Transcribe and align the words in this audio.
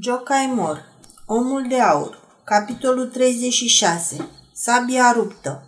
Jocai 0.00 0.52
Mor 0.54 0.84
Omul 1.26 1.66
de 1.68 1.80
aur 1.80 2.18
Capitolul 2.44 3.06
36 3.06 4.28
Sabia 4.54 5.12
ruptă 5.16 5.62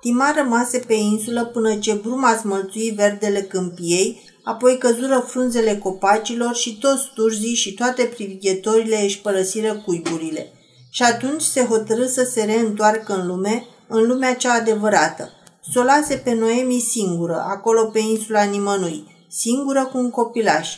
Tima 0.00 0.32
rămase 0.36 0.78
pe 0.78 0.94
insulă 0.94 1.44
până 1.44 1.76
ce 1.76 1.92
bruma 1.92 2.36
smălțui 2.36 2.90
verdele 2.90 3.40
câmpiei, 3.40 4.22
apoi 4.44 4.78
căzură 4.78 5.24
frunzele 5.28 5.76
copacilor 5.76 6.54
și 6.54 6.78
toți 6.78 7.10
turzii 7.14 7.54
și 7.54 7.74
toate 7.74 8.04
privighetorile 8.04 9.02
își 9.02 9.20
părăsiră 9.20 9.82
cuiburile. 9.84 10.52
Și 10.90 11.02
atunci 11.02 11.42
se 11.42 11.64
hotărâ 11.64 12.06
să 12.06 12.22
se 12.32 12.44
reîntoarcă 12.44 13.14
în 13.14 13.26
lume, 13.26 13.66
în 13.88 14.06
lumea 14.06 14.34
cea 14.34 14.52
adevărată. 14.52 15.30
S-o 15.72 15.82
lase 15.82 16.14
pe 16.14 16.34
Noemi 16.34 16.78
singură, 16.78 17.44
acolo 17.48 17.84
pe 17.84 17.98
insula 17.98 18.42
nimănui, 18.42 19.26
singură 19.28 19.84
cu 19.92 19.98
un 19.98 20.10
copilaș, 20.10 20.68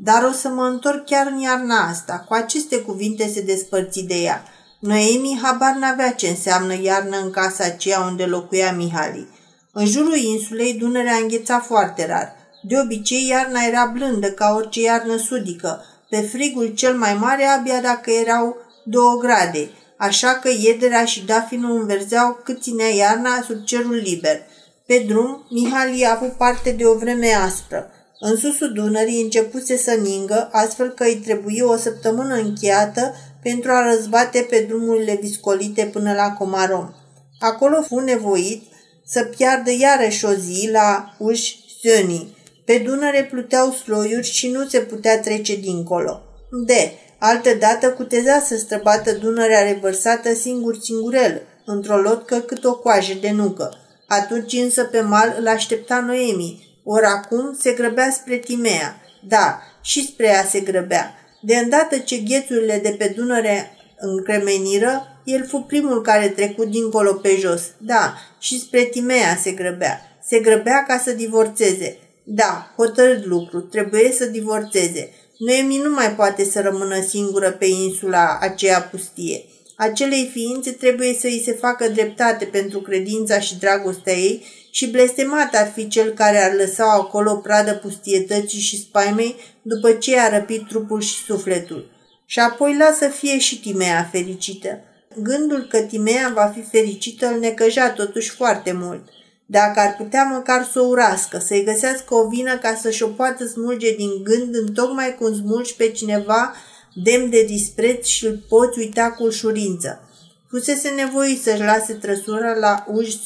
dar 0.00 0.22
o 0.22 0.32
să 0.32 0.48
mă 0.48 0.62
întorc 0.62 1.04
chiar 1.04 1.26
în 1.26 1.38
iarna 1.38 1.88
asta. 1.88 2.24
Cu 2.28 2.34
aceste 2.34 2.80
cuvinte 2.80 3.30
se 3.34 3.40
despărți 3.40 4.00
de 4.00 4.14
ea. 4.14 4.44
Noemi 4.80 5.38
habar 5.42 5.74
n-avea 5.74 6.12
ce 6.12 6.28
înseamnă 6.28 6.74
iarnă 6.82 7.16
în 7.16 7.30
casa 7.30 7.64
aceea 7.64 8.00
unde 8.00 8.24
locuia 8.24 8.72
Mihali. 8.72 9.28
În 9.72 9.86
jurul 9.86 10.16
insulei 10.16 10.74
Dunărea 10.74 11.16
îngheța 11.22 11.58
foarte 11.58 12.06
rar. 12.06 12.36
De 12.62 12.78
obicei, 12.84 13.26
iarna 13.28 13.60
era 13.68 13.90
blândă 13.92 14.30
ca 14.30 14.54
orice 14.56 14.80
iarnă 14.80 15.16
sudică. 15.16 15.84
Pe 16.08 16.20
frigul 16.20 16.66
cel 16.66 16.96
mai 16.96 17.14
mare 17.14 17.44
abia 17.44 17.80
dacă 17.80 18.10
erau 18.10 18.56
două 18.84 19.18
grade, 19.18 19.70
așa 19.96 20.28
că 20.42 20.48
iederea 20.48 21.04
și 21.04 21.24
dafinul 21.24 21.80
înverzeau 21.80 22.40
cât 22.44 22.62
ținea 22.62 22.88
iarna 22.88 23.42
sub 23.46 23.64
cerul 23.64 23.94
liber. 23.94 24.40
Pe 24.86 25.04
drum, 25.06 25.46
Mihali 25.50 26.04
a 26.04 26.14
avut 26.14 26.32
parte 26.32 26.70
de 26.70 26.86
o 26.86 26.94
vreme 26.98 27.32
aspră. 27.32 27.90
În 28.20 28.36
susul 28.36 28.72
Dunării 28.72 29.22
începuse 29.22 29.76
să 29.76 29.90
ningă, 30.02 30.48
astfel 30.52 30.88
că 30.88 31.04
îi 31.04 31.16
trebuie 31.16 31.62
o 31.62 31.76
săptămână 31.76 32.34
încheiată 32.34 33.14
pentru 33.42 33.70
a 33.70 33.94
răzbate 33.94 34.46
pe 34.50 34.64
drumurile 34.68 35.18
viscolite 35.20 35.90
până 35.92 36.12
la 36.12 36.32
Comarom. 36.32 36.90
Acolo 37.38 37.82
fu 37.82 37.98
nevoit 37.98 38.62
să 39.04 39.22
piardă 39.36 39.70
iarăși 39.78 40.24
o 40.24 40.32
zi 40.32 40.68
la 40.72 41.14
uși 41.18 41.56
Zönii. 41.86 42.36
Pe 42.64 42.82
Dunăre 42.84 43.24
pluteau 43.30 43.70
sloiuri 43.70 44.26
și 44.26 44.48
nu 44.48 44.66
se 44.66 44.78
putea 44.78 45.20
trece 45.20 45.56
dincolo. 45.56 46.22
De, 46.66 46.92
altă 47.18 47.50
dată 47.58 47.90
cuteza 47.90 48.40
să 48.40 48.56
străbată 48.56 49.12
Dunărea 49.12 49.62
revărsată 49.62 50.34
singur-singurel, 50.34 51.42
într-o 51.64 51.96
lotcă 51.96 52.38
cât 52.38 52.64
o 52.64 52.74
coajă 52.74 53.12
de 53.20 53.30
nucă. 53.30 53.70
Atunci 54.06 54.52
însă 54.52 54.84
pe 54.84 55.00
mal 55.00 55.36
îl 55.38 55.48
aștepta 55.48 56.00
Noemi, 56.00 56.67
ori 56.90 57.04
acum 57.04 57.56
se 57.60 57.72
grăbea 57.72 58.10
spre 58.10 58.36
Timea. 58.36 59.00
Da, 59.28 59.58
și 59.82 60.06
spre 60.06 60.26
ea 60.26 60.44
se 60.44 60.60
grăbea. 60.60 61.14
De 61.42 61.56
îndată 61.56 61.98
ce 61.98 62.16
ghețurile 62.16 62.80
de 62.82 62.94
pe 62.98 63.12
Dunăre 63.16 63.70
încremeniră, 63.98 65.20
el 65.24 65.46
fu 65.46 65.58
primul 65.58 66.02
care 66.02 66.28
trecut 66.28 66.70
dincolo 66.70 67.12
pe 67.12 67.36
jos. 67.38 67.62
Da, 67.78 68.14
și 68.38 68.60
spre 68.60 68.82
Timea 68.82 69.36
se 69.42 69.50
grăbea. 69.50 70.18
Se 70.24 70.38
grăbea 70.38 70.84
ca 70.88 70.98
să 70.98 71.12
divorțeze. 71.12 71.98
Da, 72.24 72.72
hotărât 72.76 73.24
lucru, 73.24 73.60
trebuie 73.60 74.12
să 74.12 74.24
divorțeze. 74.24 75.10
Noemi 75.38 75.80
nu 75.84 75.90
mai 75.90 76.10
poate 76.14 76.44
să 76.44 76.60
rămână 76.60 77.00
singură 77.00 77.50
pe 77.50 77.66
insula 77.66 78.38
aceea 78.40 78.82
pustie. 78.82 79.44
Acelei 79.76 80.30
ființe 80.32 80.70
trebuie 80.70 81.16
să 81.20 81.26
îi 81.26 81.42
se 81.44 81.52
facă 81.52 81.88
dreptate 81.88 82.44
pentru 82.44 82.80
credința 82.80 83.40
și 83.40 83.58
dragostea 83.58 84.14
ei 84.14 84.44
și 84.78 84.90
blestemat 84.90 85.54
ar 85.54 85.70
fi 85.74 85.88
cel 85.88 86.10
care 86.10 86.44
ar 86.44 86.54
lăsa 86.54 86.92
acolo 86.92 87.34
pradă 87.34 87.74
pustietății 87.74 88.60
și 88.60 88.78
spaimei 88.78 89.36
după 89.62 89.92
ce 89.92 90.18
a 90.18 90.38
răpit 90.38 90.66
trupul 90.68 91.00
și 91.00 91.24
sufletul. 91.24 91.90
Și 92.26 92.38
apoi 92.38 92.76
lasă 92.76 93.08
fie 93.08 93.38
și 93.38 93.60
Timea 93.60 94.08
fericită. 94.12 94.78
Gândul 95.22 95.66
că 95.70 95.78
Timea 95.78 96.32
va 96.34 96.52
fi 96.54 96.62
fericită 96.62 97.26
îl 97.26 97.38
necăja 97.38 97.90
totuși 97.90 98.30
foarte 98.30 98.72
mult. 98.72 99.08
Dacă 99.46 99.80
ar 99.80 99.94
putea 99.96 100.24
măcar 100.24 100.68
să 100.72 100.80
o 100.80 100.86
urască, 100.86 101.38
să-i 101.38 101.64
găsească 101.64 102.14
o 102.14 102.28
vină 102.28 102.58
ca 102.58 102.74
să-și 102.74 103.02
o 103.02 103.06
poată 103.06 103.46
smulge 103.46 103.94
din 103.94 104.10
gând 104.22 104.54
în 104.54 104.72
tocmai 104.72 105.14
cum 105.18 105.34
smulgi 105.34 105.74
pe 105.74 105.90
cineva 105.90 106.54
demn 106.94 107.30
de 107.30 107.42
dispreț 107.42 108.06
și 108.06 108.26
îl 108.26 108.44
poți 108.48 108.78
uita 108.78 109.10
cu 109.10 109.24
ușurință. 109.24 110.02
Fusese 110.48 110.88
nevoit 110.88 111.42
să-și 111.42 111.62
lase 111.62 111.92
trăsura 111.92 112.54
la 112.54 112.84
uși 112.92 113.20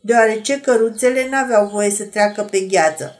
deoarece 0.00 0.60
căruțele 0.60 1.28
n-aveau 1.28 1.68
voie 1.68 1.90
să 1.90 2.04
treacă 2.04 2.42
pe 2.42 2.60
gheață. 2.60 3.14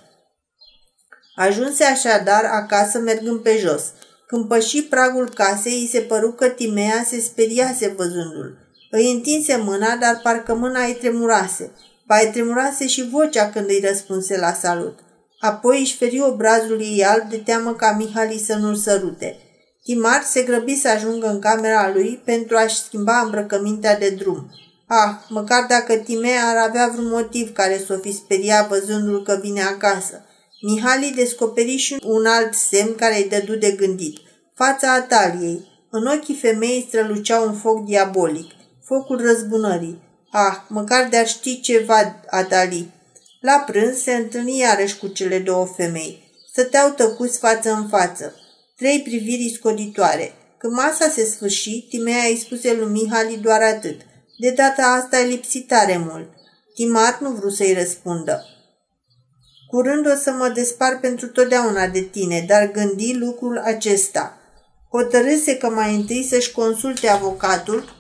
Ajunse 1.37 1.85
așadar 1.85 2.45
acasă 2.45 2.99
mergând 2.99 3.41
pe 3.41 3.59
jos. 3.59 3.83
Când 4.27 4.49
păși 4.49 4.83
pragul 4.83 5.29
casei, 5.35 5.81
îi 5.81 5.89
se 5.93 6.01
păru 6.01 6.33
că 6.33 6.49
Timea 6.49 7.05
se 7.07 7.21
speriase 7.21 7.95
văzându-l. 7.97 8.59
Îi 8.91 9.13
întinse 9.13 9.57
mâna, 9.57 9.97
dar 9.97 10.21
parcă 10.23 10.55
mâna 10.55 10.85
îi 10.85 10.95
tremurase. 10.95 11.71
Ba 12.07 12.19
îi 12.23 12.31
tremurase 12.31 12.87
și 12.87 13.09
vocea 13.09 13.51
când 13.51 13.69
îi 13.69 13.85
răspunse 13.87 14.39
la 14.39 14.53
salut. 14.53 14.99
Apoi 15.41 15.81
își 15.81 15.97
feri 15.97 16.21
obrazul 16.21 16.81
ei 16.81 17.05
alb 17.05 17.31
de 17.31 17.37
teamă 17.37 17.75
ca 17.75 17.93
Mihali 17.99 18.39
să 18.39 18.55
nu-l 18.55 18.75
sărute. 18.75 19.37
Timar 19.85 20.23
se 20.23 20.43
grăbi 20.43 20.77
să 20.77 20.89
ajungă 20.89 21.27
în 21.27 21.39
camera 21.39 21.91
lui 21.93 22.23
pentru 22.25 22.57
a-și 22.57 22.77
schimba 22.77 23.19
îmbrăcămintea 23.19 23.99
de 23.99 24.11
drum. 24.11 24.51
Ah, 24.91 25.15
măcar 25.29 25.67
dacă 25.69 25.97
Timea 25.97 26.47
ar 26.47 26.69
avea 26.69 26.89
vreun 26.93 27.09
motiv 27.09 27.53
care 27.53 27.83
să 27.87 27.93
o 27.93 27.99
fi 27.99 28.13
speriat 28.13 28.69
văzându-l 28.69 29.23
că 29.23 29.39
vine 29.43 29.63
acasă. 29.63 30.25
Mihali 30.63 31.13
descoperi 31.17 31.77
și 31.77 31.97
un 32.05 32.27
alt 32.27 32.55
semn 32.55 32.95
care 32.95 33.17
îi 33.17 33.29
dădu 33.29 33.55
de 33.55 33.71
gândit. 33.71 34.19
Fața 34.55 34.93
Ataliei. 34.93 35.67
În 35.91 36.07
ochii 36.07 36.35
femeii 36.35 36.85
strălucea 36.89 37.41
un 37.41 37.55
foc 37.55 37.85
diabolic. 37.85 38.51
Focul 38.85 39.21
răzbunării. 39.21 40.03
Ah, 40.31 40.57
măcar 40.69 41.09
de-ar 41.09 41.27
ști 41.27 41.61
ceva, 41.61 42.23
Atali. 42.31 42.91
La 43.41 43.65
prânz 43.67 44.03
se 44.03 44.15
întâlni 44.15 44.59
iarăși 44.59 44.99
cu 44.99 45.07
cele 45.07 45.39
două 45.39 45.67
femei. 45.77 46.33
Stăteau 46.51 46.91
tăcuți 46.91 47.39
față 47.39 47.73
în 47.73 47.89
față. 47.89 48.35
Trei 48.77 49.01
priviri 49.01 49.55
scoditoare. 49.55 50.33
Când 50.59 50.73
masa 50.73 51.09
se 51.09 51.25
sfârși, 51.25 51.87
Timea 51.89 52.25
îi 52.29 52.41
spuse 52.45 52.75
lui 52.75 52.91
Mihali 52.91 53.37
doar 53.37 53.63
atât. 53.63 54.01
De 54.41 54.51
data 54.51 54.83
asta 54.83 55.17
ai 55.17 55.29
lipsit 55.29 55.67
tare 55.67 55.97
mult. 56.11 56.29
Timar 56.75 57.19
nu 57.21 57.31
vrut 57.31 57.53
să-i 57.53 57.75
răspundă. 57.75 58.45
Curând 59.71 60.07
o 60.07 60.15
să 60.15 60.31
mă 60.31 60.49
despar 60.49 60.99
pentru 61.01 61.27
totdeauna 61.27 61.87
de 61.87 62.01
tine, 62.01 62.45
dar 62.49 62.71
gândi 62.71 63.15
lucrul 63.15 63.59
acesta. 63.59 64.39
Hotărâse 64.91 65.57
că 65.57 65.69
mai 65.69 65.95
întâi 65.95 66.27
să-și 66.31 66.53
consulte 66.53 67.09
avocatul 67.09 67.97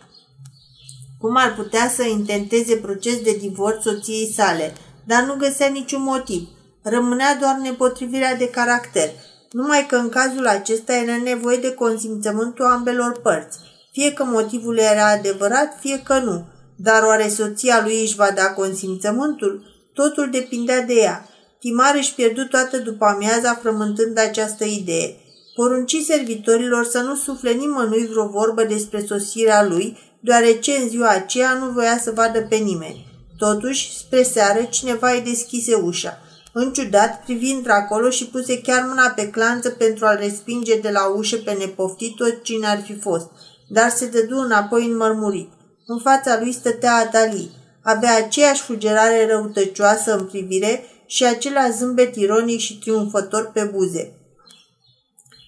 cum 1.18 1.36
ar 1.36 1.54
putea 1.54 1.88
să 1.88 2.02
intenteze 2.02 2.76
proces 2.76 3.20
de 3.22 3.36
divorț 3.40 3.82
soției 3.82 4.32
sale, 4.32 4.72
dar 5.04 5.22
nu 5.22 5.34
găsea 5.34 5.66
niciun 5.66 6.02
motiv. 6.02 6.48
Rămânea 6.82 7.36
doar 7.36 7.56
nepotrivirea 7.56 8.36
de 8.36 8.50
caracter, 8.50 9.10
numai 9.50 9.86
că 9.88 9.96
în 9.96 10.08
cazul 10.08 10.46
acesta 10.46 10.96
era 10.96 11.16
nevoie 11.16 11.56
de 11.56 11.74
consimțământul 11.74 12.64
ambelor 12.64 13.20
părți 13.20 13.67
fie 13.98 14.12
că 14.12 14.24
motivul 14.24 14.78
era 14.78 15.10
adevărat, 15.10 15.78
fie 15.80 16.02
că 16.04 16.18
nu. 16.18 16.44
Dar 16.76 17.02
oare 17.02 17.28
soția 17.28 17.80
lui 17.84 18.00
își 18.00 18.14
va 18.14 18.30
da 18.34 18.42
consimțământul? 18.42 19.62
Totul 19.94 20.28
depindea 20.30 20.82
de 20.82 20.94
ea. 20.94 21.28
Timar 21.60 21.94
își 21.94 22.14
pierdu 22.14 22.44
toată 22.44 22.76
după 22.76 23.04
amiaza 23.04 23.54
frământând 23.54 24.18
această 24.18 24.64
idee. 24.64 25.16
Porunci 25.54 25.96
servitorilor 26.06 26.84
să 26.84 26.98
nu 27.00 27.14
sufle 27.14 27.50
nimănui 27.50 28.06
vreo 28.06 28.26
vorbă 28.26 28.64
despre 28.64 29.04
sosirea 29.08 29.64
lui, 29.64 29.98
deoarece 30.20 30.72
în 30.72 30.88
ziua 30.88 31.08
aceea 31.08 31.52
nu 31.52 31.70
voia 31.70 31.98
să 32.02 32.12
vadă 32.14 32.40
pe 32.40 32.56
nimeni. 32.56 33.06
Totuși, 33.38 33.98
spre 33.98 34.22
seară, 34.22 34.62
cineva 34.62 35.10
îi 35.10 35.22
deschise 35.24 35.74
ușa. 35.74 36.18
În 36.52 36.72
ciudat, 36.72 37.24
privind 37.24 37.70
acolo 37.70 38.10
și 38.10 38.26
puse 38.26 38.60
chiar 38.60 38.84
mâna 38.88 39.08
pe 39.08 39.28
clanță 39.28 39.70
pentru 39.70 40.06
a-l 40.06 40.18
respinge 40.20 40.78
de 40.78 40.90
la 40.90 41.06
ușă 41.06 41.36
pe 41.36 41.52
nepoftit 41.52 42.16
tot 42.16 42.42
cine 42.42 42.66
ar 42.66 42.82
fi 42.82 42.98
fost– 42.98 43.30
dar 43.68 43.90
se 43.90 44.06
dădu 44.06 44.36
înapoi 44.36 44.86
în 44.86 44.96
mărmurit. 44.96 45.50
În 45.86 45.98
fața 45.98 46.38
lui 46.38 46.52
stătea 46.52 46.94
Adali. 46.94 47.50
Avea 47.82 48.16
aceeași 48.16 48.62
fugerare 48.62 49.26
răutăcioasă 49.26 50.16
în 50.16 50.24
privire 50.24 50.84
și 51.06 51.24
același 51.24 51.76
zâmbet 51.76 52.16
ironic 52.16 52.58
și 52.58 52.78
triumfător 52.78 53.50
pe 53.52 53.64
buze. 53.64 54.12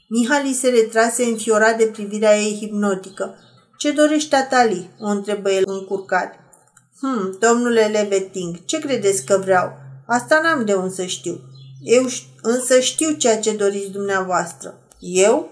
Mihali 0.09 0.53
se 0.53 0.69
retrase 0.69 1.25
înfiorat 1.25 1.77
de 1.77 1.85
privirea 1.85 2.39
ei 2.39 2.57
hipnotică. 2.61 3.35
Ce 3.79 3.91
dorești, 3.91 4.35
Atali?" 4.35 4.91
o 5.01 5.07
întrebă 5.07 5.51
el 5.51 5.63
încurcat. 5.67 6.35
Hm, 7.01 7.39
domnule 7.39 7.87
Leveting, 7.87 8.65
ce 8.65 8.79
credeți 8.79 9.25
că 9.25 9.39
vreau? 9.45 9.73
Asta 10.07 10.41
n-am 10.43 10.65
de 10.65 10.75
unde 10.75 10.95
să 10.95 11.05
știu. 11.05 11.41
Eu 11.83 12.07
însă 12.43 12.81
știu 12.81 13.13
ceea 13.13 13.39
ce 13.39 13.57
doriți 13.57 13.91
dumneavoastră. 13.91 14.79
Eu? 14.99 15.51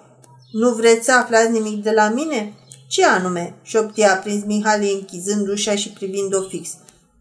Nu 0.52 0.70
vreți 0.70 1.04
să 1.04 1.12
aflați 1.12 1.50
nimic 1.50 1.82
de 1.82 1.90
la 1.90 2.08
mine? 2.08 2.54
Ce 2.88 3.04
anume? 3.04 3.54
șoptia 3.62 4.16
prins 4.16 4.44
Mihali 4.44 4.92
închizând 4.92 5.48
ușa 5.48 5.74
și 5.74 5.90
privind-o 5.90 6.42
fix. 6.42 6.68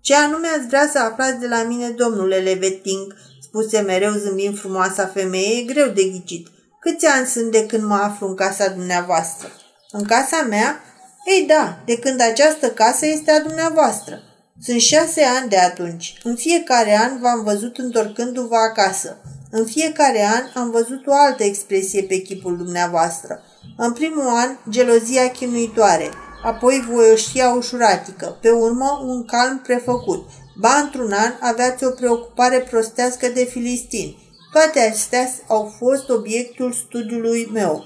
Ce 0.02 0.16
anume 0.16 0.48
ați 0.48 0.68
vrea 0.68 0.90
să 0.92 1.00
aflați 1.00 1.40
de 1.40 1.48
la 1.48 1.64
mine, 1.64 1.90
domnule 1.90 2.38
Leveting? 2.38 3.16
spuse 3.42 3.80
mereu 3.80 4.14
zâmbind 4.14 4.60
frumoasa 4.60 5.06
femeie, 5.06 5.60
e 5.60 5.64
greu 5.64 5.88
de 5.88 6.04
ghicit. 6.04 6.48
Câți 6.80 7.06
ani 7.06 7.26
sunt 7.26 7.52
de 7.52 7.66
când 7.66 7.84
mă 7.84 7.96
aflu 7.96 8.28
în 8.28 8.36
casa 8.36 8.68
dumneavoastră? 8.68 9.48
În 9.92 10.04
casa 10.04 10.46
mea? 10.50 10.82
Ei 11.26 11.46
da, 11.48 11.80
de 11.86 11.98
când 11.98 12.22
această 12.22 12.68
casă 12.68 13.06
este 13.06 13.32
a 13.32 13.42
dumneavoastră. 13.42 14.22
Sunt 14.62 14.80
șase 14.80 15.22
ani 15.22 15.50
de 15.50 15.58
atunci. 15.58 16.20
În 16.24 16.36
fiecare 16.36 16.98
an 16.98 17.20
v-am 17.20 17.44
văzut 17.44 17.78
întorcându-vă 17.78 18.56
acasă. 18.56 19.18
În 19.52 19.66
fiecare 19.66 20.26
an 20.26 20.62
am 20.62 20.72
văzut 20.72 21.08
o 21.08 21.14
altă 21.14 21.44
expresie 21.44 22.04
pe 22.04 22.18
chipul 22.18 22.58
dumneavoastră. 22.58 23.42
În 23.76 23.94
primul 23.94 24.28
an, 24.28 24.58
gelozia 24.70 25.30
chinuitoare, 25.30 26.10
apoi 26.44 26.86
voioșia 26.92 27.54
ușuratică, 27.54 28.38
pe 28.42 28.50
urmă 28.50 29.00
un 29.06 29.26
calm 29.26 29.60
prefăcut. 29.60 30.30
Ba, 30.60 30.74
într-un 30.84 31.12
an, 31.12 31.32
aveați 31.42 31.84
o 31.84 31.90
preocupare 31.90 32.60
prostească 32.70 33.28
de 33.28 33.44
filistin. 33.44 34.16
Toate 34.52 34.80
acestea 34.80 35.30
au 35.48 35.74
fost 35.78 36.10
obiectul 36.10 36.72
studiului 36.72 37.50
meu. 37.54 37.84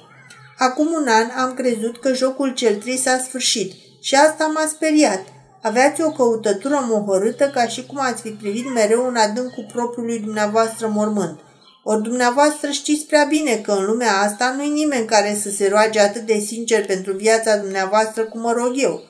Acum 0.58 0.88
un 0.88 1.08
an 1.08 1.30
am 1.38 1.54
crezut 1.54 1.98
că 1.98 2.14
jocul 2.14 2.54
cel 2.54 2.76
trist 2.76 3.08
a 3.08 3.18
sfârșit 3.18 3.74
și 4.02 4.16
asta 4.16 4.52
m-a 4.54 4.66
speriat. 4.68 5.24
Aveați 5.62 6.02
o 6.02 6.12
căutătură 6.12 6.86
mohorâtă 6.88 7.50
ca 7.54 7.68
și 7.68 7.86
cum 7.86 7.98
ați 8.00 8.22
fi 8.22 8.30
privit 8.30 8.74
mereu 8.74 9.08
în 9.08 9.16
adâncul 9.16 9.70
propriului 9.74 10.20
dumneavoastră 10.20 10.88
mormânt. 10.88 11.40
Ori 11.84 12.02
dumneavoastră 12.02 12.70
știți 12.70 13.06
prea 13.06 13.24
bine 13.24 13.56
că 13.56 13.72
în 13.72 13.86
lumea 13.86 14.18
asta 14.18 14.54
nu-i 14.58 14.70
nimeni 14.70 15.06
care 15.06 15.38
să 15.42 15.50
se 15.50 15.68
roage 15.68 16.00
atât 16.00 16.22
de 16.22 16.40
sincer 16.40 16.86
pentru 16.86 17.14
viața 17.14 17.58
dumneavoastră 17.58 18.24
cum 18.24 18.42
mă 18.42 18.52
rog 18.52 18.74
eu. 18.76 19.04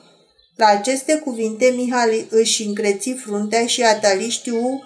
La 0.56 0.66
aceste 0.66 1.18
cuvinte, 1.18 1.72
Mihali 1.76 2.26
își 2.30 2.62
încreți 2.62 3.10
fruntea 3.10 3.66
și 3.66 3.82
Atali 3.82 4.28
știu 4.28 4.82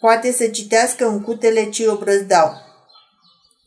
poate 0.00 0.32
să 0.32 0.46
citească 0.46 1.08
în 1.08 1.22
cutele 1.22 1.68
ce 1.68 1.88
o 1.88 1.96
brăzdau. 1.96 2.52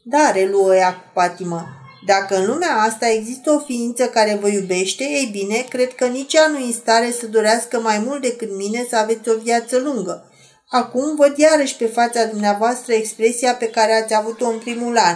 Da, 0.03 0.31
reluă 0.31 0.75
ea 0.75 0.93
cu 0.93 1.09
patimă. 1.13 1.65
Dacă 2.05 2.35
în 2.35 2.45
lumea 2.45 2.75
asta 2.75 3.07
există 3.07 3.51
o 3.51 3.59
ființă 3.59 4.05
care 4.05 4.37
vă 4.41 4.47
iubește, 4.47 5.03
ei 5.03 5.29
bine, 5.31 5.65
cred 5.69 5.93
că 5.93 6.05
nici 6.05 6.33
ea 6.33 6.47
nu 6.47 6.57
e 6.57 6.65
în 6.65 6.71
stare 6.71 7.11
să 7.11 7.27
dorească 7.27 7.79
mai 7.79 7.99
mult 8.05 8.21
decât 8.21 8.55
mine 8.55 8.85
să 8.89 8.95
aveți 8.95 9.29
o 9.29 9.37
viață 9.37 9.77
lungă. 9.77 10.30
Acum 10.71 11.15
văd 11.15 11.37
iarăși 11.37 11.75
pe 11.75 11.85
fața 11.85 12.25
dumneavoastră 12.25 12.93
expresia 12.93 13.55
pe 13.55 13.69
care 13.69 13.93
ați 13.93 14.15
avut-o 14.15 14.47
în 14.47 14.57
primul 14.57 14.97
an. 14.97 15.15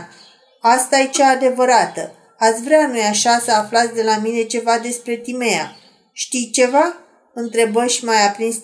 Asta 0.62 1.00
e 1.00 1.08
cea 1.08 1.30
adevărată. 1.30 2.12
Ați 2.38 2.64
vrea, 2.64 2.88
nu 2.88 3.00
așa, 3.10 3.40
să 3.40 3.52
aflați 3.52 3.94
de 3.94 4.04
la 4.04 4.18
mine 4.18 4.44
ceva 4.44 4.80
despre 4.80 5.16
Timea. 5.16 5.76
Știi 6.12 6.50
ceva? 6.50 6.98
Întrebă 7.34 7.86
și 7.86 8.06
mai 8.06 8.26
aprins 8.28 8.56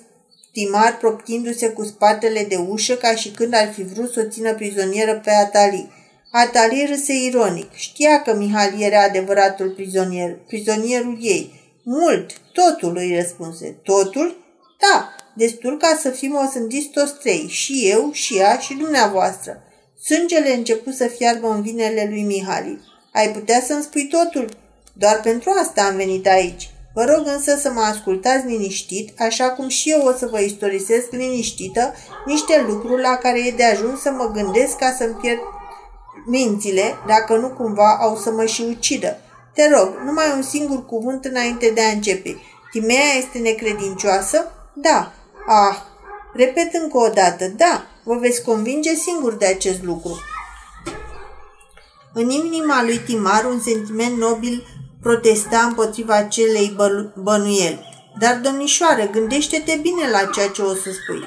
Timar, 0.52 0.98
proptindu-se 0.98 1.70
cu 1.70 1.84
spatele 1.84 2.46
de 2.50 2.56
ușă, 2.56 2.96
ca 2.96 3.16
și 3.16 3.30
când 3.30 3.54
ar 3.54 3.72
fi 3.74 3.84
vrut 3.84 4.12
să 4.12 4.24
o 4.26 4.30
țină 4.30 4.54
prizonieră 4.54 5.20
pe 5.24 5.32
Atali. 5.32 5.92
Atali 6.32 6.86
râse 6.90 7.14
ironic. 7.14 7.74
Știa 7.74 8.22
că 8.22 8.36
Mihali 8.36 8.84
era 8.84 9.04
adevăratul 9.04 9.70
prizonier, 9.70 10.38
prizonierul 10.48 11.18
ei. 11.22 11.74
Mult, 11.84 12.32
totul, 12.54 12.98
îi 12.98 13.16
răspunse. 13.16 13.80
Totul? 13.84 14.38
Da, 14.80 15.16
destul 15.36 15.78
ca 15.78 15.98
să 16.02 16.10
fim 16.10 16.36
osândiți 16.36 16.88
toți 16.88 17.14
trei, 17.14 17.48
și 17.50 17.90
eu, 17.90 18.10
și 18.12 18.38
ea, 18.38 18.58
și 18.58 18.74
dumneavoastră. 18.74 19.64
Sângele 20.04 20.54
început 20.54 20.94
să 20.94 21.08
fiarbă 21.08 21.48
în 21.48 21.62
vinele 21.62 22.08
lui 22.10 22.24
Mihali. 22.24 22.80
Ai 23.14 23.30
putea 23.30 23.62
să-mi 23.62 23.84
spui 23.84 24.08
totul? 24.08 24.50
Doar 24.94 25.20
pentru 25.24 25.54
asta 25.62 25.84
am 25.84 25.96
venit 25.96 26.28
aici. 26.28 26.70
Vă 26.94 27.04
rog 27.04 27.28
însă 27.28 27.56
să 27.56 27.72
mă 27.72 27.82
ascultați 27.82 28.46
liniștit, 28.46 29.22
așa 29.22 29.50
cum 29.50 29.68
și 29.68 29.90
eu 29.90 30.06
o 30.06 30.12
să 30.12 30.28
vă 30.32 30.40
istorisesc 30.40 31.12
liniștită 31.12 31.94
niște 32.26 32.66
lucruri 32.68 33.02
la 33.02 33.16
care 33.16 33.40
e 33.46 33.52
de 33.52 33.64
ajuns 33.64 34.02
să 34.02 34.12
mă 34.12 34.32
gândesc 34.34 34.76
ca 34.76 34.96
să-mi 34.98 35.14
pierd 35.22 35.40
mințile, 36.26 36.96
dacă 37.08 37.36
nu 37.36 37.50
cumva 37.50 37.98
au 38.02 38.16
să 38.16 38.32
mă 38.32 38.46
și 38.46 38.62
ucidă. 38.62 39.18
Te 39.54 39.70
rog, 39.70 39.90
numai 40.06 40.32
un 40.36 40.42
singur 40.42 40.86
cuvânt 40.86 41.26
înainte 41.26 41.72
de 41.74 41.82
a 41.82 41.92
începe. 41.92 42.36
Timea 42.72 43.04
este 43.18 43.38
necredincioasă? 43.38 44.52
Da. 44.74 45.14
Ah, 45.48 45.78
repet 46.34 46.74
încă 46.74 46.98
o 46.98 47.10
dată, 47.10 47.48
da, 47.48 47.86
vă 48.04 48.16
veți 48.16 48.44
convinge 48.44 48.94
singur 48.94 49.34
de 49.34 49.46
acest 49.46 49.84
lucru. 49.84 50.22
În 52.14 52.30
inima 52.30 52.84
lui 52.84 52.98
Timar 52.98 53.46
un 53.46 53.62
sentiment 53.62 54.18
nobil 54.18 54.68
protesta 55.02 55.60
împotriva 55.60 56.16
acelei 56.16 56.76
bănuieli. 57.16 57.90
Dar, 58.20 58.36
domnișoară, 58.38 59.04
gândește-te 59.12 59.80
bine 59.82 60.10
la 60.12 60.26
ceea 60.26 60.50
ce 60.50 60.62
o 60.62 60.74
să 60.74 60.92
spui. 60.92 61.24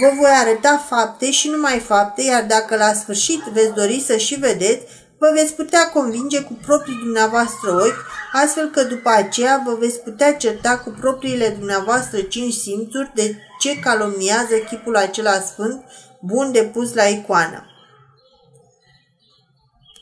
Vă 0.00 0.10
voi 0.20 0.30
arăta 0.30 0.84
fapte 0.88 1.30
și 1.30 1.48
numai 1.48 1.78
fapte, 1.78 2.22
iar 2.22 2.44
dacă 2.44 2.76
la 2.76 2.92
sfârșit 2.92 3.40
veți 3.52 3.72
dori 3.72 4.04
să 4.06 4.16
și 4.16 4.34
vedeți, 4.34 4.86
vă 5.18 5.30
veți 5.34 5.54
putea 5.54 5.90
convinge 5.90 6.42
cu 6.42 6.58
proprii 6.66 7.00
dumneavoastră 7.02 7.70
ochi, 7.72 8.04
astfel 8.32 8.70
că 8.70 8.82
după 8.82 9.08
aceea 9.08 9.62
vă 9.66 9.74
veți 9.74 10.00
putea 10.00 10.34
certa 10.34 10.78
cu 10.78 10.90
propriile 11.00 11.48
dumneavoastră 11.48 12.20
cinci 12.20 12.54
simțuri 12.54 13.12
de 13.14 13.36
ce 13.60 13.78
calomniază 13.78 14.56
chipul 14.68 14.96
acela 14.96 15.40
sfânt, 15.40 15.84
bun 16.20 16.52
de 16.52 16.62
pus 16.62 16.94
la 16.94 17.04
icoană. 17.04 17.66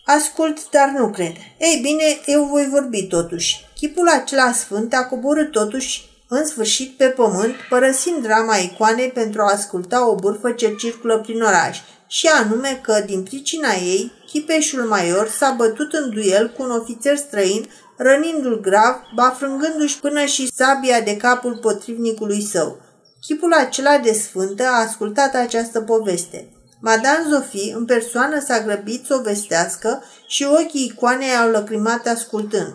Ascult, 0.05 0.70
dar 0.70 0.88
nu 0.88 1.11
cred. 1.11 1.32
Ei 1.58 1.81
bine, 1.82 2.20
eu 2.26 2.44
voi 2.44 2.69
vorbi 2.70 3.06
totuși. 3.06 3.64
Chipul 3.75 4.08
acela 4.08 4.52
sfânt 4.52 4.94
a 4.94 5.05
coborât 5.05 5.50
totuși 5.50 6.08
în 6.28 6.44
sfârșit 6.44 6.96
pe 6.96 7.05
pământ, 7.05 7.55
părăsind 7.69 8.23
drama 8.23 8.56
icoanei 8.56 9.11
pentru 9.11 9.40
a 9.40 9.52
asculta 9.52 10.08
o 10.08 10.14
bârfă 10.14 10.50
ce 10.50 10.75
circulă 10.78 11.19
prin 11.19 11.43
oraș, 11.43 11.78
și 12.08 12.26
anume 12.26 12.81
că, 12.82 13.02
din 13.06 13.23
pricina 13.23 13.73
ei, 13.73 14.12
chipeșul 14.26 14.82
major 14.82 15.28
s-a 15.28 15.55
bătut 15.56 15.93
în 15.93 16.11
duel 16.11 16.52
cu 16.56 16.62
un 16.62 16.70
ofițer 16.70 17.17
străin, 17.17 17.70
rănindu-l 17.96 18.60
grav, 18.60 18.94
bafrângându-și 19.14 19.98
până 19.98 20.25
și 20.25 20.50
sabia 20.54 21.00
de 21.00 21.16
capul 21.16 21.58
potrivnicului 21.62 22.43
său. 22.43 22.81
Chipul 23.20 23.52
acela 23.52 23.98
de 23.98 24.12
sfântă 24.12 24.62
a 24.62 24.81
ascultat 24.81 25.34
această 25.34 25.81
poveste. 25.81 26.48
Madame 26.81 27.26
Zofie, 27.28 27.75
în 27.75 27.84
persoană, 27.84 28.40
s-a 28.40 28.60
grăbit 28.60 29.04
să 29.06 29.14
o 29.14 29.22
vestească 29.22 30.02
și 30.26 30.44
ochii 30.44 30.84
icoanei 30.84 31.37
au 31.37 31.50
lăcrimat 31.50 32.06
ascultând. 32.06 32.75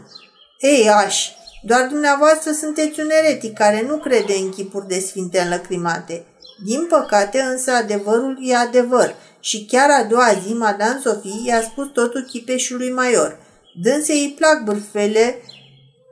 Ei, 0.59 0.89
aș, 0.89 1.27
doar 1.63 1.88
dumneavoastră 1.88 2.51
sunteți 2.51 3.00
un 3.00 3.09
eretic 3.09 3.53
care 3.53 3.85
nu 3.88 3.97
crede 3.97 4.33
în 4.33 4.50
chipuri 4.50 4.88
de 4.88 5.00
sfinte 5.00 5.39
înlăcrimate. 5.39 6.25
Din 6.65 6.85
păcate, 6.89 7.39
însă, 7.39 7.71
adevărul 7.71 8.38
e 8.41 8.56
adevăr 8.56 9.15
și 9.39 9.65
chiar 9.65 9.89
a 9.89 10.03
doua 10.03 10.33
zi, 10.45 10.53
Madame 10.53 11.00
Sofie 11.03 11.41
i-a 11.45 11.62
spus 11.62 11.88
totul 11.88 12.21
chipeșului 12.21 12.91
major. 12.91 13.38
Dânse 13.73 14.13
îi 14.13 14.33
plac 14.38 14.63
bârfele, 14.63 15.41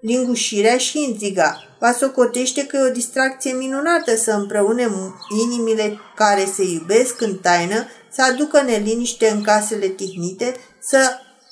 lingușirea 0.01 0.77
și 0.77 1.03
intriga. 1.03 1.63
Va 1.79 1.91
socotește 1.91 2.65
că 2.65 2.77
e 2.77 2.89
o 2.89 2.91
distracție 2.91 3.53
minunată 3.53 4.15
să 4.15 4.31
împreune 4.31 4.87
inimile 5.43 5.99
care 6.15 6.45
se 6.45 6.63
iubesc 6.63 7.21
în 7.21 7.35
taină, 7.35 7.85
să 8.11 8.23
aducă 8.23 8.61
neliniște 8.61 9.29
în 9.29 9.41
casele 9.41 9.87
tihnite, 9.87 10.55
să 10.79 10.99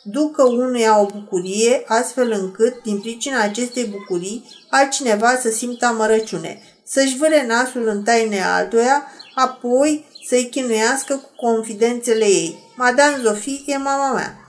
ducă 0.04 0.44
unuia 0.44 1.00
o 1.00 1.06
bucurie, 1.06 1.84
astfel 1.86 2.32
încât, 2.32 2.82
din 2.84 3.00
pricina 3.00 3.42
acestei 3.42 3.86
bucurii, 3.86 4.44
altcineva 4.70 5.36
să 5.36 5.50
simtă 5.50 5.86
amărăciune, 5.86 6.62
să-și 6.84 7.18
vâre 7.18 7.46
nasul 7.46 7.88
în 7.88 8.04
taine 8.04 8.44
altuia, 8.44 9.08
apoi 9.36 10.06
să-i 10.28 10.50
chinuiască 10.50 11.16
cu 11.16 11.30
confidențele 11.36 12.26
ei. 12.26 12.60
Madame 12.76 13.18
Zofie 13.24 13.64
e 13.66 13.78
mama 13.78 14.14
mea. 14.14 14.47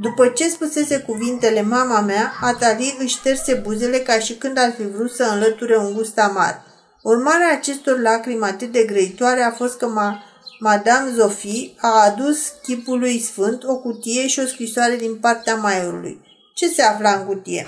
După 0.00 0.26
ce 0.26 0.48
spusese 0.48 0.98
cuvintele 0.98 1.62
mama 1.62 2.00
mea, 2.00 2.32
Atali 2.40 2.96
își 2.98 3.16
șterse 3.16 3.54
buzele 3.54 3.98
ca 3.98 4.18
și 4.18 4.34
când 4.34 4.58
ar 4.58 4.72
fi 4.76 4.86
vrut 4.86 5.10
să 5.10 5.24
înlăture 5.32 5.76
un 5.76 5.92
gust 5.92 6.18
amar. 6.18 6.62
Urmarea 7.02 7.52
acestor 7.52 8.00
lacrimi 8.00 8.42
atât 8.42 8.72
de 8.72 8.84
grăitoare 8.84 9.42
a 9.42 9.50
fost 9.50 9.78
că 9.78 9.86
ma, 9.86 10.22
Madame 10.58 11.10
Zofie 11.10 11.74
a 11.80 12.04
adus 12.04 12.38
chipului 12.62 13.20
sfânt 13.20 13.64
o 13.64 13.76
cutie 13.76 14.26
și 14.26 14.40
o 14.40 14.46
scrisoare 14.46 14.96
din 14.96 15.16
partea 15.16 15.54
maiorului. 15.54 16.20
Ce 16.54 16.68
se 16.68 16.82
afla 16.82 17.10
în 17.10 17.26
cutie? 17.26 17.66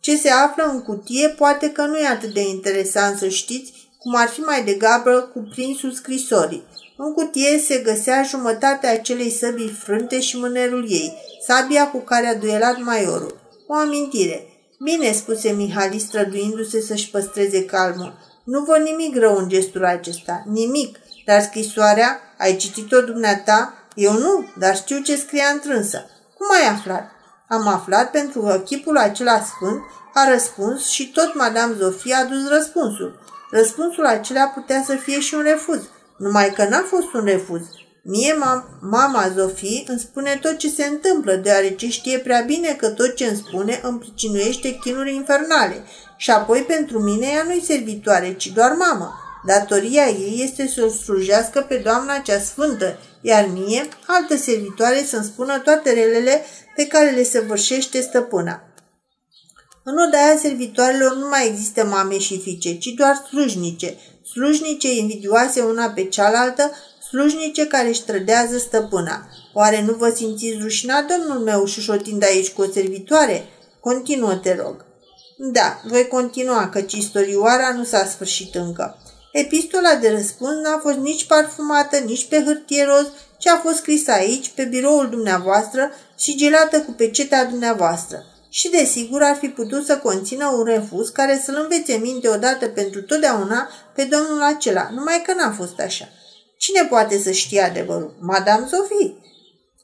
Ce 0.00 0.16
se 0.16 0.30
află 0.30 0.64
în 0.64 0.82
cutie 0.82 1.28
poate 1.28 1.70
că 1.70 1.82
nu 1.82 1.98
e 1.98 2.06
atât 2.06 2.32
de 2.34 2.40
interesant 2.40 3.18
să 3.18 3.28
știți, 3.28 3.72
cum 3.98 4.14
ar 4.16 4.28
fi 4.28 4.40
mai 4.40 4.64
degrabă 4.64 5.30
cuprinsul 5.32 5.92
scrisorii. 5.92 6.64
În 7.00 7.12
cutie 7.12 7.58
se 7.58 7.78
găsea 7.78 8.22
jumătatea 8.22 8.92
acelei 8.92 9.30
săbii 9.30 9.78
frânte 9.82 10.20
și 10.20 10.38
mânerul 10.38 10.84
ei, 10.88 11.14
sabia 11.46 11.90
cu 11.90 11.98
care 11.98 12.26
a 12.26 12.34
duelat 12.34 12.78
maiorul. 12.78 13.40
O 13.66 13.74
amintire. 13.74 14.46
Bine, 14.80 15.12
spuse 15.12 15.50
Mihali, 15.50 15.98
străduindu-se 15.98 16.80
să-și 16.80 17.10
păstreze 17.10 17.64
calmul. 17.64 18.18
Nu 18.44 18.60
văd 18.60 18.80
nimic 18.80 19.16
rău 19.16 19.36
în 19.36 19.48
gestul 19.48 19.84
acesta. 19.84 20.42
Nimic. 20.46 20.98
Dar 21.24 21.40
scrisoarea, 21.40 22.20
ai 22.38 22.56
citit-o 22.56 23.00
dumneata? 23.00 23.74
Eu 23.94 24.12
nu, 24.12 24.46
dar 24.58 24.76
știu 24.76 25.00
ce 25.00 25.16
scria 25.16 25.46
întrânsă. 25.52 26.06
Cum 26.36 26.46
ai 26.50 26.68
aflat? 26.68 27.10
Am 27.48 27.66
aflat 27.66 28.10
pentru 28.10 28.40
că 28.40 28.58
chipul 28.64 28.96
acela 28.96 29.40
sfânt 29.40 29.80
a 30.14 30.30
răspuns 30.30 30.88
și 30.88 31.10
tot 31.10 31.34
Madame 31.34 31.74
Zofia 31.78 32.18
a 32.18 32.24
dus 32.24 32.48
răspunsul. 32.48 33.18
Răspunsul 33.50 34.06
acela 34.06 34.44
putea 34.44 34.82
să 34.86 34.94
fie 34.94 35.20
și 35.20 35.34
un 35.34 35.42
refuz, 35.42 35.80
numai 36.18 36.52
că 36.52 36.64
n-a 36.64 36.84
fost 36.86 37.12
un 37.14 37.24
refuz. 37.24 37.62
Mie, 38.02 38.38
mama 38.80 39.32
Zofie 39.36 39.82
îmi 39.86 39.98
spune 39.98 40.38
tot 40.42 40.56
ce 40.56 40.68
se 40.68 40.84
întâmplă, 40.84 41.34
deoarece 41.34 41.88
știe 41.88 42.18
prea 42.18 42.40
bine 42.40 42.74
că 42.74 42.88
tot 42.88 43.14
ce 43.14 43.24
îmi 43.24 43.36
spune 43.36 43.80
îmi 43.82 43.98
pricinuiește 43.98 44.78
chinuri 44.80 45.14
infernale. 45.14 45.84
Și 46.16 46.30
apoi, 46.30 46.60
pentru 46.60 46.98
mine, 46.98 47.26
ea 47.26 47.42
nu-i 47.42 47.64
servitoare, 47.64 48.34
ci 48.34 48.46
doar 48.46 48.72
mamă. 48.72 49.14
Datoria 49.46 50.08
ei 50.08 50.40
este 50.42 50.66
să 50.66 50.84
o 50.84 50.88
slujească 50.88 51.60
pe 51.60 51.76
doamna 51.76 52.18
cea 52.18 52.38
sfântă, 52.38 52.98
iar 53.20 53.48
mie, 53.52 53.88
altă 54.06 54.36
servitoare, 54.36 55.04
să-mi 55.04 55.24
spună 55.24 55.58
toate 55.58 55.92
relele 55.92 56.44
pe 56.76 56.86
care 56.86 57.10
le 57.10 57.22
săvârșește 57.22 58.00
stăpâna. 58.00 58.62
În 59.84 59.98
odaia 60.06 60.36
servitoarelor 60.42 61.16
nu 61.16 61.28
mai 61.28 61.46
există 61.46 61.84
mame 61.84 62.18
și 62.18 62.40
fiice, 62.40 62.78
ci 62.78 62.86
doar 62.86 63.14
slujnice, 63.14 63.96
slujnice 64.30 64.94
invidioase 64.94 65.60
una 65.60 65.90
pe 65.90 66.04
cealaltă, 66.04 66.70
slujnice 67.08 67.66
care 67.66 67.88
își 67.88 68.02
trădează 68.02 68.58
stăpâna. 68.58 69.28
Oare 69.52 69.82
nu 69.82 69.92
vă 69.92 70.12
simțiți 70.14 70.58
rușinat, 70.60 71.06
domnul 71.06 71.38
meu, 71.38 71.64
șușotind 71.64 72.22
aici 72.24 72.50
cu 72.50 72.62
o 72.62 72.70
servitoare? 72.72 73.44
Continuă, 73.80 74.34
te 74.34 74.54
rog. 74.54 74.84
Da, 75.36 75.80
voi 75.84 76.08
continua, 76.08 76.68
căci 76.68 76.92
istorioara 76.92 77.72
nu 77.72 77.84
s-a 77.84 78.04
sfârșit 78.04 78.54
încă. 78.54 78.98
Epistola 79.32 79.94
de 79.94 80.10
răspuns 80.10 80.54
n-a 80.62 80.78
fost 80.78 80.96
nici 80.96 81.26
parfumată, 81.26 81.96
nici 81.96 82.28
pe 82.28 82.42
hârtie 82.44 82.84
roz, 82.84 83.06
ci 83.38 83.46
a 83.46 83.60
fost 83.62 83.76
scrisă 83.76 84.10
aici, 84.10 84.48
pe 84.54 84.64
biroul 84.64 85.08
dumneavoastră 85.10 85.90
și 86.18 86.36
gelată 86.36 86.80
cu 86.80 86.92
pecetea 86.92 87.44
dumneavoastră. 87.44 88.24
Și 88.48 88.70
desigur 88.70 89.22
ar 89.22 89.36
fi 89.36 89.48
putut 89.48 89.84
să 89.86 89.98
conțină 89.98 90.46
un 90.46 90.64
refuz 90.64 91.08
care 91.08 91.40
să-l 91.44 91.58
învețe 91.62 91.96
minte 91.96 92.28
odată 92.28 92.66
pentru 92.66 93.02
totdeauna 93.02 93.68
pe 93.94 94.04
domnul 94.04 94.42
acela, 94.42 94.88
numai 94.92 95.22
că 95.26 95.34
n-a 95.34 95.52
fost 95.52 95.80
așa. 95.80 96.08
Cine 96.58 96.84
poate 96.84 97.18
să 97.18 97.30
știe 97.30 97.60
adevărul? 97.60 98.16
Madame 98.20 98.66
Sophie. 98.66 99.14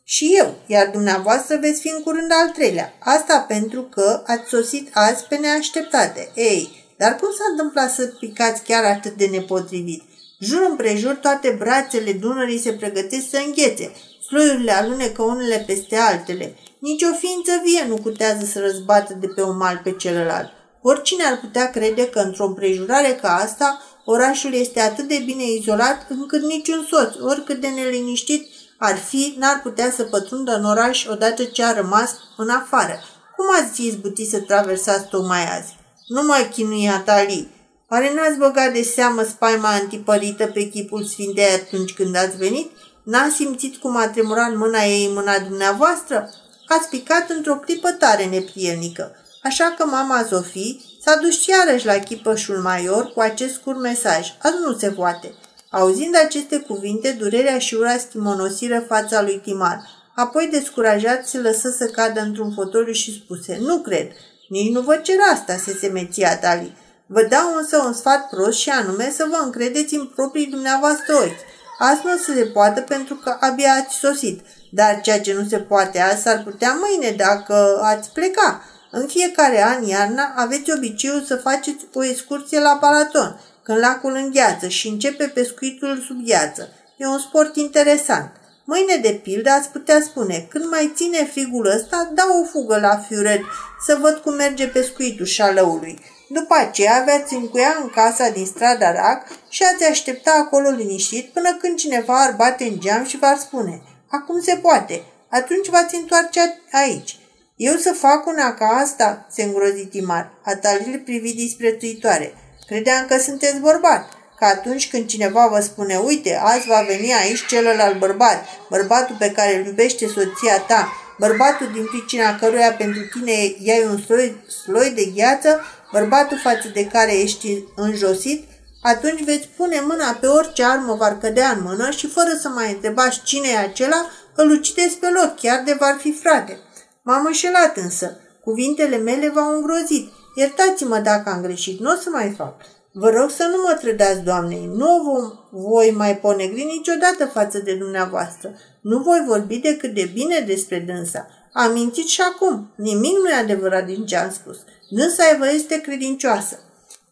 Și 0.04 0.34
eu, 0.38 0.54
iar 0.66 0.90
dumneavoastră 0.90 1.56
veți 1.60 1.80
fi 1.80 1.88
în 1.88 2.02
curând 2.02 2.30
al 2.32 2.48
treilea. 2.48 2.94
Asta 2.98 3.44
pentru 3.48 3.82
că 3.82 4.22
ați 4.26 4.48
sosit 4.48 4.90
azi 4.92 5.24
pe 5.24 5.36
neașteptate. 5.36 6.30
Ei, 6.34 6.84
dar 6.96 7.16
cum 7.16 7.28
s-a 7.30 7.44
întâmplat 7.50 7.90
să 7.90 8.06
picați 8.06 8.62
chiar 8.62 8.84
atât 8.84 9.12
de 9.12 9.26
nepotrivit? 9.26 10.02
Jur 10.38 10.66
împrejur 10.70 11.14
toate 11.14 11.56
brațele 11.58 12.12
Dunării 12.12 12.60
se 12.60 12.72
pregătesc 12.72 13.30
să 13.30 13.42
înghețe. 13.46 13.92
Sloiurile 14.26 14.72
alunecă 14.72 15.22
unele 15.22 15.64
peste 15.66 15.96
altele. 15.96 16.56
Nici 16.88 17.02
o 17.02 17.14
ființă 17.14 17.52
vie 17.64 17.86
nu 17.88 17.96
cutează 17.96 18.44
să 18.44 18.60
răzbată 18.60 19.16
de 19.20 19.26
pe 19.26 19.42
un 19.42 19.56
mal 19.56 19.80
pe 19.82 19.92
celălalt. 19.92 20.50
Oricine 20.82 21.24
ar 21.24 21.38
putea 21.40 21.70
crede 21.70 22.08
că 22.08 22.18
într-o 22.18 22.44
împrejurare 22.44 23.18
ca 23.22 23.34
asta, 23.34 23.82
orașul 24.04 24.54
este 24.54 24.80
atât 24.80 25.08
de 25.08 25.22
bine 25.24 25.50
izolat 25.50 26.06
încât 26.08 26.42
niciun 26.42 26.86
soț, 26.90 27.14
oricât 27.20 27.60
de 27.60 27.68
neliniștit 27.68 28.48
ar 28.78 28.96
fi, 28.96 29.34
n-ar 29.38 29.60
putea 29.62 29.90
să 29.90 30.02
pătrundă 30.02 30.56
în 30.56 30.64
oraș 30.64 31.06
odată 31.06 31.44
ce 31.44 31.64
a 31.64 31.72
rămas 31.72 32.14
în 32.36 32.48
afară. 32.48 32.98
Cum 33.36 33.46
ați 33.60 33.86
izbutit 33.86 34.28
să 34.28 34.40
traversați 34.40 35.08
tocmai 35.08 35.58
azi? 35.58 35.76
Nu 36.06 36.22
mai 36.22 36.48
chinui 36.48 36.88
Atali. 36.88 37.48
Oare 37.90 38.12
n-ați 38.14 38.38
băgat 38.38 38.72
de 38.72 38.82
seamă 38.82 39.22
spaima 39.22 39.68
antipărită 39.68 40.46
pe 40.46 40.68
chipul 40.68 41.04
Sfintei 41.04 41.54
atunci 41.54 41.92
când 41.92 42.16
ați 42.16 42.36
venit? 42.36 42.70
N-ați 43.02 43.34
simțit 43.34 43.76
cum 43.76 43.96
a 43.96 44.08
tremurat 44.08 44.56
mâna 44.56 44.82
ei 44.82 45.04
în 45.04 45.12
mâna 45.12 45.38
dumneavoastră? 45.38 46.28
Ați 46.78 46.88
picat 46.88 47.30
într-o 47.30 47.56
clipă 47.56 47.90
tare 47.90 48.24
neprielnică. 48.24 49.16
Așa 49.42 49.74
că 49.78 49.84
mama 49.84 50.22
Zofie 50.22 50.76
s-a 51.04 51.16
dus 51.16 51.46
iarăși 51.46 51.86
la 51.86 51.98
chipășul 51.98 52.56
major 52.56 53.12
cu 53.12 53.20
acest 53.20 53.54
scurt 53.54 53.80
mesaj. 53.80 54.34
Azi 54.42 54.56
nu 54.64 54.76
se 54.78 54.90
poate. 54.90 55.34
Auzind 55.70 56.16
aceste 56.24 56.58
cuvinte, 56.58 57.10
durerea 57.10 57.58
și 57.58 57.74
ura 57.74 57.98
schimonosiră 57.98 58.84
fața 58.88 59.22
lui 59.22 59.40
Timar. 59.44 59.80
Apoi, 60.14 60.48
descurajat, 60.50 61.26
se 61.26 61.38
lăsă 61.38 61.74
să 61.78 61.86
cadă 61.86 62.20
într-un 62.20 62.52
fotoliu 62.52 62.92
și 62.92 63.22
spuse, 63.24 63.58
Nu 63.60 63.78
cred, 63.78 64.08
nici 64.48 64.72
nu 64.72 64.80
vă 64.80 64.96
cer 64.96 65.16
asta, 65.32 65.56
se 65.56 65.76
semeția 65.80 66.38
Tali. 66.38 66.76
Vă 67.06 67.22
dau 67.22 67.56
însă 67.56 67.82
un 67.86 67.92
sfat 67.92 68.28
prost 68.28 68.58
și 68.58 68.68
anume 68.68 69.12
să 69.16 69.26
vă 69.30 69.40
încredeți 69.44 69.94
în 69.94 70.06
proprii 70.06 70.46
dumneavoastră 70.46 71.14
ochi. 71.14 71.52
Azi 71.78 72.00
nu 72.04 72.34
se 72.34 72.44
poate 72.44 72.80
pentru 72.80 73.14
că 73.14 73.36
abia 73.40 73.72
ați 73.72 73.94
sosit, 73.94 74.40
dar 74.74 75.00
ceea 75.00 75.20
ce 75.20 75.32
nu 75.32 75.44
se 75.48 75.58
poate 75.58 76.00
azi 76.00 76.22
s-ar 76.22 76.42
putea 76.42 76.78
mâine 76.80 77.10
dacă 77.16 77.80
ați 77.82 78.10
pleca. 78.12 78.62
În 78.90 79.06
fiecare 79.06 79.62
an, 79.62 79.86
iarna, 79.86 80.32
aveți 80.36 80.72
obiceiul 80.72 81.22
să 81.22 81.36
faceți 81.36 81.86
o 81.94 82.04
excursie 82.04 82.60
la 82.60 82.78
Balaton, 82.80 83.40
când 83.62 83.78
lacul 83.78 84.14
îngheață 84.14 84.68
și 84.68 84.88
începe 84.88 85.24
pescuitul 85.24 86.04
sub 86.06 86.24
gheață. 86.26 86.68
E 86.96 87.06
un 87.06 87.18
sport 87.18 87.56
interesant. 87.56 88.30
Mâine, 88.64 88.96
de 88.96 89.20
pildă, 89.22 89.50
ați 89.50 89.70
putea 89.70 90.00
spune, 90.00 90.46
când 90.50 90.64
mai 90.70 90.92
ține 90.94 91.24
frigul 91.24 91.66
ăsta, 91.66 92.10
dau 92.14 92.40
o 92.40 92.44
fugă 92.44 92.78
la 92.78 92.96
Fiured 92.96 93.40
să 93.86 93.98
văd 94.00 94.16
cum 94.16 94.34
merge 94.34 94.66
pescuitul 94.66 95.26
șalăului. 95.26 96.00
După 96.28 96.54
aceea 96.54 97.00
aveați 97.00 97.34
încuia 97.34 97.76
în 97.82 97.88
casa 97.88 98.28
din 98.28 98.46
strada 98.46 98.92
Rac 98.92 99.26
și 99.48 99.62
ați 99.74 99.84
aștepta 99.84 100.32
acolo 100.44 100.68
liniștit 100.68 101.32
până 101.32 101.56
când 101.60 101.76
cineva 101.76 102.22
ar 102.22 102.34
bate 102.36 102.64
în 102.64 102.80
geam 102.80 103.04
și 103.04 103.18
v-ar 103.18 103.36
spune 103.36 103.82
Acum 104.16 104.40
se 104.40 104.56
poate. 104.56 105.02
Atunci 105.28 105.68
v-ați 105.68 105.94
întoarce 105.94 106.40
aici. 106.72 107.18
Eu 107.56 107.76
să 107.76 107.92
fac 107.92 108.26
una 108.26 108.54
ca 108.54 108.66
asta?" 108.66 109.26
se 109.30 109.42
îngrozi 109.42 109.84
Timar. 109.84 110.32
Atalil 110.44 111.02
privi 111.04 111.32
disprețuitoare. 111.34 112.34
Credeam 112.66 113.06
că 113.06 113.18
sunteți 113.18 113.58
bărbat 113.58 114.08
că 114.38 114.44
atunci 114.44 114.90
când 114.90 115.06
cineva 115.06 115.46
vă 115.46 115.60
spune, 115.60 115.96
uite, 115.96 116.40
azi 116.42 116.66
va 116.66 116.84
veni 116.88 117.14
aici 117.14 117.46
celălalt 117.46 117.98
bărbat, 117.98 118.44
bărbatul 118.70 119.16
pe 119.18 119.30
care 119.30 119.56
îl 119.56 119.66
iubește 119.66 120.06
soția 120.06 120.58
ta, 120.66 120.92
bărbatul 121.18 121.70
din 121.72 121.86
pricina 121.86 122.38
căruia 122.38 122.72
pentru 122.72 123.00
tine 123.12 123.32
iai 123.58 123.84
un 123.90 123.98
sloi, 123.98 124.36
sloi 124.64 124.90
de 124.90 125.04
gheață, 125.04 125.60
bărbatul 125.92 126.38
față 126.38 126.68
de 126.74 126.86
care 126.86 127.12
ești 127.18 127.58
înjosit, 127.76 128.48
atunci 128.90 129.24
veți 129.24 129.48
pune 129.56 129.80
mâna 129.80 130.18
pe 130.20 130.26
orice 130.26 130.64
armă 130.64 130.94
v-ar 130.94 131.18
cădea 131.18 131.50
în 131.50 131.62
mână 131.62 131.90
și 131.90 132.06
fără 132.06 132.30
să 132.40 132.48
mai 132.48 132.72
întrebați 132.72 133.22
cine 133.22 133.48
e 133.48 133.58
acela, 133.58 134.06
îl 134.34 134.50
ucideți 134.50 134.96
pe 134.96 135.06
loc, 135.08 135.34
chiar 135.40 135.62
de 135.64 135.76
v-ar 135.78 135.96
fi 135.98 136.12
frate. 136.12 136.58
M-am 137.02 137.24
înșelat 137.24 137.76
însă. 137.76 138.16
Cuvintele 138.44 138.96
mele 138.96 139.28
v-au 139.28 139.54
îngrozit. 139.54 140.12
Iertați-mă 140.34 140.98
dacă 140.98 141.30
am 141.30 141.42
greșit, 141.42 141.80
nu 141.80 141.90
o 141.90 141.94
să 141.94 142.08
mai 142.10 142.34
fac. 142.36 142.54
Vă 142.92 143.10
rog 143.10 143.30
să 143.30 143.42
nu 143.42 143.62
mă 143.62 143.78
trădați, 143.80 144.20
Doamnei, 144.20 144.70
nu 144.74 145.02
vom, 145.02 145.32
voi 145.50 145.90
mai 145.90 146.18
ponegri 146.18 146.64
niciodată 146.64 147.24
față 147.32 147.58
de 147.58 147.74
dumneavoastră. 147.74 148.54
Nu 148.80 148.98
voi 148.98 149.24
vorbi 149.26 149.56
decât 149.56 149.94
de 149.94 150.10
bine 150.14 150.44
despre 150.46 150.78
dânsa. 150.78 151.26
Am 151.52 151.72
mințit 151.72 152.06
și 152.06 152.20
acum. 152.20 152.72
Nimic 152.76 153.16
nu 153.22 153.28
e 153.28 153.34
adevărat 153.34 153.86
din 153.86 154.06
ce 154.06 154.16
am 154.16 154.30
spus. 154.30 154.56
Dânsa 154.90 155.36
vă 155.38 155.50
este 155.50 155.80
credincioasă. 155.80 156.58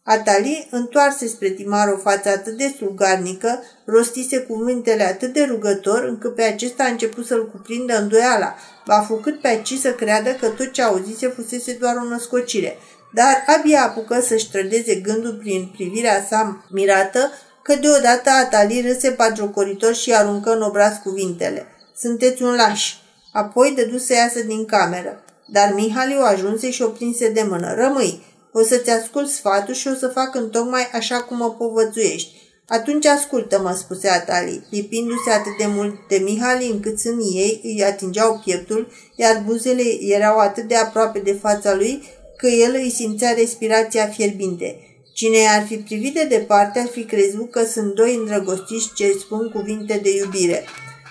Atali 0.04 0.68
întoarse 0.70 1.26
spre 1.26 1.48
Timar 1.48 1.88
o 1.88 1.96
față 1.96 2.28
atât 2.28 2.56
de 2.56 2.74
slugarnică, 2.76 3.62
rostise 3.84 4.38
cuvintele 4.38 5.02
atât 5.02 5.32
de 5.32 5.42
rugător, 5.42 6.04
încât 6.04 6.34
pe 6.34 6.42
acesta 6.42 6.84
a 6.84 6.90
început 6.90 7.26
să-l 7.26 7.50
cuprindă 7.50 7.98
îndoiala, 7.98 8.54
va 8.84 9.00
făcut 9.00 9.40
pe 9.40 9.48
aici 9.48 9.74
să 9.74 9.92
creadă 9.92 10.30
că 10.30 10.48
tot 10.48 10.72
ce 10.72 10.82
auzise 10.82 11.28
fusese 11.28 11.72
doar 11.80 11.96
o 11.96 12.08
născocire– 12.08 12.76
dar 13.12 13.44
abia 13.46 13.82
apucă 13.82 14.20
să-și 14.20 14.50
trădeze 14.50 14.94
gândul 14.94 15.32
prin 15.32 15.70
privirea 15.72 16.26
sa 16.28 16.64
mirată 16.70 17.30
că 17.62 17.74
deodată 17.74 18.30
Atali 18.30 18.84
râse 18.86 19.10
pagiocoritor 19.10 19.94
și 19.94 20.14
aruncă 20.14 20.54
în 20.54 20.62
obraz 20.62 20.96
cuvintele. 21.02 21.66
Sunteți 21.96 22.42
un 22.42 22.54
laș. 22.54 22.94
Apoi 23.32 23.72
dădu 23.76 23.98
să 23.98 24.12
iasă 24.12 24.40
din 24.42 24.64
cameră. 24.64 25.22
Dar 25.46 25.72
Mihali 25.74 26.18
o 26.20 26.24
ajunse 26.24 26.70
și 26.70 26.82
o 26.82 26.88
prinse 26.88 27.30
de 27.30 27.46
mână. 27.48 27.74
Rămâi, 27.74 28.31
o 28.52 28.62
să-ți 28.62 28.90
ascult 28.90 29.28
sfatul 29.28 29.74
și 29.74 29.88
o 29.88 29.94
să 29.94 30.08
fac 30.08 30.34
întocmai 30.34 30.90
așa 30.92 31.20
cum 31.22 31.36
mă 31.36 31.50
povățuiești. 31.50 32.40
Atunci 32.66 33.06
ascultă-mă, 33.06 33.72
spuse 33.72 34.08
Atali, 34.08 34.66
lipindu-se 34.70 35.30
atât 35.30 35.56
de 35.58 35.66
mult 35.66 35.94
de 36.08 36.16
Mihali 36.16 36.70
încât 36.70 36.98
sânii 36.98 37.38
ei 37.38 37.60
îi 37.64 37.84
atingeau 37.84 38.40
pieptul, 38.44 38.92
iar 39.16 39.42
buzele 39.46 39.82
erau 40.00 40.38
atât 40.38 40.68
de 40.68 40.76
aproape 40.76 41.18
de 41.18 41.32
fața 41.32 41.74
lui 41.74 42.02
că 42.36 42.46
el 42.46 42.74
îi 42.74 42.90
simțea 42.90 43.32
respirația 43.32 44.06
fierbinte. 44.06 44.76
Cine 45.14 45.38
ar 45.56 45.66
fi 45.66 45.76
privit 45.76 46.14
de 46.14 46.24
departe 46.24 46.78
ar 46.78 46.86
fi 46.86 47.04
crezut 47.04 47.50
că 47.50 47.64
sunt 47.64 47.94
doi 47.94 48.14
îndrăgostiți 48.14 48.92
ce 48.94 49.12
spun 49.18 49.50
cuvinte 49.50 50.00
de 50.02 50.16
iubire. 50.16 50.64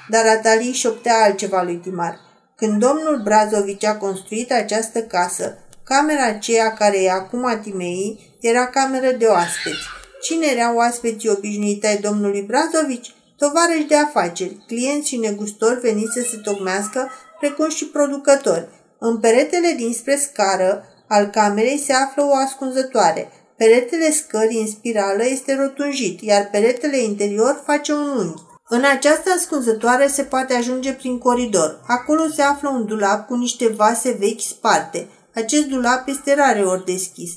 Dar 0.09 0.25
Atali 0.25 0.71
șoptea 0.71 1.23
altceva 1.23 1.61
lui 1.63 1.75
Timar. 1.75 2.19
Când 2.55 2.79
domnul 2.79 3.21
Brazovici 3.23 3.85
a 3.85 3.97
construit 3.97 4.51
această 4.51 5.01
casă, 5.01 5.57
camera 5.83 6.25
aceea 6.25 6.73
care 6.73 7.01
e 7.01 7.11
acum 7.11 7.45
a 7.45 7.55
Timei 7.55 8.37
era 8.39 8.67
cameră 8.67 9.11
de 9.11 9.25
oaspeți. 9.25 9.85
Cine 10.21 10.45
erau 10.45 10.75
oaspeții 10.75 11.29
obișnuite 11.29 11.87
ai 11.87 11.97
domnului 11.97 12.41
Brazovici? 12.41 13.13
Tovarăși 13.37 13.87
de 13.87 13.95
afaceri, 13.95 14.63
clienți 14.67 15.07
și 15.07 15.17
negustori 15.17 15.79
veniți 15.79 16.13
să 16.13 16.21
se 16.21 16.37
tocmească, 16.37 17.09
precum 17.39 17.69
și 17.69 17.85
producători. 17.85 18.67
În 18.99 19.19
peretele 19.19 19.73
dinspre 19.77 20.15
scară, 20.15 20.85
al 21.07 21.25
camerei 21.25 21.83
se 21.85 21.93
află 21.93 22.23
o 22.23 22.35
ascunzătoare. 22.35 23.31
Peretele 23.57 24.11
scării 24.11 24.61
în 24.61 24.67
spirală 24.67 25.25
este 25.25 25.55
rotunjit, 25.55 26.21
iar 26.21 26.49
peretele 26.51 26.97
interior 26.97 27.61
face 27.65 27.93
un 27.93 28.07
unghi. 28.17 28.41
În 28.69 28.83
această 28.83 29.29
ascunzătoare 29.37 30.07
se 30.07 30.23
poate 30.23 30.53
ajunge 30.53 30.93
prin 30.93 31.17
coridor. 31.17 31.81
Acolo 31.87 32.27
se 32.35 32.41
află 32.41 32.69
un 32.69 32.85
dulap 32.85 33.27
cu 33.27 33.35
niște 33.35 33.67
vase 33.67 34.15
vechi 34.19 34.41
sparte. 34.41 35.07
Acest 35.33 35.65
dulap 35.65 36.07
este 36.07 36.35
rare 36.35 36.61
ori 36.61 36.85
deschis. 36.85 37.31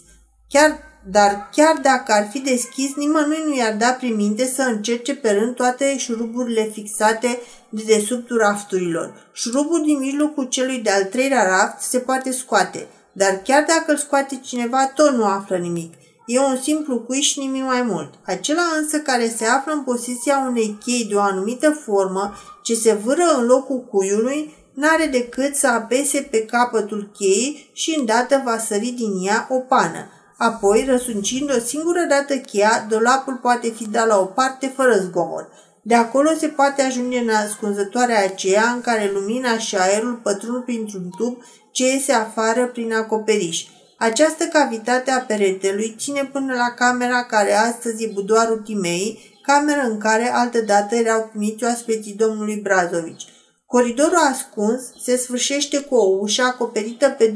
Chiar, 0.48 0.78
dar 1.10 1.48
chiar 1.52 1.78
dacă 1.82 2.12
ar 2.12 2.28
fi 2.30 2.38
deschis, 2.38 2.94
nimănui 2.94 3.42
nu 3.46 3.56
i-ar 3.56 3.76
da 3.76 3.90
prin 3.90 4.14
minte 4.14 4.46
să 4.46 4.62
încerce 4.62 5.14
pe 5.14 5.30
rând 5.30 5.54
toate 5.54 5.98
șuruburile 5.98 6.70
fixate 6.72 7.40
de 7.68 7.82
desubtul 7.86 8.38
rafturilor. 8.38 9.30
Șurubul 9.32 9.82
din 9.84 9.98
mijlocul 9.98 10.44
celui 10.44 10.78
de-al 10.78 11.04
treilea 11.04 11.42
raft 11.42 11.80
se 11.80 11.98
poate 11.98 12.32
scoate, 12.32 12.86
dar 13.12 13.40
chiar 13.44 13.64
dacă 13.68 13.84
îl 13.86 13.96
scoate 13.96 14.40
cineva, 14.44 14.86
tot 14.86 15.10
nu 15.10 15.24
află 15.24 15.56
nimic. 15.56 15.94
E 16.26 16.38
un 16.40 16.56
simplu 16.62 17.00
cuiș 17.00 17.26
și 17.26 17.38
nimic 17.38 17.62
mai 17.62 17.82
mult. 17.82 18.14
Acela 18.24 18.62
însă 18.80 18.98
care 18.98 19.28
se 19.36 19.44
află 19.44 19.72
în 19.72 19.82
poziția 19.82 20.46
unei 20.48 20.78
chei 20.84 21.04
de 21.04 21.14
o 21.14 21.20
anumită 21.20 21.70
formă 21.70 22.34
ce 22.62 22.74
se 22.74 22.92
vâră 22.92 23.22
în 23.38 23.46
locul 23.46 23.80
cuiului, 23.80 24.54
n-are 24.74 25.06
decât 25.06 25.54
să 25.54 25.66
apese 25.66 26.28
pe 26.30 26.44
capătul 26.44 27.10
cheii 27.16 27.70
și 27.72 27.96
îndată 27.98 28.42
va 28.44 28.58
sări 28.58 28.94
din 28.96 29.26
ea 29.26 29.46
o 29.50 29.58
pană. 29.58 30.08
Apoi, 30.36 30.84
răsuncind 30.88 31.50
o 31.56 31.58
singură 31.58 32.04
dată 32.08 32.36
cheia, 32.36 32.86
dulapul 32.88 33.34
poate 33.34 33.68
fi 33.68 33.88
dat 33.88 34.06
la 34.06 34.18
o 34.18 34.24
parte 34.24 34.72
fără 34.76 34.94
zgomot. 34.96 35.48
De 35.82 35.94
acolo 35.94 36.30
se 36.38 36.46
poate 36.46 36.82
ajunge 36.82 37.18
în 37.18 37.28
ascunzătoarea 37.28 38.24
aceea 38.24 38.70
în 38.74 38.80
care 38.80 39.10
lumina 39.12 39.58
și 39.58 39.76
aerul 39.76 40.20
pătrund 40.22 40.64
printr-un 40.64 41.10
tub 41.16 41.42
ce 41.70 41.86
iese 41.86 42.12
afară 42.12 42.66
prin 42.66 42.92
acoperiș. 42.92 43.64
Această 43.98 44.44
cavitate 44.44 45.10
a 45.10 45.20
peretelui 45.20 45.94
ține 45.98 46.30
până 46.32 46.54
la 46.54 46.74
camera 46.76 47.24
care 47.24 47.52
astăzi 47.52 48.04
e 48.04 48.10
budoarul 48.14 48.58
Timei, 48.64 49.38
cameră 49.42 49.80
în 49.80 49.98
care 49.98 50.32
altădată 50.32 50.94
erau 50.94 51.28
primiți 51.30 51.64
oaspeții 51.64 52.14
domnului 52.14 52.56
Brazovici. 52.56 53.33
Coridorul 53.74 54.18
ascuns 54.32 54.82
se 55.02 55.16
sfârșește 55.16 55.80
cu 55.80 55.94
o 55.94 56.16
ușă 56.20 56.42
acoperită 56.42 57.08
pe 57.08 57.32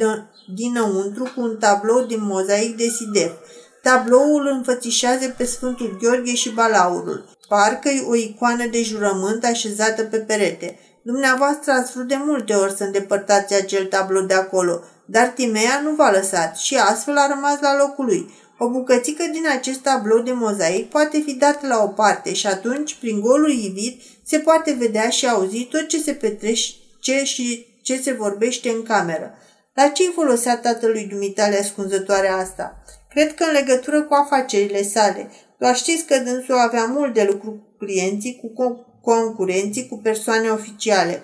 dinăuntru 0.55 1.33
cu 1.35 1.41
un 1.41 1.57
tablou 1.57 2.05
din 2.05 2.19
mozaic 2.23 2.77
de 2.77 2.89
sidef. 2.89 3.33
Tabloul 3.83 4.47
înfățișează 4.47 5.35
pe 5.37 5.45
Sfântul 5.45 5.97
Gheorghe 6.01 6.35
și 6.35 6.51
Balaurul. 6.51 7.29
parcă 7.49 7.91
o 8.09 8.15
icoană 8.15 8.67
de 8.67 8.83
jurământ 8.83 9.45
așezată 9.45 10.03
pe 10.03 10.17
perete. 10.17 10.79
Dumneavoastră 11.03 11.73
ați 11.73 11.93
vrut 11.93 12.09
de 12.09 12.21
multe 12.25 12.55
ori 12.55 12.77
să 12.77 12.85
îndepărtați 12.85 13.55
acel 13.55 13.85
tablou 13.85 14.23
de 14.23 14.35
acolo, 14.35 14.81
dar 15.07 15.27
Timea 15.27 15.81
nu 15.85 15.95
v-a 15.95 16.11
lăsat 16.11 16.57
și 16.57 16.77
astfel 16.77 17.17
a 17.17 17.27
rămas 17.27 17.61
la 17.61 17.77
locul 17.79 18.05
lui. 18.05 18.31
O 18.59 18.69
bucățică 18.69 19.25
din 19.33 19.47
acest 19.57 19.81
tablou 19.81 20.23
de 20.23 20.33
mozaic 20.33 20.91
poate 20.91 21.21
fi 21.21 21.35
dată 21.35 21.67
la 21.67 21.83
o 21.83 21.87
parte 21.87 22.33
și 22.33 22.47
atunci, 22.47 22.95
prin 22.95 23.21
golul 23.21 23.51
ivit, 23.51 24.03
se 24.25 24.39
poate 24.39 24.77
vedea 24.79 25.09
și 25.09 25.29
auzi 25.29 25.65
tot 25.65 25.89
ce 25.89 26.03
se 26.03 26.13
petrece 26.13 27.25
și 27.25 27.67
ce 27.83 28.01
se 28.01 28.13
vorbește 28.13 28.69
în 28.69 28.83
cameră. 28.83 29.35
La 29.75 29.89
ce-i 29.89 30.13
folosea 30.15 30.59
tatălui 30.59 31.05
dumitale 31.05 31.59
ascunzătoarea 31.59 32.37
asta? 32.37 32.83
Cred 33.11 33.35
că 33.35 33.45
în 33.45 33.53
legătură 33.53 34.03
cu 34.03 34.15
afacerile 34.15 34.83
sale. 34.83 35.31
Doar 35.59 35.77
știți 35.77 36.05
că 36.05 36.19
dânsul 36.19 36.59
avea 36.59 36.85
mult 36.85 37.15
de 37.15 37.29
lucru 37.31 37.51
cu 37.51 37.77
clienții, 37.79 38.41
cu 38.43 38.75
concurenții, 39.01 39.89
cu 39.89 40.01
persoane 40.03 40.49
oficiale. 40.49 41.23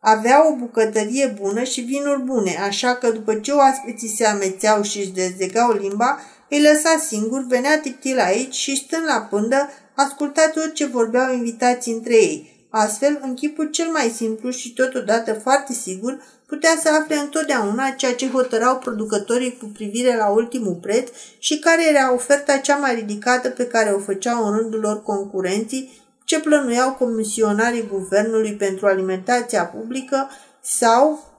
Avea 0.00 0.48
o 0.48 0.56
bucătărie 0.56 1.36
bună 1.40 1.62
și 1.62 1.80
vinuri 1.80 2.22
bune, 2.22 2.56
așa 2.66 2.94
că 2.94 3.10
după 3.10 3.34
ce 3.34 3.52
oaspeții 3.52 4.08
se 4.16 4.26
amețeau 4.26 4.82
și 4.82 4.98
își 4.98 5.10
dezlegau 5.10 5.72
limba, 5.72 6.20
îi 6.54 6.62
lăsa 6.62 6.96
singur, 7.06 7.44
venea 7.48 7.80
tiptil 7.80 8.18
aici 8.18 8.54
și 8.54 8.76
stând 8.76 9.04
la 9.06 9.26
pândă, 9.30 9.68
asculta 9.94 10.50
tot 10.54 10.74
ce 10.74 10.86
vorbeau 10.86 11.32
invitații 11.32 11.92
între 11.92 12.14
ei. 12.14 12.66
Astfel, 12.70 13.20
în 13.22 13.34
chipul 13.34 13.70
cel 13.70 13.86
mai 13.86 14.12
simplu 14.16 14.50
și 14.50 14.72
totodată 14.72 15.32
foarte 15.32 15.72
sigur, 15.72 16.22
putea 16.46 16.78
să 16.82 16.88
afle 16.88 17.16
întotdeauna 17.16 17.90
ceea 17.90 18.14
ce 18.14 18.30
hotărau 18.30 18.78
producătorii 18.78 19.56
cu 19.60 19.64
privire 19.64 20.16
la 20.16 20.28
ultimul 20.28 20.74
preț 20.74 21.08
și 21.38 21.58
care 21.58 21.88
era 21.88 22.12
oferta 22.12 22.56
cea 22.56 22.76
mai 22.76 22.94
ridicată 22.94 23.48
pe 23.48 23.66
care 23.66 23.90
o 23.90 23.98
făceau 23.98 24.46
în 24.46 24.56
rândul 24.58 24.80
lor 24.80 25.02
concurenții 25.02 26.02
ce 26.24 26.40
plănuiau 26.40 26.92
comisionarii 26.92 27.88
guvernului 27.92 28.52
pentru 28.52 28.86
alimentația 28.86 29.64
publică 29.64 30.30
sau 30.60 31.32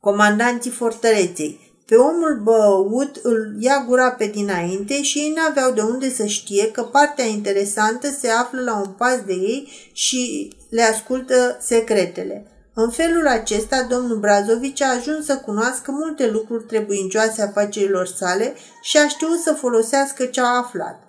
comandanții 0.00 0.70
fortăreței. 0.70 1.65
Pe 1.86 1.94
omul 1.94 2.40
băut 2.42 3.16
îl 3.22 3.54
ia 3.58 3.84
gura 3.86 4.10
pe 4.10 4.26
dinainte 4.26 5.02
și 5.02 5.18
ei 5.18 5.32
n-aveau 5.36 5.72
de 5.72 5.80
unde 5.80 6.10
să 6.10 6.24
știe 6.24 6.70
că 6.70 6.82
partea 6.82 7.24
interesantă 7.24 8.08
se 8.20 8.28
află 8.28 8.62
la 8.62 8.76
un 8.76 8.90
pas 8.90 9.20
de 9.26 9.32
ei 9.32 9.90
și 9.92 10.52
le 10.70 10.82
ascultă 10.82 11.56
secretele. 11.60 12.46
În 12.74 12.90
felul 12.90 13.26
acesta, 13.26 13.82
domnul 13.82 14.18
Brazovici 14.18 14.82
a 14.82 14.94
ajuns 14.98 15.24
să 15.24 15.36
cunoască 15.36 15.90
multe 15.90 16.30
lucruri 16.30 16.64
trebuincioase 16.64 17.42
afacerilor 17.42 18.06
sale 18.06 18.54
și 18.82 18.96
a 18.96 19.08
știut 19.08 19.40
să 19.40 19.52
folosească 19.52 20.24
ce 20.24 20.40
a 20.40 20.56
aflat. 20.56 21.00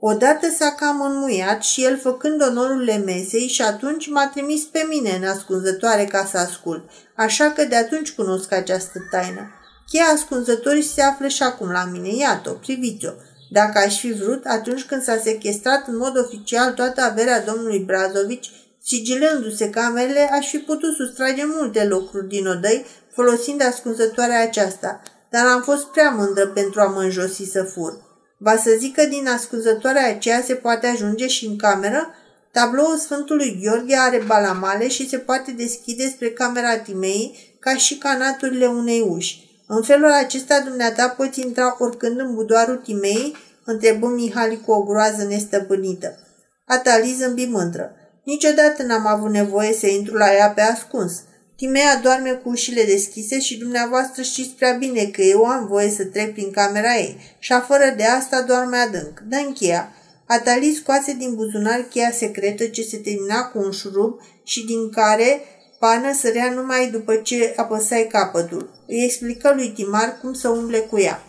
Odată 0.00 0.46
s-a 0.58 0.74
cam 0.78 1.00
înmuiat 1.00 1.62
și 1.62 1.84
el 1.84 1.98
făcând 1.98 2.42
onorurile 2.42 2.96
mesei 2.96 3.46
și 3.48 3.62
atunci 3.62 4.08
m-a 4.08 4.26
trimis 4.26 4.62
pe 4.62 4.86
mine 4.88 5.10
în 5.20 5.28
ascunzătoare 5.28 6.04
ca 6.04 6.24
să 6.24 6.38
ascult, 6.38 6.90
așa 7.16 7.50
că 7.50 7.64
de 7.64 7.76
atunci 7.76 8.14
cunosc 8.14 8.52
această 8.52 8.98
taină. 9.10 9.52
Cheia 9.90 10.04
ascunzătorii 10.14 10.82
se 10.82 11.02
află 11.02 11.28
și 11.28 11.42
acum 11.42 11.70
la 11.70 11.84
mine, 11.84 12.14
iată-o, 12.14 12.52
priviți-o. 12.52 13.10
Dacă 13.50 13.78
aș 13.78 13.98
fi 13.98 14.12
vrut, 14.12 14.44
atunci 14.44 14.84
când 14.84 15.02
s-a 15.02 15.18
sequestrat 15.24 15.86
în 15.86 15.96
mod 15.96 16.18
oficial 16.18 16.72
toată 16.72 17.00
averea 17.00 17.44
domnului 17.44 17.78
Brazovici, 17.78 18.50
sigilându-se 18.82 19.70
camerele, 19.70 20.28
aș 20.32 20.48
fi 20.48 20.58
putut 20.58 20.94
sustrage 20.94 21.42
multe 21.46 21.86
lucruri 21.86 22.28
din 22.28 22.46
odăi 22.46 22.86
folosind 23.12 23.62
ascunzătoarea 23.62 24.42
aceasta, 24.42 25.00
dar 25.30 25.46
am 25.46 25.62
fost 25.62 25.86
prea 25.86 26.10
mândră 26.10 26.46
pentru 26.46 26.80
a 26.80 26.86
mă 26.86 27.00
înjosi 27.00 27.44
să 27.44 27.62
fur. 27.62 28.06
Va 28.38 28.56
să 28.56 28.70
zic 28.78 28.94
că 28.94 29.04
din 29.04 29.28
ascunzătoarea 29.28 30.08
aceea 30.08 30.42
se 30.42 30.54
poate 30.54 30.86
ajunge 30.86 31.26
și 31.26 31.46
în 31.46 31.56
cameră? 31.56 32.14
Tabloul 32.52 32.96
Sfântului 32.96 33.60
Gheorghe 33.62 33.96
are 33.96 34.22
balamale 34.26 34.88
și 34.88 35.08
se 35.08 35.18
poate 35.18 35.50
deschide 35.50 36.06
spre 36.06 36.30
camera 36.30 36.78
Timei 36.78 37.56
ca 37.60 37.76
și 37.76 37.98
canaturile 37.98 38.66
unei 38.66 39.00
uși. 39.00 39.47
În 39.70 39.82
felul 39.82 40.12
acesta 40.12 40.60
dumneata 40.60 41.08
poți 41.08 41.40
intra 41.40 41.76
oricând 41.78 42.18
în 42.18 42.34
budoarul 42.34 42.76
Timei? 42.76 43.36
întrebă 43.64 44.06
Mihali 44.06 44.60
cu 44.60 44.70
o 44.70 44.82
groază 44.82 45.24
nestăpânită. 45.24 46.18
Atali 46.64 47.16
zâmbi 47.18 47.46
mândră. 47.46 47.92
Niciodată 48.24 48.82
n-am 48.82 49.06
avut 49.06 49.30
nevoie 49.30 49.72
să 49.72 49.86
intru 49.86 50.14
la 50.14 50.34
ea 50.34 50.50
pe 50.50 50.60
ascuns. 50.60 51.22
Timea 51.56 52.00
doarme 52.02 52.30
cu 52.30 52.48
ușile 52.48 52.84
deschise 52.84 53.40
și 53.40 53.58
dumneavoastră 53.58 54.22
știți 54.22 54.54
prea 54.54 54.72
bine 54.72 55.04
că 55.04 55.22
eu 55.22 55.44
am 55.44 55.66
voie 55.66 55.90
să 55.90 56.04
trec 56.04 56.32
prin 56.32 56.50
camera 56.50 56.94
ei 56.94 57.16
și 57.38 57.52
afară 57.52 57.94
de 57.96 58.04
asta 58.04 58.42
doarme 58.42 58.76
adânc. 58.76 59.22
dă 59.28 59.50
cheia. 59.54 59.92
Atali 60.26 60.74
scoase 60.80 61.12
din 61.12 61.34
buzunar 61.34 61.80
cheia 61.90 62.10
secretă 62.10 62.64
ce 62.64 62.82
se 62.82 62.96
termina 62.96 63.42
cu 63.42 63.58
un 63.58 63.70
șurub 63.70 64.20
și 64.44 64.64
din 64.64 64.90
care 64.90 65.40
pană 65.78 66.12
sărea 66.12 66.50
numai 66.50 66.90
după 66.90 67.14
ce 67.14 67.54
apăsai 67.56 68.08
capătul. 68.10 68.70
Îi 68.86 69.04
explică 69.04 69.52
lui 69.54 69.68
Timar 69.70 70.18
cum 70.20 70.32
să 70.32 70.48
umble 70.48 70.78
cu 70.78 70.98
ea. 70.98 71.22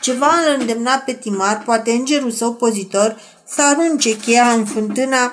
Ceva 0.00 0.26
îl 0.26 0.60
îndemna 0.60 1.02
pe 1.06 1.12
Timar, 1.12 1.62
poate 1.64 1.90
îngerul 1.90 2.30
său 2.30 2.54
pozitor, 2.54 3.20
să 3.46 3.62
arunce 3.62 4.16
cheia 4.16 4.50
în 4.50 4.64
fântâna 4.64 5.32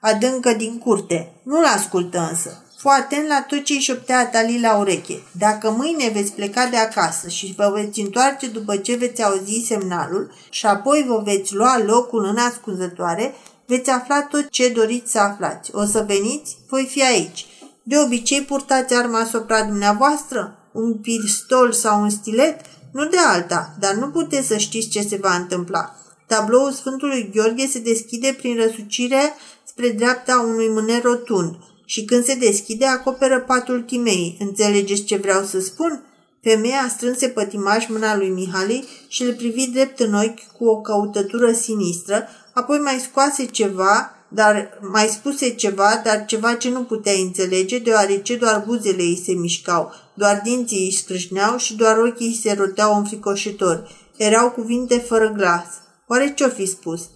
adâncă 0.00 0.52
din 0.52 0.78
curte. 0.78 1.32
Nu-l 1.42 1.64
ascultă 1.64 2.26
însă. 2.30 2.64
Fu 2.76 2.88
atent 2.88 3.28
la 3.28 3.44
tot 3.48 3.64
ce 3.64 3.72
îi 3.72 3.78
șoptea 3.78 4.18
Atali 4.18 4.60
la 4.60 4.76
ureche. 4.76 5.22
Dacă 5.38 5.70
mâine 5.70 6.08
veți 6.08 6.32
pleca 6.32 6.66
de 6.66 6.76
acasă 6.76 7.28
și 7.28 7.54
vă 7.56 7.72
veți 7.74 8.00
întoarce 8.00 8.46
după 8.46 8.76
ce 8.76 8.96
veți 8.96 9.22
auzi 9.22 9.64
semnalul 9.66 10.32
și 10.50 10.66
apoi 10.66 11.04
vă 11.08 11.22
veți 11.24 11.54
lua 11.54 11.78
locul 11.78 12.24
în 12.24 12.36
ascunzătoare, 12.36 13.34
veți 13.70 13.90
afla 13.90 14.22
tot 14.22 14.48
ce 14.48 14.68
doriți 14.68 15.10
să 15.10 15.18
aflați. 15.18 15.70
O 15.74 15.84
să 15.84 16.04
veniți? 16.06 16.56
Voi 16.68 16.86
fi 16.90 17.02
aici. 17.04 17.46
De 17.82 17.98
obicei 17.98 18.42
purtați 18.42 18.94
arma 18.94 19.18
asupra 19.18 19.62
dumneavoastră? 19.62 20.70
Un 20.72 20.94
pistol 20.94 21.72
sau 21.72 22.02
un 22.02 22.10
stilet? 22.10 22.60
Nu 22.92 23.04
de 23.06 23.16
alta, 23.16 23.74
dar 23.80 23.94
nu 23.94 24.08
puteți 24.08 24.46
să 24.46 24.56
știți 24.56 24.88
ce 24.88 25.00
se 25.00 25.16
va 25.16 25.34
întâmpla. 25.34 25.94
Tabloul 26.26 26.72
Sfântului 26.72 27.30
Gheorghe 27.34 27.66
se 27.66 27.78
deschide 27.78 28.34
prin 28.38 28.56
răsucire 28.56 29.34
spre 29.64 29.88
dreapta 29.88 30.46
unui 30.48 30.68
mâner 30.68 31.02
rotund 31.02 31.54
și 31.84 32.04
când 32.04 32.24
se 32.24 32.34
deschide 32.34 32.86
acoperă 32.86 33.40
patul 33.40 33.82
Timei. 33.82 34.36
Înțelegeți 34.40 35.04
ce 35.04 35.16
vreau 35.16 35.44
să 35.44 35.60
spun? 35.60 36.04
Femeia 36.42 36.86
strânse 36.88 37.28
pătimaș 37.28 37.88
mâna 37.88 38.16
lui 38.16 38.28
Mihali 38.28 38.88
și 39.08 39.22
îl 39.22 39.34
privi 39.34 39.66
drept 39.66 40.00
în 40.00 40.14
ochi 40.14 40.56
cu 40.58 40.64
o 40.64 40.80
căutătură 40.80 41.52
sinistră, 41.52 42.28
apoi 42.54 42.78
mai 42.78 42.98
scoase 43.08 43.44
ceva, 43.44 44.14
dar 44.28 44.78
mai 44.92 45.06
spuse 45.06 45.50
ceva, 45.54 46.00
dar 46.04 46.24
ceva 46.24 46.54
ce 46.54 46.70
nu 46.70 46.82
putea 46.82 47.12
înțelege, 47.12 47.78
deoarece 47.78 48.36
doar 48.36 48.62
buzele 48.66 49.02
ei 49.02 49.22
se 49.24 49.32
mișcau, 49.32 49.92
doar 50.14 50.40
dinții 50.44 50.84
îi 50.84 50.92
scrâșneau 50.92 51.56
și 51.56 51.76
doar 51.76 51.98
ochii 51.98 52.26
îi 52.26 52.40
se 52.42 52.54
roteau 52.58 52.96
înfricoșitor. 52.96 53.88
Erau 54.16 54.50
cuvinte 54.50 54.98
fără 54.98 55.32
glas. 55.36 55.66
Oare 56.06 56.32
ce-o 56.34 56.48
fi 56.48 56.66
spus? 56.66 57.08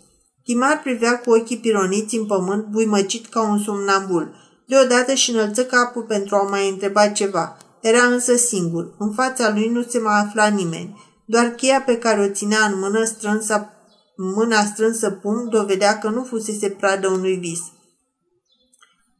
Timar 0.44 0.80
privea 0.82 1.18
cu 1.18 1.30
ochii 1.30 1.58
pironiți 1.58 2.16
în 2.16 2.26
pământ, 2.26 2.64
buimăcit 2.64 3.26
ca 3.26 3.42
un 3.42 3.58
somnambul. 3.58 4.34
Deodată 4.66 5.14
și 5.14 5.30
înălță 5.30 5.64
capul 5.64 6.02
pentru 6.02 6.36
a 6.36 6.42
mai 6.42 6.68
întreba 6.68 7.08
ceva. 7.08 7.56
Era 7.80 8.02
însă 8.02 8.36
singur. 8.36 8.94
În 8.98 9.12
fața 9.12 9.50
lui 9.50 9.68
nu 9.68 9.82
se 9.82 9.98
mai 9.98 10.20
afla 10.20 10.46
nimeni. 10.46 11.02
Doar 11.24 11.46
cheia 11.46 11.82
pe 11.86 11.98
care 11.98 12.20
o 12.20 12.28
ținea 12.28 12.64
în 12.64 12.78
mână 12.78 13.04
strânsă, 13.04 13.73
mâna 14.16 14.64
strânsă 14.64 15.10
pumn 15.10 15.48
dovedea 15.48 15.98
că 15.98 16.08
nu 16.08 16.24
fusese 16.24 16.68
pradă 16.68 17.08
unui 17.08 17.36
vis. 17.36 17.60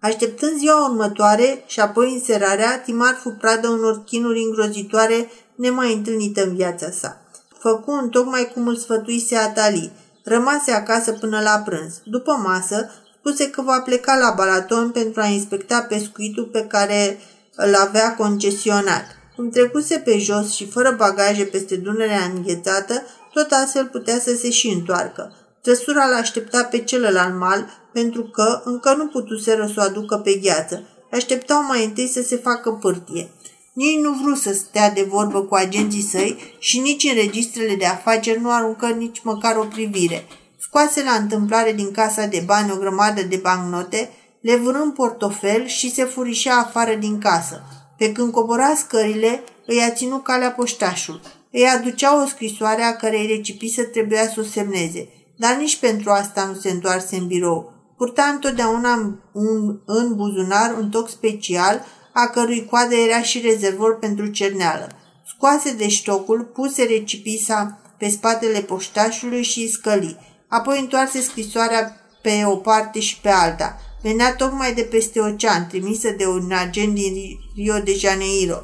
Așteptând 0.00 0.58
ziua 0.58 0.88
următoare 0.88 1.64
și 1.66 1.80
apoi 1.80 2.12
înserarea, 2.12 2.80
Timar 2.80 3.18
fu 3.22 3.30
pradă 3.30 3.68
unor 3.68 4.04
chinuri 4.04 4.42
îngrozitoare 4.42 5.30
nemai 5.54 5.92
întâlnită 5.94 6.42
în 6.42 6.54
viața 6.54 6.90
sa. 6.90 7.20
Făcu 7.58 7.90
în 7.90 8.08
tocmai 8.08 8.50
cum 8.54 8.66
îl 8.66 8.76
sfătuise 8.76 9.36
Atali. 9.36 9.92
Rămase 10.24 10.72
acasă 10.72 11.12
până 11.12 11.40
la 11.40 11.62
prânz. 11.64 12.00
După 12.04 12.32
masă, 12.32 12.90
spuse 13.18 13.50
că 13.50 13.62
va 13.62 13.80
pleca 13.80 14.16
la 14.16 14.34
Balaton 14.36 14.90
pentru 14.90 15.20
a 15.20 15.26
inspecta 15.26 15.82
pescuitul 15.82 16.44
pe 16.44 16.66
care 16.66 17.18
îl 17.56 17.74
avea 17.74 18.14
concesionat. 18.14 19.04
Cum 19.36 19.50
trecuse 19.50 19.98
pe 19.98 20.18
jos 20.18 20.52
și 20.52 20.70
fără 20.70 20.94
bagaje 20.96 21.44
peste 21.44 21.76
Dunărea 21.76 22.30
înghețată, 22.34 23.02
tot 23.34 23.50
astfel 23.50 23.86
putea 23.86 24.18
să 24.18 24.34
se 24.34 24.50
și 24.50 24.68
întoarcă. 24.68 25.32
Trăsura 25.62 26.06
l-aștepta 26.06 26.64
pe 26.64 26.78
celălalt 26.78 27.38
mal, 27.38 27.66
pentru 27.92 28.22
că 28.22 28.60
încă 28.64 28.94
nu 28.94 29.06
putuseră 29.06 29.66
să 29.66 29.74
o 29.76 29.82
aducă 29.82 30.16
pe 30.16 30.32
gheață. 30.42 30.82
Așteptau 31.12 31.62
mai 31.62 31.84
întâi 31.84 32.08
să 32.08 32.22
se 32.22 32.36
facă 32.36 32.70
pârtie. 32.70 33.30
Nici 33.72 33.98
nu 34.00 34.12
vrut 34.12 34.36
să 34.36 34.52
stea 34.52 34.90
de 34.90 35.06
vorbă 35.08 35.42
cu 35.42 35.54
agenții 35.54 36.08
săi 36.10 36.56
și 36.58 36.78
nici 36.78 37.04
în 37.04 37.14
registrele 37.14 37.74
de 37.74 37.86
afaceri 37.86 38.40
nu 38.40 38.50
aruncă 38.50 38.86
nici 38.86 39.22
măcar 39.22 39.56
o 39.56 39.64
privire. 39.64 40.26
Scoase 40.58 41.02
la 41.02 41.12
întâmplare 41.12 41.72
din 41.72 41.90
casa 41.90 42.26
de 42.26 42.42
bani 42.46 42.72
o 42.72 42.76
grămadă 42.76 43.22
de 43.22 43.36
bancnote, 43.36 44.10
le 44.40 44.56
vârâ 44.56 44.78
în 44.82 44.90
portofel 44.90 45.66
și 45.66 45.92
se 45.94 46.04
furișea 46.04 46.56
afară 46.56 46.94
din 46.94 47.18
casă. 47.18 47.62
Pe 47.98 48.12
când 48.12 48.32
cobora 48.32 48.74
scările, 48.74 49.42
îi 49.66 49.80
a 49.80 49.90
ținut 49.90 50.22
calea 50.22 50.50
poștașul. 50.50 51.20
Îi 51.56 51.66
aducea 51.66 52.22
o 52.22 52.26
scrisoare 52.26 52.82
a 52.82 52.96
cărei 52.96 53.26
recipisă 53.26 53.82
trebuia 53.82 54.28
să 54.28 54.40
o 54.40 54.42
semneze, 54.42 55.08
dar 55.36 55.56
nici 55.56 55.76
pentru 55.76 56.10
asta 56.10 56.44
nu 56.44 56.54
se 56.54 56.70
întoarse 56.70 57.16
în 57.16 57.26
birou. 57.26 57.72
Purta 57.96 58.22
întotdeauna 58.22 59.18
un, 59.32 59.78
în 59.84 60.14
buzunar 60.14 60.76
un 60.78 60.90
toc 60.90 61.08
special, 61.08 61.84
a 62.12 62.26
cărui 62.26 62.64
coadă 62.64 62.94
era 62.94 63.22
și 63.22 63.40
rezervor 63.40 63.98
pentru 63.98 64.26
cerneală. 64.26 64.88
Scoase 65.26 65.72
de 65.72 65.88
ștocul, 65.88 66.44
puse 66.44 66.84
recipisa 66.84 67.80
pe 67.98 68.08
spatele 68.08 68.60
poștașului 68.60 69.42
și 69.42 69.60
îi 69.60 69.68
scăli. 69.68 70.16
Apoi 70.48 70.80
întoarse 70.80 71.20
scrisoarea 71.20 71.96
pe 72.22 72.42
o 72.44 72.56
parte 72.56 73.00
și 73.00 73.20
pe 73.20 73.28
alta. 73.28 73.78
Venea 74.02 74.34
tocmai 74.34 74.74
de 74.74 74.82
peste 74.82 75.20
ocean, 75.20 75.66
trimisă 75.68 76.10
de 76.10 76.26
un 76.26 76.52
agent 76.52 76.94
din 76.94 77.14
Rio 77.54 77.78
de 77.78 77.94
Janeiro. 77.94 78.62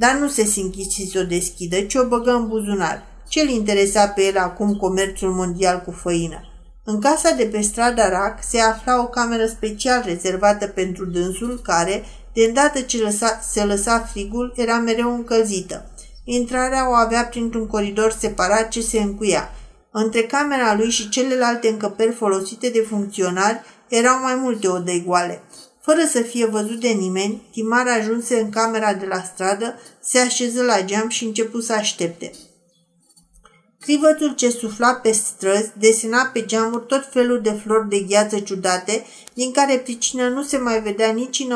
Dar 0.00 0.14
nu 0.14 0.28
se 0.28 0.44
sinchisi 0.44 1.08
să 1.12 1.18
o 1.18 1.22
deschidă, 1.22 1.80
ci 1.80 1.94
o 1.94 2.06
băgă 2.06 2.30
în 2.30 2.48
buzunar. 2.48 3.02
Ce-l 3.28 3.48
interesa 3.48 4.06
pe 4.06 4.22
el 4.22 4.38
acum 4.38 4.76
comerțul 4.76 5.32
mondial 5.32 5.82
cu 5.84 5.90
făină? 5.90 6.40
În 6.84 7.00
casa 7.00 7.30
de 7.30 7.44
pe 7.44 7.60
strada 7.60 8.08
Rac 8.08 8.38
se 8.42 8.60
afla 8.60 9.00
o 9.00 9.06
cameră 9.06 9.46
special 9.46 10.02
rezervată 10.04 10.66
pentru 10.66 11.04
dânsul 11.04 11.60
care, 11.62 12.04
de 12.32 12.42
îndată 12.42 12.80
ce 12.80 13.02
lăsa, 13.02 13.40
se 13.50 13.64
lăsa 13.64 13.98
frigul, 13.98 14.52
era 14.56 14.78
mereu 14.78 15.14
încălzită. 15.14 15.90
Intrarea 16.24 16.90
o 16.90 16.92
avea 16.92 17.24
printr-un 17.24 17.66
coridor 17.66 18.16
separat 18.18 18.68
ce 18.68 18.80
se 18.80 19.00
încuia. 19.00 19.50
Între 19.90 20.22
camera 20.22 20.74
lui 20.74 20.90
și 20.90 21.08
celelalte 21.08 21.68
încăperi 21.68 22.12
folosite 22.12 22.68
de 22.68 22.86
funcționari 22.88 23.60
erau 23.88 24.20
mai 24.22 24.34
multe 24.34 24.68
ode 24.68 24.98
goale. 24.98 25.42
Fără 25.90 26.06
să 26.10 26.20
fie 26.20 26.46
văzut 26.46 26.80
de 26.80 26.88
nimeni, 26.88 27.42
Timar 27.50 27.86
ajunse 27.86 28.40
în 28.40 28.50
camera 28.50 28.94
de 28.94 29.06
la 29.06 29.22
stradă, 29.22 29.80
se 30.00 30.18
așeză 30.18 30.62
la 30.62 30.82
geam 30.84 31.08
și 31.08 31.24
începu 31.24 31.60
să 31.60 31.72
aștepte. 31.72 32.30
Crivătul 33.80 34.34
ce 34.34 34.50
sufla 34.50 34.94
pe 34.94 35.12
străzi 35.12 35.72
desena 35.78 36.30
pe 36.32 36.44
geamuri 36.44 36.86
tot 36.86 37.08
felul 37.12 37.40
de 37.40 37.50
flori 37.50 37.88
de 37.88 37.98
gheață 38.00 38.38
ciudate, 38.38 39.04
din 39.34 39.52
care 39.52 39.76
pricină 39.76 40.28
nu 40.28 40.42
se 40.42 40.56
mai 40.56 40.82
vedea 40.82 41.10
nici 41.10 41.46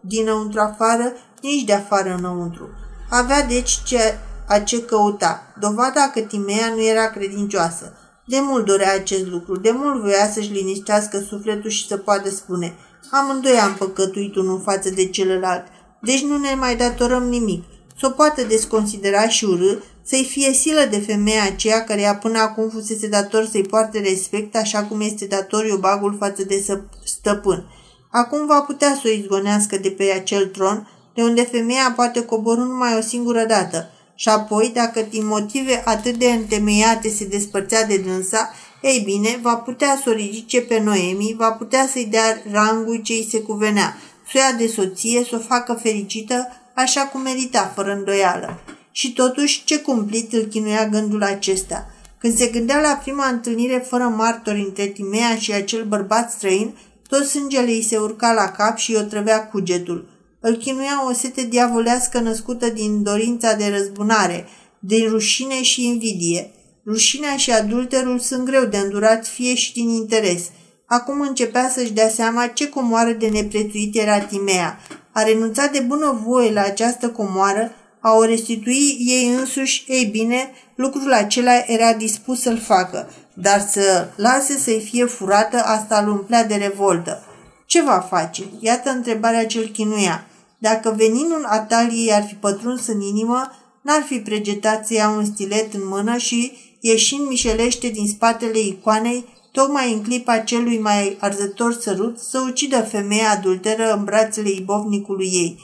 dinăuntru 0.00 0.60
afară, 0.60 1.12
nici 1.42 1.64
de 1.64 1.72
afară 1.72 2.14
înăuntru. 2.18 2.68
Avea 3.10 3.42
deci 3.42 3.78
ce, 3.84 4.18
a 4.48 4.58
ce 4.58 4.84
căuta, 4.84 5.54
dovada 5.60 6.10
că 6.14 6.20
Timea 6.20 6.68
nu 6.74 6.82
era 6.82 7.10
credincioasă. 7.10 7.96
De 8.26 8.38
mult 8.40 8.64
dorea 8.64 8.94
acest 8.94 9.26
lucru, 9.26 9.56
de 9.56 9.70
mult 9.70 10.00
voia 10.00 10.30
să-și 10.30 10.52
liniștească 10.52 11.18
sufletul 11.18 11.70
și 11.70 11.86
să 11.86 11.96
poată 11.96 12.30
spune 12.30 12.74
Amândoi 13.14 13.58
am 13.58 13.74
păcătuit 13.74 14.36
unul 14.36 14.60
față 14.64 14.90
de 14.90 15.06
celălalt, 15.06 15.66
deci 16.00 16.22
nu 16.22 16.38
ne 16.38 16.54
mai 16.54 16.76
datorăm 16.76 17.22
nimic. 17.22 17.64
Să 17.98 18.06
o 18.06 18.10
poată 18.10 18.42
desconsidera 18.42 19.28
și 19.28 19.44
urâ, 19.44 19.78
să-i 20.02 20.24
fie 20.24 20.52
silă 20.52 20.86
de 20.90 20.98
femeia 20.98 21.42
aceea 21.42 21.84
care 21.84 22.18
până 22.22 22.38
acum 22.38 22.68
fusese 22.68 23.08
dator 23.08 23.46
să-i 23.46 23.62
poarte 23.62 23.98
respect 23.98 24.56
așa 24.56 24.82
cum 24.82 25.00
este 25.00 25.24
dator 25.24 25.64
iobagul 25.64 26.16
față 26.18 26.44
de 26.44 26.64
stăpân. 27.04 27.64
Acum 28.10 28.46
va 28.46 28.60
putea 28.60 28.98
să 29.02 29.02
o 29.04 29.08
izgonească 29.08 29.76
de 29.76 29.90
pe 29.90 30.12
acel 30.20 30.46
tron, 30.46 30.88
de 31.14 31.22
unde 31.22 31.42
femeia 31.42 31.92
poate 31.96 32.24
coborâ 32.24 32.60
numai 32.60 32.98
o 32.98 33.00
singură 33.00 33.44
dată. 33.44 33.90
Și 34.14 34.28
apoi, 34.28 34.70
dacă 34.74 35.06
din 35.10 35.26
motive 35.26 35.82
atât 35.84 36.16
de 36.16 36.26
întemeiate 36.26 37.08
se 37.08 37.24
despărțea 37.24 37.86
de 37.86 37.96
dânsa, 37.96 38.50
ei 38.82 39.00
bine, 39.04 39.38
va 39.42 39.56
putea 39.56 40.00
să 40.02 40.10
o 40.10 40.12
ridice 40.12 40.60
pe 40.60 40.80
Noemi, 40.80 41.34
va 41.38 41.52
putea 41.52 41.86
să-i 41.92 42.06
dea 42.10 42.42
rangul 42.50 42.96
ce 42.96 43.12
îi 43.12 43.28
se 43.30 43.40
cuvenea, 43.40 43.96
să 44.32 44.32
o 44.34 44.38
ia 44.38 44.52
de 44.58 44.66
soție, 44.66 45.24
să 45.28 45.36
o 45.36 45.46
facă 45.46 45.72
fericită, 45.82 46.48
așa 46.74 47.00
cum 47.00 47.20
merita, 47.20 47.72
fără 47.74 47.92
îndoială. 47.92 48.60
Și 48.90 49.12
totuși, 49.12 49.64
ce 49.64 49.78
cumplit 49.78 50.32
îl 50.32 50.42
chinuia 50.42 50.88
gândul 50.88 51.22
acesta. 51.22 51.90
Când 52.18 52.36
se 52.36 52.46
gândea 52.46 52.80
la 52.80 52.98
prima 53.02 53.26
întâlnire 53.26 53.78
fără 53.88 54.04
martori 54.04 54.60
între 54.60 54.86
Timea 54.86 55.36
și 55.36 55.52
acel 55.52 55.84
bărbat 55.84 56.30
străin, 56.30 56.74
tot 57.08 57.24
sângele 57.24 57.70
îi 57.70 57.82
se 57.82 57.96
urca 57.96 58.32
la 58.32 58.50
cap 58.50 58.76
și 58.76 58.94
o 58.94 59.02
trăvea 59.02 59.46
cugetul. 59.46 60.08
Îl 60.40 60.56
chinuia 60.56 61.06
o 61.08 61.12
sete 61.12 61.42
diavolească 61.42 62.18
născută 62.18 62.68
din 62.68 63.02
dorința 63.02 63.54
de 63.54 63.68
răzbunare, 63.68 64.46
din 64.78 65.08
rușine 65.08 65.62
și 65.62 65.86
invidie. 65.86 66.50
Rușinea 66.86 67.36
și 67.36 67.52
adulterul 67.52 68.18
sunt 68.18 68.44
greu 68.44 68.64
de 68.64 68.76
îndurat 68.76 69.26
fie 69.26 69.54
și 69.54 69.72
din 69.72 69.88
interes. 69.88 70.42
Acum 70.86 71.20
începea 71.20 71.68
să-și 71.68 71.92
dea 71.92 72.08
seama 72.08 72.46
ce 72.46 72.68
comoară 72.68 73.10
de 73.10 73.26
neprețuit 73.26 73.96
era 73.96 74.20
Timea. 74.20 74.78
A 75.12 75.22
renunțat 75.22 75.72
de 75.72 75.80
bună 75.80 76.20
voie 76.24 76.52
la 76.52 76.62
această 76.62 77.08
comoară, 77.08 77.72
a 78.00 78.12
o 78.12 78.24
restitui 78.24 78.96
ei 78.98 79.34
însuși, 79.38 79.84
ei 79.86 80.04
bine, 80.04 80.50
lucrul 80.74 81.12
acela 81.12 81.52
era 81.66 81.92
dispus 81.92 82.40
să-l 82.40 82.58
facă, 82.58 83.10
dar 83.34 83.60
să 83.60 84.08
lase 84.16 84.58
să-i 84.58 84.80
fie 84.90 85.04
furată, 85.04 85.56
asta 85.64 85.98
îl 85.98 86.10
umplea 86.10 86.44
de 86.44 86.54
revoltă. 86.54 87.24
Ce 87.66 87.82
va 87.82 88.06
face? 88.10 88.42
Iată 88.60 88.90
întrebarea 88.90 89.46
ce-l 89.46 89.68
chinuia. 89.68 90.26
Dacă 90.58 90.94
veninul 90.96 91.44
Ataliei 91.48 92.12
ar 92.12 92.24
fi 92.26 92.34
pătruns 92.34 92.86
în 92.86 93.00
inimă, 93.00 93.50
n-ar 93.82 94.02
fi 94.02 94.18
pregetat 94.18 94.86
să 94.86 94.94
ia 94.94 95.08
un 95.08 95.24
stilet 95.24 95.74
în 95.74 95.80
mână 95.84 96.16
și, 96.16 96.52
ieșind 96.84 97.28
mișelește 97.28 97.88
din 97.88 98.06
spatele 98.06 98.58
icoanei, 98.58 99.24
tocmai 99.52 99.92
în 99.92 100.02
clipa 100.02 100.38
celui 100.38 100.78
mai 100.78 101.16
arzător 101.20 101.72
sărut, 101.72 102.18
să 102.18 102.42
ucidă 102.46 102.80
femeia 102.80 103.30
adulteră 103.30 103.92
în 103.92 104.04
brațele 104.04 104.50
ibovnicului 104.50 105.28
ei. 105.32 105.58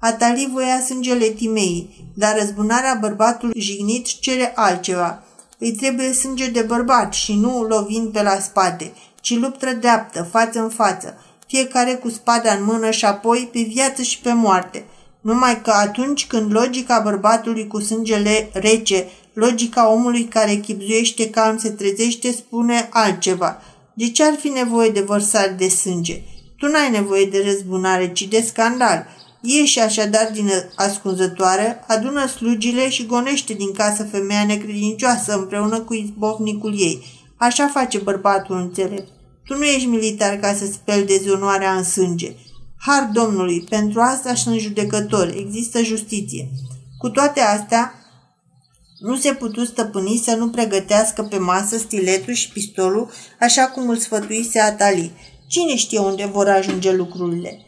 Atali 0.00 0.48
voia 0.52 0.80
sângele 0.80 1.26
Timei, 1.26 1.88
dar 2.14 2.38
răzbunarea 2.38 2.98
bărbatului 3.00 3.60
jignit 3.60 4.18
cere 4.20 4.52
altceva. 4.54 5.22
Îi 5.58 5.72
trebuie 5.72 6.12
sânge 6.12 6.50
de 6.50 6.60
bărbat 6.60 7.12
și 7.12 7.34
nu 7.34 7.62
lovind 7.62 8.12
pe 8.12 8.22
la 8.22 8.38
spate, 8.38 8.92
ci 9.20 9.38
luptă 9.38 9.72
dreaptă, 9.72 10.28
față 10.30 10.60
în 10.60 10.68
față, 10.68 11.16
fiecare 11.46 11.94
cu 11.94 12.08
spada 12.08 12.52
în 12.52 12.64
mână 12.64 12.90
și 12.90 13.04
apoi 13.04 13.48
pe 13.52 13.60
viață 13.60 14.02
și 14.02 14.20
pe 14.20 14.32
moarte. 14.32 14.84
Numai 15.20 15.62
că 15.62 15.70
atunci 15.70 16.26
când 16.26 16.52
logica 16.52 17.00
bărbatului 17.00 17.66
cu 17.66 17.80
sângele 17.80 18.50
rece, 18.52 19.08
logica 19.32 19.92
omului 19.92 20.24
care 20.24 20.54
chipzuiește 20.54 21.30
calm 21.30 21.58
se 21.58 21.70
trezește, 21.70 22.32
spune 22.32 22.88
altceva. 22.90 23.62
De 23.94 24.10
ce 24.10 24.24
ar 24.24 24.34
fi 24.40 24.48
nevoie 24.48 24.90
de 24.90 25.00
vărsare 25.00 25.54
de 25.58 25.68
sânge? 25.68 26.22
Tu 26.56 26.66
n-ai 26.66 26.90
nevoie 26.90 27.24
de 27.24 27.42
răzbunare, 27.44 28.12
ci 28.12 28.22
de 28.22 28.40
scandal. 28.40 29.06
Ieși 29.40 29.80
așadar 29.80 30.30
din 30.32 30.50
ascunzătoare, 30.76 31.84
adună 31.86 32.26
slugile 32.26 32.88
și 32.88 33.06
gonește 33.06 33.52
din 33.52 33.72
casă 33.72 34.04
femeia 34.04 34.44
necredincioasă 34.44 35.34
împreună 35.34 35.80
cu 35.80 35.94
izbovnicul 35.94 36.80
ei. 36.80 37.04
Așa 37.36 37.70
face 37.72 37.98
bărbatul 37.98 38.56
înțelept. 38.56 39.08
Tu 39.44 39.54
nu 39.56 39.64
ești 39.64 39.86
militar 39.86 40.36
ca 40.36 40.54
să 40.54 40.66
speli 40.66 41.06
dezonoarea 41.06 41.72
în 41.72 41.84
sânge. 41.84 42.34
Har 42.78 43.10
Domnului, 43.12 43.66
pentru 43.68 44.00
asta 44.00 44.34
sunt 44.34 44.58
judecători, 44.58 45.38
există 45.38 45.82
justiție. 45.82 46.48
Cu 46.98 47.08
toate 47.08 47.40
astea, 47.40 47.94
Nu 49.02 49.16
se 49.16 49.34
putu 49.34 49.64
stăpâni 49.64 50.22
să 50.24 50.34
nu 50.34 50.48
pregătească 50.48 51.22
pe 51.22 51.38
masă 51.38 51.78
stiletul 51.78 52.32
și 52.32 52.50
pistolul, 52.50 53.10
așa 53.40 53.66
cum 53.66 53.88
îl 53.88 53.96
sfătuise 53.96 54.60
Atali. 54.60 55.12
Cine 55.46 55.76
știe 55.76 55.98
unde 55.98 56.24
vor 56.32 56.48
ajunge 56.48 56.92
lucrurile? 56.92 57.66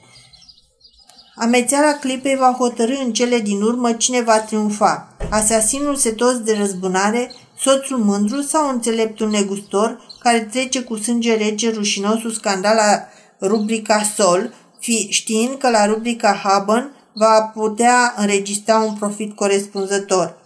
Amețeala 1.35 1.93
clipei 1.93 2.37
va 2.37 2.55
hotărâ 2.59 2.95
în 3.05 3.13
cele 3.13 3.39
din 3.39 3.63
urmă 3.63 3.93
cine 3.93 4.21
va 4.21 4.41
triumfa. 4.41 5.17
Asasinul 5.31 5.97
setos 5.97 6.39
de 6.39 6.57
răzbunare, 6.59 7.33
soțul 7.59 7.99
mândru 7.99 8.41
sau 8.41 8.69
înțeleptul 8.69 9.31
negustor 9.31 10.17
care 10.19 10.41
trece 10.41 10.83
cu 10.83 10.97
sânge 10.97 11.37
rece 11.37 11.71
rușinosul 11.71 12.31
scandal 12.31 12.75
la 12.75 13.09
rubrica 13.49 14.03
Sol, 14.03 14.55
fi, 14.81 15.07
știind 15.11 15.59
că 15.59 15.71
la 15.71 15.87
rubrica 15.87 16.41
Haben 16.45 16.93
va 17.15 17.43
putea 17.43 18.15
înregistra 18.17 18.79
un 18.79 18.95
profit 18.95 19.37
corespunzător. 19.37 20.43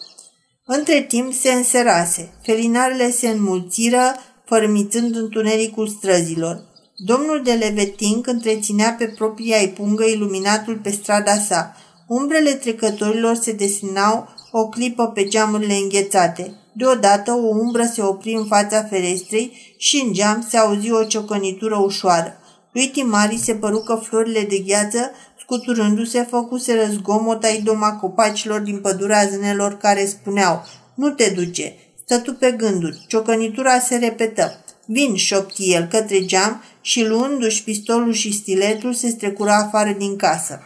Între 0.70 1.00
timp 1.00 1.32
se 1.32 1.52
înserase, 1.52 2.32
felinarele 2.42 3.10
se 3.10 3.28
înmulțiră, 3.28 4.14
fărmițând 4.44 5.16
întunericul 5.16 5.88
străzilor. 5.88 6.64
Domnul 6.96 7.40
de 7.44 7.52
Leveting 7.52 8.26
întreținea 8.26 8.94
pe 8.98 9.06
propria 9.06 9.56
pungă 9.74 10.04
iluminatul 10.04 10.80
pe 10.82 10.90
strada 10.90 11.36
sa. 11.36 11.76
Umbrele 12.06 12.52
trecătorilor 12.52 13.34
se 13.34 13.52
desenau 13.52 14.28
o 14.50 14.68
clipă 14.68 15.06
pe 15.06 15.24
geamurile 15.24 15.74
înghețate. 15.74 16.54
Deodată 16.72 17.32
o 17.32 17.46
umbră 17.46 17.84
se 17.92 18.02
opri 18.02 18.32
în 18.32 18.46
fața 18.46 18.82
ferestrei 18.82 19.74
și 19.76 20.02
în 20.06 20.12
geam 20.12 20.46
se 20.48 20.56
auzi 20.56 20.90
o 20.90 21.04
ciocănitură 21.04 21.76
ușoară. 21.76 22.40
Lui 22.72 22.88
Timari 22.88 23.36
se 23.36 23.54
păru 23.54 23.78
că 23.78 23.94
florile 23.94 24.40
de 24.40 24.58
gheață, 24.58 25.10
scuturându-se, 25.48 26.26
făcuse 26.30 26.90
zgomot 26.92 27.44
ai 27.44 27.60
doma 27.60 27.92
copacilor 27.92 28.60
din 28.60 28.80
pădurea 28.80 29.26
zânelor 29.26 29.76
care 29.76 30.06
spuneau 30.06 30.64
Nu 30.94 31.10
te 31.10 31.30
duce! 31.30 31.74
Stătu 32.04 32.34
pe 32.34 32.50
gânduri. 32.50 33.04
Ciocănitura 33.06 33.78
se 33.78 33.96
repetă. 33.96 34.64
Vin, 34.86 35.16
șopti 35.16 35.72
el 35.72 35.86
către 35.86 36.24
geam 36.24 36.62
și 36.80 37.06
luându-și 37.06 37.64
pistolul 37.64 38.12
și 38.12 38.32
stiletul 38.32 38.94
se 38.94 39.08
strecura 39.08 39.56
afară 39.56 39.90
din 39.98 40.16
casă. 40.16 40.60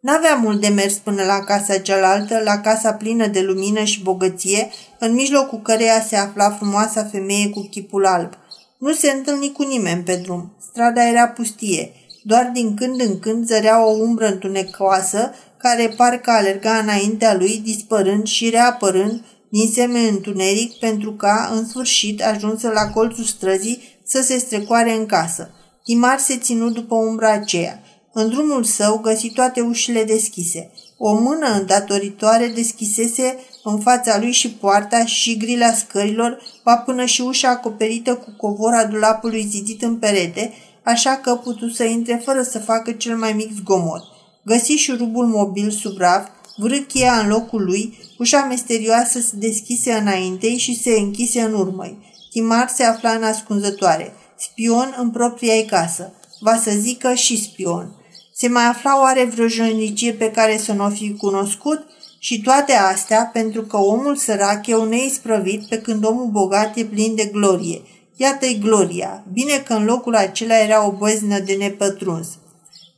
N-avea 0.00 0.34
mult 0.34 0.60
de 0.60 0.68
mers 0.68 0.94
până 0.94 1.22
la 1.22 1.38
casa 1.38 1.78
cealaltă, 1.78 2.40
la 2.44 2.60
casa 2.60 2.92
plină 2.92 3.26
de 3.26 3.40
lumină 3.40 3.84
și 3.84 4.02
bogăție, 4.02 4.70
în 4.98 5.14
mijlocul 5.14 5.60
căreia 5.62 6.00
se 6.00 6.16
afla 6.16 6.50
frumoasa 6.50 7.04
femeie 7.04 7.50
cu 7.50 7.68
chipul 7.70 8.06
alb. 8.06 8.32
Nu 8.78 8.92
se 8.92 9.10
întâlni 9.10 9.52
cu 9.52 9.62
nimeni 9.62 10.02
pe 10.02 10.16
drum. 10.16 10.56
Strada 10.70 11.08
era 11.08 11.28
pustie. 11.28 11.92
Doar 12.26 12.50
din 12.52 12.74
când 12.74 13.00
în 13.00 13.18
când 13.18 13.46
zărea 13.46 13.86
o 13.86 13.90
umbră 13.90 14.26
întunecoasă 14.26 15.32
care 15.56 15.94
parcă 15.96 16.30
alerga 16.30 16.76
înaintea 16.76 17.34
lui, 17.34 17.60
dispărând 17.64 18.26
și 18.26 18.50
reapărând 18.50 19.24
din 19.48 19.70
semen 19.72 20.06
întuneric 20.10 20.78
pentru 20.78 21.12
ca, 21.12 21.50
în 21.54 21.66
sfârșit, 21.68 22.22
ajunsă 22.22 22.68
la 22.68 22.90
colțul 22.90 23.24
străzii 23.24 23.98
să 24.04 24.22
se 24.22 24.38
strecoare 24.38 24.92
în 24.92 25.06
casă. 25.06 25.50
Timar 25.84 26.18
se 26.18 26.36
ținu 26.36 26.70
după 26.70 26.94
umbra 26.94 27.32
aceea. 27.32 27.82
În 28.12 28.28
drumul 28.28 28.64
său 28.64 28.98
găsi 28.98 29.30
toate 29.30 29.60
ușile 29.60 30.04
deschise. 30.04 30.70
O 30.98 31.18
mână 31.18 31.46
îndatoritoare 31.58 32.46
deschisese 32.46 33.38
în 33.64 33.80
fața 33.80 34.18
lui 34.18 34.32
și 34.32 34.50
poarta 34.50 35.04
și 35.04 35.36
grila 35.36 35.72
scărilor, 35.72 36.40
va 36.62 36.76
până 36.76 37.04
și 37.04 37.20
ușa 37.20 37.48
acoperită 37.48 38.14
cu 38.14 38.34
covora 38.36 38.84
dulapului 38.84 39.46
zidit 39.50 39.82
în 39.82 39.96
perete, 39.96 40.52
așa 40.84 41.16
că 41.16 41.34
putu 41.34 41.68
să 41.68 41.84
intre 41.84 42.22
fără 42.24 42.42
să 42.42 42.58
facă 42.58 42.92
cel 42.92 43.16
mai 43.16 43.32
mic 43.32 43.50
zgomot. 43.54 44.02
Găsi 44.44 44.72
șurubul 44.72 45.26
mobil 45.26 45.70
sub 45.70 45.98
raf, 45.98 46.28
vârâchia 46.56 47.18
în 47.18 47.28
locul 47.28 47.64
lui, 47.64 47.98
ușa 48.18 48.46
misterioasă 48.48 49.20
se 49.20 49.32
deschise 49.34 49.92
înainte 49.92 50.56
și 50.56 50.80
se 50.80 50.90
închise 50.90 51.40
în 51.40 51.54
urmă. 51.54 51.98
Timar 52.30 52.68
se 52.68 52.84
afla 52.84 53.10
în 53.10 53.22
ascunzătoare, 53.22 54.12
spion 54.38 54.94
în 54.98 55.10
propria 55.10 55.54
ei 55.54 55.64
casă. 55.64 56.12
Va 56.40 56.56
să 56.56 56.70
zică 56.70 57.14
și 57.14 57.42
spion. 57.42 57.94
Se 58.34 58.48
mai 58.48 58.64
afla 58.64 59.00
oare 59.00 59.24
vreo 59.24 59.46
joinicie 59.46 60.12
pe 60.12 60.30
care 60.30 60.58
să 60.58 60.72
nu 60.72 60.84
o 60.84 60.88
fi 60.88 61.14
cunoscut? 61.16 61.86
Și 62.18 62.40
toate 62.40 62.72
astea 62.72 63.30
pentru 63.32 63.62
că 63.62 63.76
omul 63.76 64.16
sărac 64.16 64.66
e 64.66 64.76
un 64.76 64.88
neisprăvit 64.88 65.66
pe 65.68 65.78
când 65.78 66.04
omul 66.04 66.26
bogat 66.26 66.76
e 66.76 66.84
plin 66.84 67.14
de 67.14 67.24
glorie. 67.24 67.80
Iată-i 68.16 68.58
gloria. 68.58 69.24
Bine 69.32 69.62
că 69.66 69.72
în 69.72 69.84
locul 69.84 70.14
acela 70.14 70.58
era 70.58 70.86
o 70.86 70.92
băznă 70.92 71.38
de 71.38 71.52
nepătruns. 71.52 72.28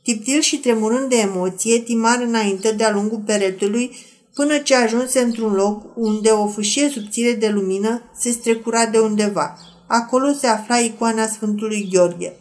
Tiptil 0.03 0.41
și 0.41 0.57
tremurând 0.57 1.09
de 1.09 1.15
emoție, 1.15 1.79
Timar 1.79 2.21
înainte 2.21 2.71
de-a 2.71 2.91
lungul 2.91 3.21
peretelui 3.25 3.97
până 4.33 4.57
ce 4.57 4.75
ajunse 4.75 5.19
într-un 5.19 5.53
loc 5.53 5.83
unde 5.95 6.29
o 6.29 6.47
fâșie 6.47 6.89
subțire 6.89 7.33
de 7.33 7.49
lumină 7.49 8.01
se 8.19 8.31
strecura 8.31 8.85
de 8.85 8.99
undeva. 8.99 9.57
Acolo 9.87 10.31
se 10.31 10.47
afla 10.47 10.77
icoana 10.77 11.27
Sfântului 11.27 11.89
Gheorghe. 11.91 12.35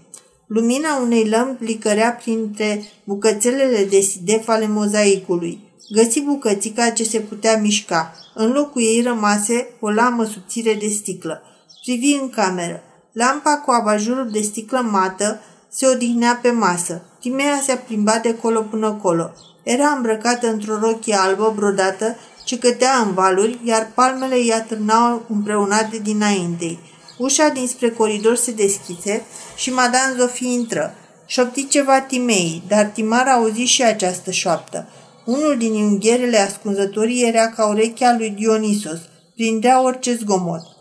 Lumina 0.46 0.96
unei 0.96 1.28
lămpi 1.28 1.64
licărea 1.64 2.10
printre 2.22 2.82
bucățelele 3.04 3.84
de 3.84 4.00
sidef 4.00 4.48
ale 4.48 4.66
mozaicului. 4.66 5.60
Găsi 5.90 6.20
bucățica 6.20 6.90
ce 6.90 7.04
se 7.04 7.18
putea 7.18 7.58
mișca. 7.58 8.14
În 8.34 8.52
locul 8.52 8.82
ei 8.82 9.02
rămase 9.02 9.68
o 9.80 9.90
lamă 9.90 10.24
subțire 10.24 10.74
de 10.74 10.88
sticlă. 10.88 11.42
Privi 11.86 12.12
în 12.20 12.30
cameră. 12.30 12.82
Lampa 13.12 13.56
cu 13.56 13.70
abajurul 13.70 14.30
de 14.30 14.40
sticlă 14.40 14.80
mată 14.90 15.40
se 15.68 15.86
odihnea 15.86 16.38
pe 16.42 16.50
masă. 16.50 17.02
Timea 17.20 17.60
se 17.62 17.80
plimba 17.86 18.18
de 18.22 18.34
colo 18.34 18.60
până 18.60 18.92
colo. 19.02 19.32
Era 19.62 19.88
îmbrăcată 19.88 20.46
într-o 20.46 20.78
rochie 20.78 21.14
albă 21.14 21.52
brodată 21.56 22.16
ce 22.44 22.58
cătea 22.58 22.98
în 23.06 23.14
valuri, 23.14 23.58
iar 23.64 23.90
palmele 23.94 24.34
îi 24.34 24.52
atârnau 24.52 25.24
împreunate 25.28 25.98
dinaintei. 25.98 26.78
Ușa 27.18 27.48
dinspre 27.48 27.90
coridor 27.90 28.36
se 28.36 28.52
deschise 28.52 29.24
și 29.56 29.72
Madame 29.72 30.14
Zofie 30.18 30.52
intră. 30.52 30.94
Șopti 31.26 31.68
ceva 31.68 32.00
Timei, 32.00 32.62
dar 32.68 32.84
Timar 32.84 33.28
auzi 33.28 33.60
și 33.60 33.82
această 33.82 34.30
șoaptă. 34.30 34.88
Unul 35.24 35.56
din 35.58 35.72
ungherele 35.72 36.38
ascunzătorii 36.38 37.28
era 37.28 37.48
ca 37.48 37.68
urechea 37.68 38.14
lui 38.18 38.30
Dionisos. 38.30 38.98
Prindea 39.34 39.82
orice 39.82 40.14
zgomot. 40.14 40.75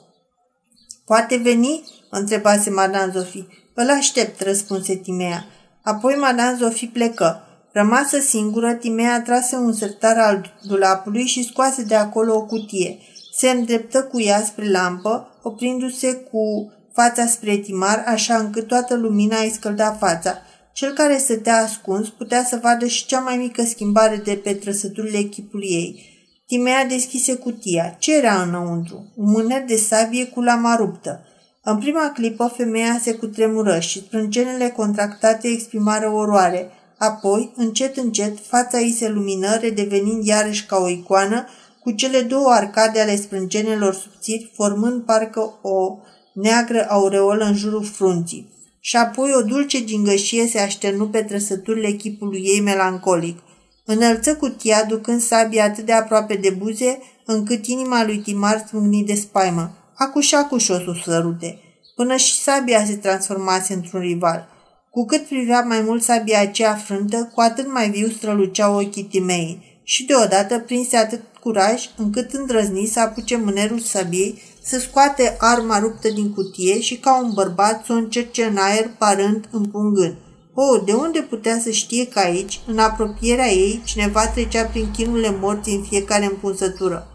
Poate 1.05 1.35
veni?" 1.35 1.83
întrebase 2.09 2.69
Madame 2.69 3.11
Zofie. 3.15 3.47
Îl 3.73 3.89
aștept," 3.89 4.41
răspunse 4.41 4.95
Timea. 4.95 5.45
Apoi 5.83 6.15
Madame 6.15 6.57
Zofie 6.59 6.89
plecă. 6.93 7.39
Rămasă 7.71 8.19
singură, 8.19 8.73
Timea 8.73 9.21
trase 9.21 9.55
un 9.55 9.73
sertar 9.73 10.17
al 10.17 10.59
dulapului 10.61 11.25
și 11.25 11.43
scoase 11.43 11.83
de 11.83 11.95
acolo 11.95 12.35
o 12.35 12.45
cutie. 12.45 12.97
Se 13.37 13.49
îndreptă 13.49 14.03
cu 14.03 14.21
ea 14.21 14.43
spre 14.43 14.69
lampă, 14.69 15.39
oprindu-se 15.43 16.13
cu 16.13 16.71
fața 16.93 17.25
spre 17.25 17.55
Timar, 17.55 18.03
așa 18.07 18.35
încât 18.35 18.67
toată 18.67 18.95
lumina 18.95 19.39
îi 19.39 19.51
scălda 19.53 19.91
fața. 19.91 20.37
Cel 20.73 20.93
care 20.93 21.17
stătea 21.17 21.63
ascuns 21.63 22.09
putea 22.09 22.43
să 22.43 22.59
vadă 22.61 22.85
și 22.85 23.05
cea 23.05 23.19
mai 23.19 23.37
mică 23.37 23.63
schimbare 23.63 24.15
de 24.15 24.33
pe 24.43 24.53
trăsăturile 24.53 25.17
echipului 25.17 25.67
ei. 25.67 26.14
Timea 26.47 26.85
deschise 26.85 27.35
cutia. 27.35 27.95
Ce 27.99 28.17
era 28.17 28.41
înăuntru? 28.41 29.11
Un 29.15 29.31
mâner 29.31 29.63
de 29.63 29.75
sabie 29.75 30.25
cu 30.25 30.41
lama 30.41 30.75
ruptă. 30.75 31.25
În 31.63 31.77
prima 31.77 32.11
clipă, 32.11 32.53
femeia 32.55 32.99
se 33.01 33.13
cutremură 33.13 33.79
și 33.79 33.99
sprâncenele 33.99 34.69
contractate 34.69 35.47
exprimară 35.47 36.09
oroare. 36.09 36.69
Apoi, 36.97 37.53
încet, 37.55 37.97
încet, 37.97 38.37
fața 38.39 38.79
ei 38.79 38.91
se 38.91 39.09
lumină, 39.09 39.55
redevenind 39.55 40.25
iarăși 40.25 40.65
ca 40.65 40.77
o 40.77 40.89
icoană, 40.89 41.45
cu 41.81 41.91
cele 41.91 42.21
două 42.21 42.49
arcade 42.49 42.99
ale 42.99 43.15
sprâncenelor 43.15 43.93
subțiri, 43.93 44.51
formând 44.53 45.01
parcă 45.01 45.59
o 45.61 45.97
neagră 46.33 46.85
aureolă 46.89 47.45
în 47.45 47.55
jurul 47.55 47.83
frunții. 47.83 48.53
Și 48.79 48.95
apoi 48.95 49.31
o 49.35 49.41
dulce 49.41 49.83
gingășie 49.83 50.47
se 50.47 50.59
așternu 50.59 51.07
pe 51.07 51.21
trăsăturile 51.21 51.91
chipului 51.91 52.41
ei 52.43 52.61
melancolic. 52.61 53.39
Înălță 53.87 54.35
cutia, 54.35 54.83
ducând 54.83 55.21
sabia 55.21 55.63
atât 55.63 55.85
de 55.85 55.93
aproape 55.93 56.33
de 56.33 56.49
buze, 56.49 56.99
încât 57.25 57.65
inima 57.65 58.05
lui 58.05 58.17
Timar 58.17 58.65
smângni 58.67 59.03
de 59.03 59.13
spaimă. 59.13 59.71
Acușa 59.95 60.45
cu 60.45 60.57
șosul 60.57 61.01
sărute, 61.03 61.59
până 61.95 62.15
și 62.15 62.41
sabia 62.41 62.85
se 62.85 62.95
transformase 62.95 63.73
într-un 63.73 63.99
rival. 63.99 64.47
Cu 64.91 65.05
cât 65.05 65.25
privea 65.25 65.61
mai 65.61 65.81
mult 65.81 66.03
sabia 66.03 66.41
aceea 66.41 66.75
frântă, 66.75 67.31
cu 67.33 67.41
atât 67.41 67.71
mai 67.73 67.89
viu 67.89 68.07
străluceau 68.07 68.75
ochii 68.75 69.03
Timei 69.03 69.79
și 69.83 70.05
deodată 70.05 70.59
prinse 70.59 70.97
atât 70.97 71.21
curaj 71.41 71.89
încât 71.97 72.33
îndrăzni 72.33 72.85
să 72.85 72.99
apuce 72.99 73.37
mânerul 73.37 73.79
sabiei, 73.79 74.41
să 74.61 74.79
scoate 74.79 75.35
arma 75.39 75.79
ruptă 75.79 76.09
din 76.09 76.33
cutie 76.33 76.79
și 76.79 76.97
ca 76.97 77.21
un 77.21 77.31
bărbat 77.33 77.85
să 77.85 77.93
o 77.93 77.95
încerce 77.95 78.43
în 78.43 78.57
aer, 78.57 78.89
parând, 78.97 79.47
împungând. 79.51 80.15
Oh, 80.57 80.81
de 80.85 80.93
unde 80.93 81.21
putea 81.21 81.59
să 81.59 81.69
știe 81.69 82.07
că 82.07 82.19
aici, 82.19 82.59
în 82.67 82.79
apropierea 82.79 83.51
ei, 83.51 83.81
cineva 83.85 84.27
trecea 84.27 84.65
prin 84.65 84.91
chinurile 84.91 85.37
morții 85.39 85.75
în 85.75 85.83
fiecare 85.83 86.25
împunsătură? 86.25 87.07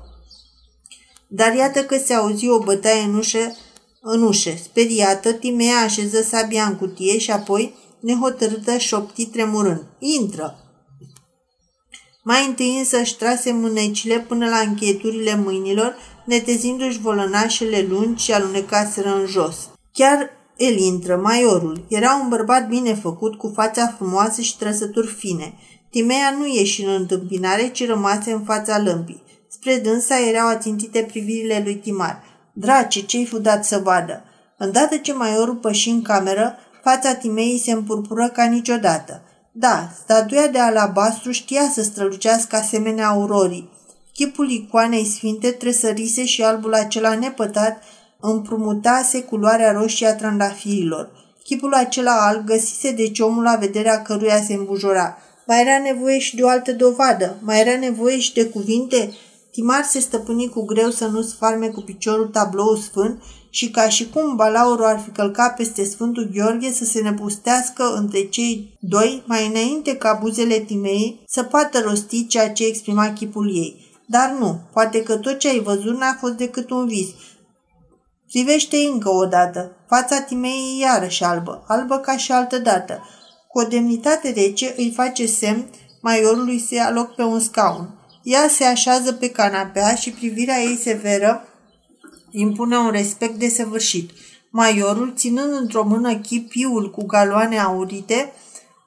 Dar 1.28 1.54
iată 1.54 1.84
că 1.84 1.98
se 1.98 2.14
auzi 2.14 2.48
o 2.48 2.58
bătaie 2.58 3.02
în 3.02 3.14
ușă, 3.14 3.56
în 4.00 4.22
ușă. 4.22 4.50
Speriată, 4.62 5.32
Timea 5.32 5.76
așeză 5.76 6.22
sabia 6.22 6.64
în 6.64 6.76
cutie 6.76 7.18
și 7.18 7.30
apoi, 7.30 7.74
nehotărâtă, 8.00 8.76
șopti 8.78 9.26
tremurând. 9.26 9.86
Intră! 9.98 10.54
Mai 12.22 12.46
întâi 12.46 12.78
însă 12.78 12.96
își 12.96 13.16
trase 13.16 13.52
mânecile 13.52 14.18
până 14.18 14.48
la 14.48 14.58
încheieturile 14.58 15.36
mâinilor, 15.36 15.96
netezindu-și 16.24 17.00
volănașele 17.00 17.86
lungi 17.88 18.24
și 18.24 18.32
alunecaseră 18.32 19.14
în 19.14 19.26
jos. 19.26 19.56
Chiar 19.92 20.30
el 20.60 20.78
intră, 20.78 21.16
maiorul. 21.16 21.84
Era 21.88 22.20
un 22.22 22.28
bărbat 22.28 22.68
bine 22.68 22.94
făcut, 22.94 23.34
cu 23.34 23.52
fața 23.54 23.94
frumoasă 23.96 24.40
și 24.40 24.58
trăsături 24.58 25.06
fine. 25.06 25.54
Timea 25.90 26.34
nu 26.38 26.46
ieși 26.46 26.84
în 26.84 26.92
întâmpinare, 26.92 27.68
ci 27.68 27.86
rămase 27.86 28.32
în 28.32 28.40
fața 28.40 28.78
lămpii. 28.78 29.22
Spre 29.48 29.76
dânsa 29.76 30.26
erau 30.28 30.48
ațintite 30.48 31.00
privirile 31.00 31.60
lui 31.64 31.74
Timar. 31.74 32.22
Drace, 32.52 33.00
ce-i 33.00 33.26
fudat 33.26 33.64
să 33.64 33.80
vadă? 33.84 34.24
Îndată 34.58 34.96
ce 34.96 35.12
maiorul 35.12 35.54
păși 35.54 35.88
în 35.88 36.02
cameră, 36.02 36.54
fața 36.82 37.14
Timei 37.14 37.60
se 37.64 37.72
împurpură 37.72 38.28
ca 38.28 38.44
niciodată. 38.44 39.22
Da, 39.52 39.88
statuia 40.02 40.46
de 40.46 40.58
alabastru 40.58 41.30
știa 41.30 41.70
să 41.72 41.82
strălucească 41.82 42.56
asemenea 42.56 43.08
aurorii. 43.08 43.70
Chipul 44.12 44.50
icoanei 44.50 45.04
sfinte 45.04 45.50
tresărise 45.50 46.24
și 46.24 46.42
albul 46.42 46.74
acela 46.74 47.14
nepătat 47.14 47.82
împrumutase 48.20 49.22
culoarea 49.22 49.72
roșie 49.72 50.06
a 50.06 50.14
trandafirilor. 50.14 51.10
Chipul 51.44 51.74
acela 51.74 52.26
alb 52.26 52.44
găsise 52.44 52.92
deci 52.92 53.18
omul 53.18 53.42
la 53.42 53.56
vederea 53.56 54.02
căruia 54.02 54.42
se 54.42 54.54
îmbujora. 54.54 55.16
Mai 55.46 55.60
era 55.60 55.78
nevoie 55.82 56.18
și 56.18 56.36
de 56.36 56.42
o 56.42 56.48
altă 56.48 56.72
dovadă, 56.72 57.36
mai 57.42 57.60
era 57.60 57.78
nevoie 57.78 58.18
și 58.18 58.34
de 58.34 58.44
cuvinte. 58.44 59.10
Timar 59.50 59.82
se 59.82 60.00
stăpâni 60.00 60.48
cu 60.48 60.64
greu 60.64 60.90
să 60.90 61.06
nu 61.06 61.22
sfarme 61.22 61.68
cu 61.68 61.80
piciorul 61.80 62.26
tablou 62.26 62.76
sfânt 62.76 63.22
și 63.50 63.70
ca 63.70 63.88
și 63.88 64.08
cum 64.08 64.36
balaurul 64.36 64.84
ar 64.84 65.00
fi 65.00 65.10
călcat 65.10 65.56
peste 65.56 65.84
Sfântul 65.84 66.30
Gheorghe 66.34 66.72
să 66.72 66.84
se 66.84 67.00
nepustească 67.00 67.94
între 67.94 68.22
cei 68.24 68.76
doi 68.80 69.22
mai 69.26 69.46
înainte 69.46 69.96
ca 69.96 70.18
buzele 70.22 70.58
Timei 70.58 71.20
să 71.26 71.42
poată 71.42 71.80
rosti 71.80 72.26
ceea 72.26 72.50
ce 72.50 72.66
exprima 72.66 73.12
chipul 73.12 73.56
ei. 73.56 73.88
Dar 74.06 74.36
nu, 74.40 74.60
poate 74.72 75.02
că 75.02 75.16
tot 75.16 75.38
ce 75.38 75.48
ai 75.48 75.60
văzut 75.60 75.98
n-a 75.98 76.16
fost 76.20 76.32
decât 76.32 76.70
un 76.70 76.86
vis. 76.86 77.08
Privește 78.30 78.76
încă 78.76 79.08
o 79.08 79.26
dată. 79.26 79.76
Fața 79.88 80.20
Timei 80.20 80.76
e 80.78 80.82
iarăși 80.82 81.24
albă, 81.24 81.64
albă 81.66 81.96
ca 81.98 82.16
și 82.16 82.32
altă 82.32 82.58
dată. 82.58 83.02
Cu 83.48 83.58
o 83.58 83.62
demnitate 83.62 84.30
rece 84.30 84.74
îi 84.76 84.92
face 84.96 85.26
semn 85.26 85.70
maiorului 86.00 86.58
să 86.68 86.74
ia 86.74 86.90
loc 86.90 87.14
pe 87.14 87.22
un 87.22 87.40
scaun. 87.40 87.94
Ea 88.22 88.48
se 88.48 88.64
așează 88.64 89.12
pe 89.12 89.30
canapea 89.30 89.94
și 89.94 90.10
privirea 90.10 90.60
ei 90.60 90.76
severă 90.76 91.44
impune 92.30 92.76
un 92.76 92.90
respect 92.90 93.34
desăvârșit. 93.34 94.10
Maiorul, 94.50 95.12
ținând 95.16 95.52
într-o 95.52 95.84
mână 95.84 96.16
chipiul 96.16 96.90
cu 96.90 97.04
galoane 97.04 97.58
aurite, 97.58 98.32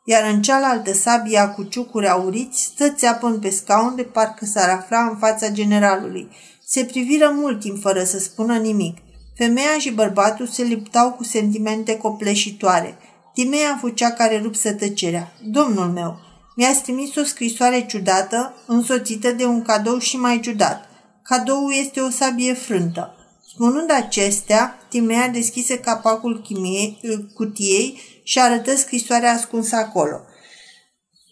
iar 0.06 0.32
în 0.34 0.42
cealaltă 0.42 0.94
sabia 0.94 1.50
cu 1.50 1.64
ciucuri 1.64 2.08
auriți, 2.08 2.62
stă 2.62 2.90
țeapăn 2.90 3.40
pe 3.40 3.50
scaun 3.50 3.96
de 3.96 4.04
parcă 4.04 4.46
s-ar 4.46 4.70
afla 4.70 5.00
în 5.00 5.18
fața 5.18 5.50
generalului. 5.50 6.30
Se 6.66 6.86
priviră 6.86 7.34
mult 7.36 7.60
timp 7.60 7.82
fără 7.82 8.04
să 8.04 8.20
spună 8.20 8.58
nimic. 8.58 8.98
Femeia 9.44 9.78
și 9.78 9.92
bărbatul 9.92 10.48
se 10.48 10.64
liptau 10.64 11.12
cu 11.12 11.24
sentimente 11.24 11.98
copleșitoare. 11.98 12.98
Timea 13.34 13.78
fucea 13.80 14.12
care 14.12 14.40
rupsă 14.42 14.74
tăcerea. 14.74 15.34
Domnul 15.42 15.88
meu, 15.88 16.20
mi-a 16.56 16.74
trimis 16.84 17.16
o 17.16 17.24
scrisoare 17.24 17.86
ciudată, 17.86 18.54
însoțită 18.68 19.32
de 19.32 19.46
un 19.46 19.62
cadou 19.62 19.98
și 19.98 20.18
mai 20.18 20.40
ciudat. 20.40 20.90
Cadoul 21.24 21.74
este 21.80 22.00
o 22.00 22.10
sabie 22.10 22.54
frântă. 22.54 23.16
Spunând 23.54 23.92
acestea, 23.92 24.78
Timea 24.90 25.28
deschise 25.28 25.80
capacul 25.80 26.42
chimiei, 26.42 27.00
cutiei 27.34 28.00
și 28.24 28.40
arătă 28.40 28.76
scrisoarea 28.76 29.34
ascunsă 29.34 29.76
acolo. 29.76 30.22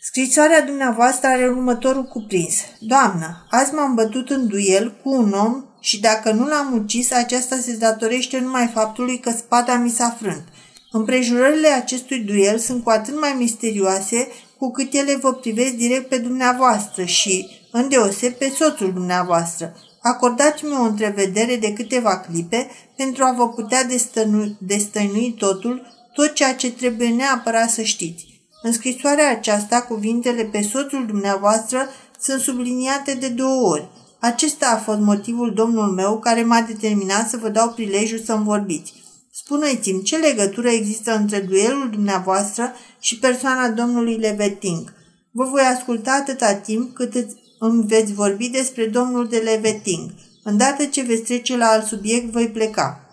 Scrisoarea 0.01 0.61
dumneavoastră 0.61 1.27
are 1.27 1.47
următorul 1.47 2.03
cuprins. 2.03 2.55
Doamnă, 2.79 3.47
azi 3.49 3.73
m-am 3.73 3.93
bătut 3.95 4.29
în 4.29 4.47
duel 4.47 4.99
cu 5.03 5.09
un 5.09 5.31
om 5.31 5.65
și 5.81 5.99
dacă 5.99 6.31
nu 6.31 6.47
l-am 6.47 6.73
ucis, 6.73 7.11
aceasta 7.11 7.55
se 7.61 7.75
datorește 7.75 8.39
numai 8.39 8.71
faptului 8.73 9.19
că 9.19 9.31
spada 9.31 9.75
mi 9.75 9.89
s-a 9.89 10.17
frânt. 10.19 10.43
Împrejurările 10.91 11.67
acestui 11.67 12.19
duel 12.19 12.57
sunt 12.57 12.83
cu 12.83 12.89
atât 12.89 13.19
mai 13.19 13.35
misterioase 13.37 14.27
cu 14.57 14.71
cât 14.71 14.93
ele 14.93 15.15
vă 15.15 15.33
privesc 15.33 15.73
direct 15.73 16.09
pe 16.09 16.17
dumneavoastră 16.17 17.03
și, 17.03 17.47
îndeoseb, 17.71 18.33
pe 18.33 18.51
soțul 18.55 18.93
dumneavoastră. 18.93 19.75
Acordați-mi 20.01 20.73
o 20.73 20.81
întrevedere 20.81 21.55
de 21.55 21.73
câteva 21.73 22.19
clipe 22.19 22.69
pentru 22.95 23.23
a 23.23 23.33
vă 23.37 23.49
putea 23.49 23.83
destănui, 23.83 24.55
destăinui 24.59 25.35
totul, 25.37 25.81
tot 26.13 26.33
ceea 26.33 26.55
ce 26.55 26.71
trebuie 26.71 27.09
neapărat 27.09 27.69
să 27.69 27.81
știți. 27.81 28.27
În 28.61 28.71
scrisoarea 28.71 29.29
aceasta, 29.29 29.81
cuvintele 29.81 30.43
pe 30.43 30.61
soțul 30.61 31.05
dumneavoastră 31.05 31.89
sunt 32.19 32.41
subliniate 32.41 33.13
de 33.13 33.27
două 33.27 33.69
ori. 33.69 33.89
Acesta 34.21 34.67
a 34.69 34.77
fost 34.77 34.99
motivul 34.99 35.53
domnul 35.53 35.87
meu 35.87 36.19
care 36.19 36.43
m-a 36.43 36.61
determinat 36.61 37.29
să 37.29 37.37
vă 37.37 37.49
dau 37.49 37.69
prilejul 37.69 38.19
să-mi 38.19 38.43
vorbiți. 38.43 38.93
Spuneți-mi, 39.31 40.03
ce 40.03 40.17
legătură 40.17 40.69
există 40.69 41.15
între 41.15 41.39
duelul 41.39 41.89
dumneavoastră 41.89 42.73
și 42.99 43.19
persoana 43.19 43.69
domnului 43.69 44.15
Leveting? 44.15 44.93
Vă 45.31 45.45
voi 45.45 45.61
asculta 45.61 46.11
atâta 46.11 46.53
timp 46.53 46.93
cât 46.93 47.13
îmi 47.59 47.83
veți 47.87 48.13
vorbi 48.13 48.49
despre 48.49 48.85
domnul 48.85 49.27
de 49.27 49.37
Leveting. 49.37 50.11
Îndată 50.43 50.85
ce 50.85 51.01
veți 51.01 51.21
trece 51.21 51.57
la 51.57 51.65
alt 51.65 51.85
subiect, 51.85 52.31
voi 52.31 52.49
pleca. 52.49 53.05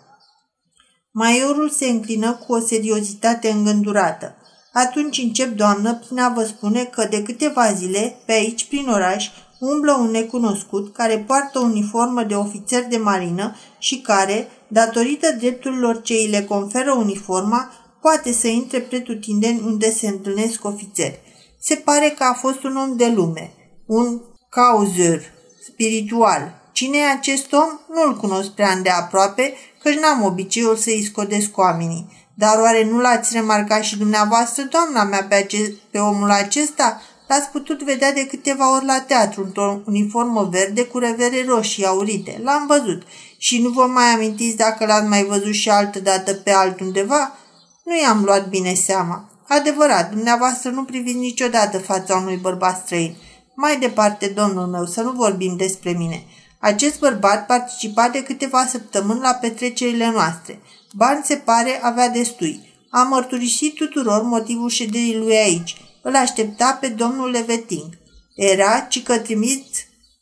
Maiorul 1.11 1.69
se 1.69 1.85
înclină 1.85 2.33
cu 2.33 2.53
o 2.53 2.59
seriozitate 2.59 3.49
îngândurată. 3.49 4.35
Atunci 4.73 5.17
încep, 5.17 5.55
doamnă, 5.55 5.95
prin 5.95 6.19
a 6.19 6.29
vă 6.29 6.43
spune 6.43 6.83
că 6.83 7.07
de 7.09 7.23
câteva 7.23 7.73
zile, 7.73 8.21
pe 8.25 8.31
aici, 8.31 8.65
prin 8.65 8.87
oraș, 8.87 9.29
umblă 9.59 9.93
un 9.93 10.11
necunoscut 10.11 10.93
care 10.93 11.17
poartă 11.17 11.59
uniformă 11.59 12.23
de 12.23 12.35
ofițer 12.35 12.87
de 12.87 12.97
marină 12.97 13.55
și 13.79 14.01
care, 14.01 14.47
datorită 14.67 15.31
drepturilor 15.39 16.01
ce 16.01 16.13
îi 16.13 16.27
le 16.27 16.43
conferă 16.43 16.93
uniforma, 16.93 17.71
poate 18.01 18.31
să 18.31 18.47
intre 18.47 18.79
pretutindeni 18.79 19.61
unde 19.65 19.91
se 19.91 20.07
întâlnesc 20.07 20.65
ofițeri. 20.65 21.19
Se 21.61 21.75
pare 21.75 22.13
că 22.17 22.23
a 22.23 22.33
fost 22.33 22.63
un 22.63 22.75
om 22.75 22.95
de 22.95 23.07
lume, 23.15 23.53
un 23.85 24.21
cauzur 24.49 25.21
spiritual. 25.63 26.53
Cine 26.71 26.97
e 26.97 27.05
acest 27.05 27.53
om? 27.53 27.95
Nu-l 27.95 28.17
cunosc 28.17 28.49
prea 28.49 28.71
îndeaproape, 28.71 29.53
căci 29.83 29.99
n-am 29.99 30.23
obiceiul 30.23 30.75
să-i 30.75 31.03
scodesc 31.03 31.57
oamenii. 31.57 32.17
Dar 32.33 32.59
oare 32.59 32.83
nu 32.83 32.99
l-ați 32.99 33.33
remarcat 33.33 33.83
și 33.83 33.97
dumneavoastră, 33.97 34.63
doamna 34.63 35.03
mea, 35.03 35.25
pe, 35.29 35.35
acest, 35.35 35.71
pe 35.91 35.97
omul 35.97 36.29
acesta? 36.31 37.01
L-ați 37.29 37.49
putut 37.49 37.83
vedea 37.83 38.13
de 38.13 38.25
câteva 38.25 38.75
ori 38.75 38.85
la 38.85 39.01
teatru, 39.01 39.43
într-o 39.43 39.81
uniformă 39.85 40.47
verde 40.51 40.85
cu 40.85 40.97
revere 40.97 41.45
roșii 41.47 41.85
aurite. 41.85 42.39
L-am 42.43 42.67
văzut. 42.67 43.01
Și 43.37 43.61
nu 43.61 43.69
vă 43.69 43.85
mai 43.85 44.05
amintiți 44.05 44.57
dacă 44.57 44.85
l-ați 44.85 45.07
mai 45.07 45.23
văzut 45.23 45.53
și 45.53 45.69
altă 45.69 45.99
dată 45.99 46.33
pe 46.33 46.51
altundeva? 46.51 47.37
Nu 47.83 47.99
i-am 47.99 48.23
luat 48.23 48.49
bine 48.49 48.73
seama. 48.73 49.29
Adevărat, 49.47 50.09
dumneavoastră 50.11 50.69
nu 50.69 50.83
priviți 50.83 51.17
niciodată 51.17 51.77
fața 51.77 52.15
unui 52.15 52.37
bărbat 52.37 52.81
străin. 52.85 53.15
Mai 53.55 53.79
departe, 53.79 54.27
domnul 54.27 54.65
meu, 54.65 54.85
să 54.85 55.01
nu 55.01 55.11
vorbim 55.11 55.55
despre 55.57 55.91
mine. 55.91 56.23
Acest 56.59 56.99
bărbat 56.99 57.45
participa 57.45 58.09
de 58.09 58.23
câteva 58.23 58.65
săptămâni 58.65 59.19
la 59.19 59.33
petrecerile 59.33 60.11
noastre. 60.11 60.59
Bani 60.93 61.21
se 61.23 61.35
pare 61.35 61.79
avea 61.81 62.09
destui. 62.09 62.73
A 62.89 63.03
mărturisit 63.03 63.75
tuturor 63.75 64.21
motivul 64.21 64.69
șederii 64.69 65.17
lui 65.17 65.35
aici– 65.35 65.75
îl 66.01 66.15
aștepta 66.15 66.77
pe 66.81 66.87
domnul 66.87 67.29
Leveting. 67.29 67.97
Era 68.35 68.79
ci 68.79 69.03
că 69.03 69.17
trimis 69.17 69.61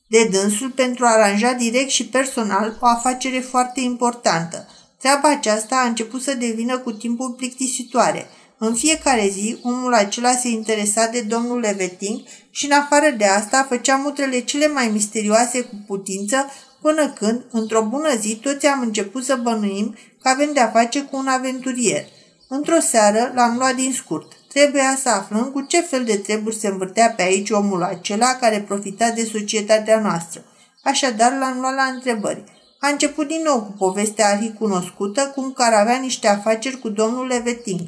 de 0.08 0.28
dânsul 0.32 0.70
pentru 0.70 1.06
a 1.06 1.10
aranja 1.10 1.52
direct 1.52 1.90
și 1.90 2.06
personal 2.06 2.78
o 2.80 2.86
afacere 2.86 3.40
foarte 3.40 3.80
importantă. 3.80 4.68
Treaba 5.00 5.30
aceasta 5.30 5.76
a 5.76 5.88
început 5.88 6.22
să 6.22 6.34
devină 6.34 6.78
cu 6.78 6.92
timpul 6.92 7.32
plictisitoare. 7.32 8.28
În 8.58 8.74
fiecare 8.74 9.28
zi, 9.28 9.60
omul 9.64 9.94
acela 9.94 10.32
se 10.32 10.48
interesa 10.48 11.08
de 11.08 11.22
domnul 11.22 11.60
Leveting 11.60 12.22
și 12.50 12.66
în 12.66 12.72
afară 12.72 13.10
de 13.18 13.26
asta 13.26 13.66
făcea 13.70 13.96
mutrele 13.96 14.40
cele 14.40 14.68
mai 14.68 14.88
misterioase 14.88 15.62
cu 15.62 15.76
putință 15.88 16.52
până 16.82 17.10
când, 17.10 17.46
într-o 17.52 17.84
bună 17.84 18.16
zi, 18.20 18.36
toți 18.36 18.66
am 18.66 18.82
început 18.82 19.24
să 19.24 19.36
bănuim 19.36 19.96
că 20.22 20.30
avem 20.30 20.54
de-a 20.54 20.70
face 20.70 21.02
cu 21.02 21.18
un 21.18 21.28
aventurier. 21.28 22.06
Într-o 22.48 22.80
seară 22.80 23.32
l-am 23.36 23.58
luat 23.58 23.76
din 23.76 23.94
scurt. 23.94 24.37
Trebuia 24.48 24.98
să 25.02 25.10
aflăm 25.10 25.52
cu 25.52 25.62
ce 25.62 25.82
fel 25.82 26.04
de 26.04 26.18
treburi 26.18 26.56
se 26.56 26.68
învârtea 26.68 27.14
pe 27.16 27.22
aici 27.22 27.50
omul 27.50 27.84
acela 27.84 28.36
care 28.36 28.62
profita 28.68 29.10
de 29.10 29.24
societatea 29.24 30.00
noastră. 30.00 30.44
Așadar 30.84 31.38
l-am 31.38 31.60
luat 31.60 31.76
la 31.76 31.84
întrebări. 31.84 32.44
A 32.80 32.88
început 32.88 33.28
din 33.28 33.42
nou 33.44 33.62
cu 33.62 33.72
povestea 33.72 34.28
arhi 34.28 34.54
cunoscută, 34.54 35.32
cum 35.36 35.52
că 35.52 35.64
ar 35.64 35.74
avea 35.74 35.98
niște 35.98 36.28
afaceri 36.28 36.80
cu 36.80 36.90
domnul 36.90 37.28
Leveting. 37.28 37.80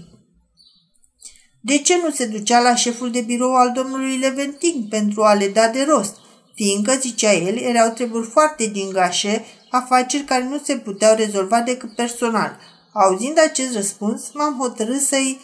De 1.62 1.78
ce 1.78 1.98
nu 2.04 2.12
se 2.12 2.26
ducea 2.26 2.60
la 2.60 2.76
șeful 2.76 3.12
de 3.12 3.22
birou 3.22 3.56
al 3.56 3.72
domnului 3.72 4.18
Leventing 4.18 4.88
pentru 4.90 5.24
a 5.24 5.34
le 5.34 5.48
da 5.48 5.68
de 5.68 5.86
rost? 5.90 6.16
Fiindcă, 6.56 6.94
zicea 7.00 7.34
el, 7.34 7.58
erau 7.58 7.90
treburi 7.90 8.28
foarte 8.28 8.66
dingașe, 8.66 9.46
afaceri 9.70 10.24
care 10.24 10.44
nu 10.44 10.58
se 10.64 10.76
puteau 10.76 11.16
rezolva 11.16 11.62
decât 11.62 11.96
personal. 11.96 12.58
Auzind 12.94 13.40
acest 13.40 13.74
răspuns, 13.76 14.32
m-am 14.34 14.58
hotărât 14.60 15.02
să-i 15.02 15.40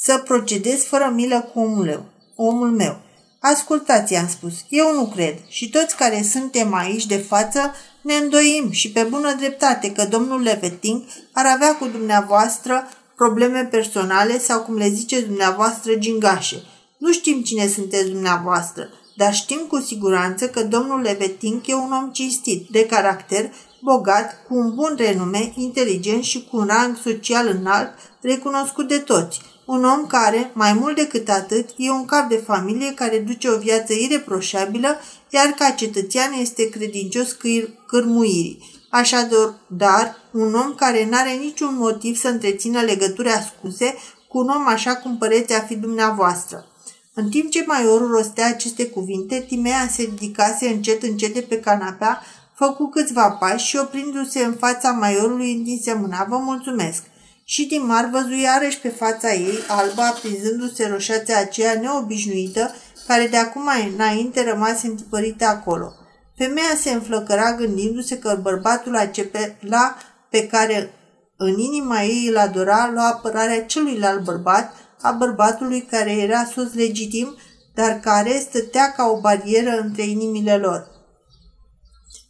să 0.00 0.22
procedez 0.24 0.82
fără 0.82 1.12
milă 1.14 1.50
cu 1.52 1.60
omul 1.60 1.84
meu. 1.84 2.04
Omul 2.36 2.70
meu. 2.70 3.00
Ascultați, 3.40 4.12
i-am 4.12 4.28
spus, 4.28 4.52
eu 4.68 4.94
nu 4.94 5.06
cred 5.06 5.34
și 5.48 5.70
toți 5.70 5.96
care 5.96 6.22
suntem 6.22 6.74
aici 6.74 7.06
de 7.06 7.16
față 7.16 7.74
ne 8.00 8.14
îndoim 8.14 8.70
și 8.70 8.90
pe 8.90 9.02
bună 9.02 9.34
dreptate 9.34 9.92
că 9.92 10.04
domnul 10.04 10.42
Leveting 10.42 11.02
ar 11.32 11.46
avea 11.46 11.76
cu 11.76 11.86
dumneavoastră 11.86 12.88
probleme 13.16 13.64
personale 13.64 14.38
sau, 14.38 14.60
cum 14.60 14.76
le 14.76 14.88
ziceți 14.88 15.26
dumneavoastră, 15.26 15.94
gingașe. 15.94 16.62
Nu 16.98 17.12
știm 17.12 17.42
cine 17.42 17.66
sunteți 17.66 18.10
dumneavoastră, 18.10 18.88
dar 19.16 19.34
știm 19.34 19.60
cu 19.68 19.80
siguranță 19.80 20.48
că 20.48 20.62
domnul 20.62 21.00
Leveting 21.00 21.60
e 21.66 21.74
un 21.74 21.92
om 21.92 22.10
cinstit, 22.12 22.68
de 22.70 22.86
caracter, 22.86 23.52
bogat, 23.82 24.44
cu 24.48 24.54
un 24.54 24.74
bun 24.74 24.94
renume, 24.96 25.52
inteligent 25.56 26.24
și 26.24 26.48
cu 26.50 26.56
un 26.56 26.66
rang 26.66 26.96
social 26.96 27.46
înalt, 27.46 27.90
recunoscut 28.20 28.88
de 28.88 28.98
toți. 28.98 29.40
Un 29.74 29.84
om 29.84 30.06
care, 30.06 30.50
mai 30.54 30.72
mult 30.72 30.96
decât 30.96 31.28
atât, 31.28 31.68
e 31.76 31.90
un 31.90 32.04
cap 32.04 32.28
de 32.28 32.36
familie 32.36 32.94
care 32.94 33.18
duce 33.18 33.48
o 33.48 33.58
viață 33.58 33.92
ireproșabilă, 33.92 34.96
iar 35.30 35.46
ca 35.46 35.70
cetățean 35.70 36.32
este 36.32 36.68
credincios 36.68 37.36
câr- 37.36 37.86
cârmuirii. 37.86 38.86
Așadar, 38.90 39.54
dar, 39.66 40.16
un 40.32 40.54
om 40.54 40.74
care 40.74 41.08
n-are 41.10 41.30
niciun 41.30 41.76
motiv 41.76 42.16
să 42.16 42.28
întrețină 42.28 42.80
legături 42.80 43.28
ascunse 43.28 43.94
cu 44.28 44.38
un 44.38 44.48
om 44.48 44.66
așa 44.66 44.96
cum 44.96 45.18
păreți 45.18 45.54
a 45.54 45.60
fi 45.60 45.76
dumneavoastră. 45.76 46.66
În 47.14 47.28
timp 47.28 47.50
ce 47.50 47.64
maiorul 47.66 48.10
rostea 48.10 48.46
aceste 48.46 48.86
cuvinte, 48.86 49.44
Timea 49.48 49.88
se 49.90 50.02
ridicase 50.02 50.68
încet 50.68 51.02
încet 51.02 51.34
de 51.34 51.40
pe 51.40 51.60
canapea, 51.60 52.22
făcu 52.54 52.88
câțiva 52.88 53.30
pași 53.30 53.66
și 53.66 53.76
oprindu-se 53.76 54.44
în 54.44 54.52
fața 54.52 54.90
maiorului 54.90 55.52
întinse 55.52 55.92
mâna, 55.92 56.26
vă 56.28 56.36
mulțumesc. 56.36 57.02
Și 57.50 57.66
Timar 57.66 58.08
văzu 58.12 58.34
iarăși 58.34 58.78
pe 58.80 58.88
fața 58.88 59.32
ei, 59.32 59.58
albă, 59.68 60.02
aprinzându-se 60.02 60.88
roșațea 60.88 61.38
aceea 61.38 61.80
neobișnuită, 61.80 62.74
care 63.06 63.26
de 63.26 63.36
acum 63.36 63.62
mai 63.62 63.92
înainte 63.94 64.44
rămase 64.50 64.86
întipărită 64.86 65.44
acolo. 65.44 65.92
Femeia 66.36 66.74
se 66.80 66.90
înflăcăra 66.90 67.54
gândindu-se 67.54 68.18
că 68.18 68.38
bărbatul 68.42 68.96
acela 68.96 69.96
pe 70.30 70.46
care 70.46 70.92
în 71.36 71.58
inima 71.58 72.02
ei 72.02 72.26
îl 72.28 72.36
adora 72.36 72.90
lua 72.92 73.06
apărarea 73.06 73.64
celuilalt 73.64 74.24
bărbat, 74.24 74.74
a 75.02 75.12
bărbatului 75.12 75.82
care 75.82 76.12
era 76.12 76.44
sus 76.44 76.74
legitim, 76.74 77.36
dar 77.74 78.00
care 78.00 78.38
stătea 78.48 78.92
ca 78.96 79.04
o 79.06 79.20
barieră 79.20 79.80
între 79.80 80.02
inimile 80.02 80.56
lor. 80.56 80.86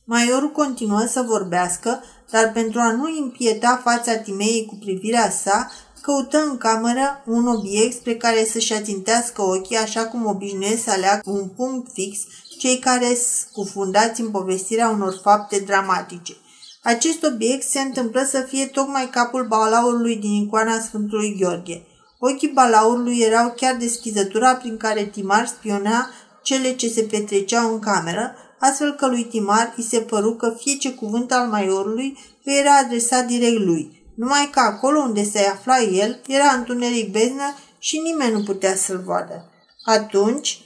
Maiorul 0.04 0.50
continuă 0.50 1.04
să 1.06 1.24
vorbească, 1.26 2.02
dar 2.30 2.52
pentru 2.52 2.80
a 2.80 2.92
nu 2.92 3.08
impieta 3.08 3.80
fața 3.84 4.16
Timeei 4.16 4.66
cu 4.66 4.74
privirea 4.74 5.30
sa, 5.30 5.70
căută 6.00 6.38
în 6.38 6.56
cameră 6.56 7.22
un 7.26 7.46
obiect 7.46 7.96
spre 7.96 8.14
care 8.14 8.44
să-și 8.44 8.72
atintească 8.72 9.42
ochii, 9.42 9.76
așa 9.76 10.06
cum 10.06 10.26
obișnuiesc 10.26 10.82
să 10.82 10.90
aleagă 10.90 11.30
un 11.30 11.48
punct 11.48 11.92
fix 11.92 12.18
cei 12.58 12.78
care 12.78 13.14
scufundați 13.14 14.20
în 14.20 14.30
povestirea 14.30 14.88
unor 14.88 15.20
fapte 15.22 15.58
dramatice. 15.58 16.36
Acest 16.82 17.24
obiect 17.24 17.68
se 17.68 17.80
întâmplă 17.80 18.26
să 18.30 18.40
fie 18.40 18.66
tocmai 18.66 19.08
capul 19.10 19.46
balaurului 19.46 20.16
din 20.16 20.30
icoana 20.30 20.80
Sfântului 20.80 21.36
Gheorghe. 21.40 21.86
Ochii 22.18 22.48
balaurului 22.48 23.18
erau 23.18 23.52
chiar 23.56 23.76
deschizătura 23.76 24.54
prin 24.54 24.76
care 24.76 25.04
Timar 25.04 25.46
spiona 25.46 26.10
cele 26.42 26.74
ce 26.74 26.88
se 26.88 27.02
petreceau 27.02 27.72
în 27.72 27.78
cameră, 27.78 28.34
astfel 28.58 28.94
că 28.94 29.06
lui 29.06 29.24
Timar 29.24 29.74
îi 29.76 29.82
se 29.82 30.00
păru 30.00 30.34
că 30.34 30.54
fie 30.58 30.76
ce 30.76 30.94
cuvânt 30.94 31.32
al 31.32 31.46
maiorului 31.46 32.18
îi 32.44 32.58
era 32.58 32.76
adresat 32.76 33.26
direct 33.26 33.60
lui, 33.60 34.12
numai 34.14 34.48
că 34.52 34.60
acolo 34.60 35.00
unde 35.00 35.24
se 35.24 35.38
afla 35.38 35.80
el 35.80 36.20
era 36.26 36.50
întuneric 36.56 37.12
beznă 37.12 37.54
și 37.78 37.98
nimeni 37.98 38.32
nu 38.32 38.42
putea 38.42 38.76
să-l 38.76 39.02
vadă. 39.04 39.50
Atunci, 39.84 40.60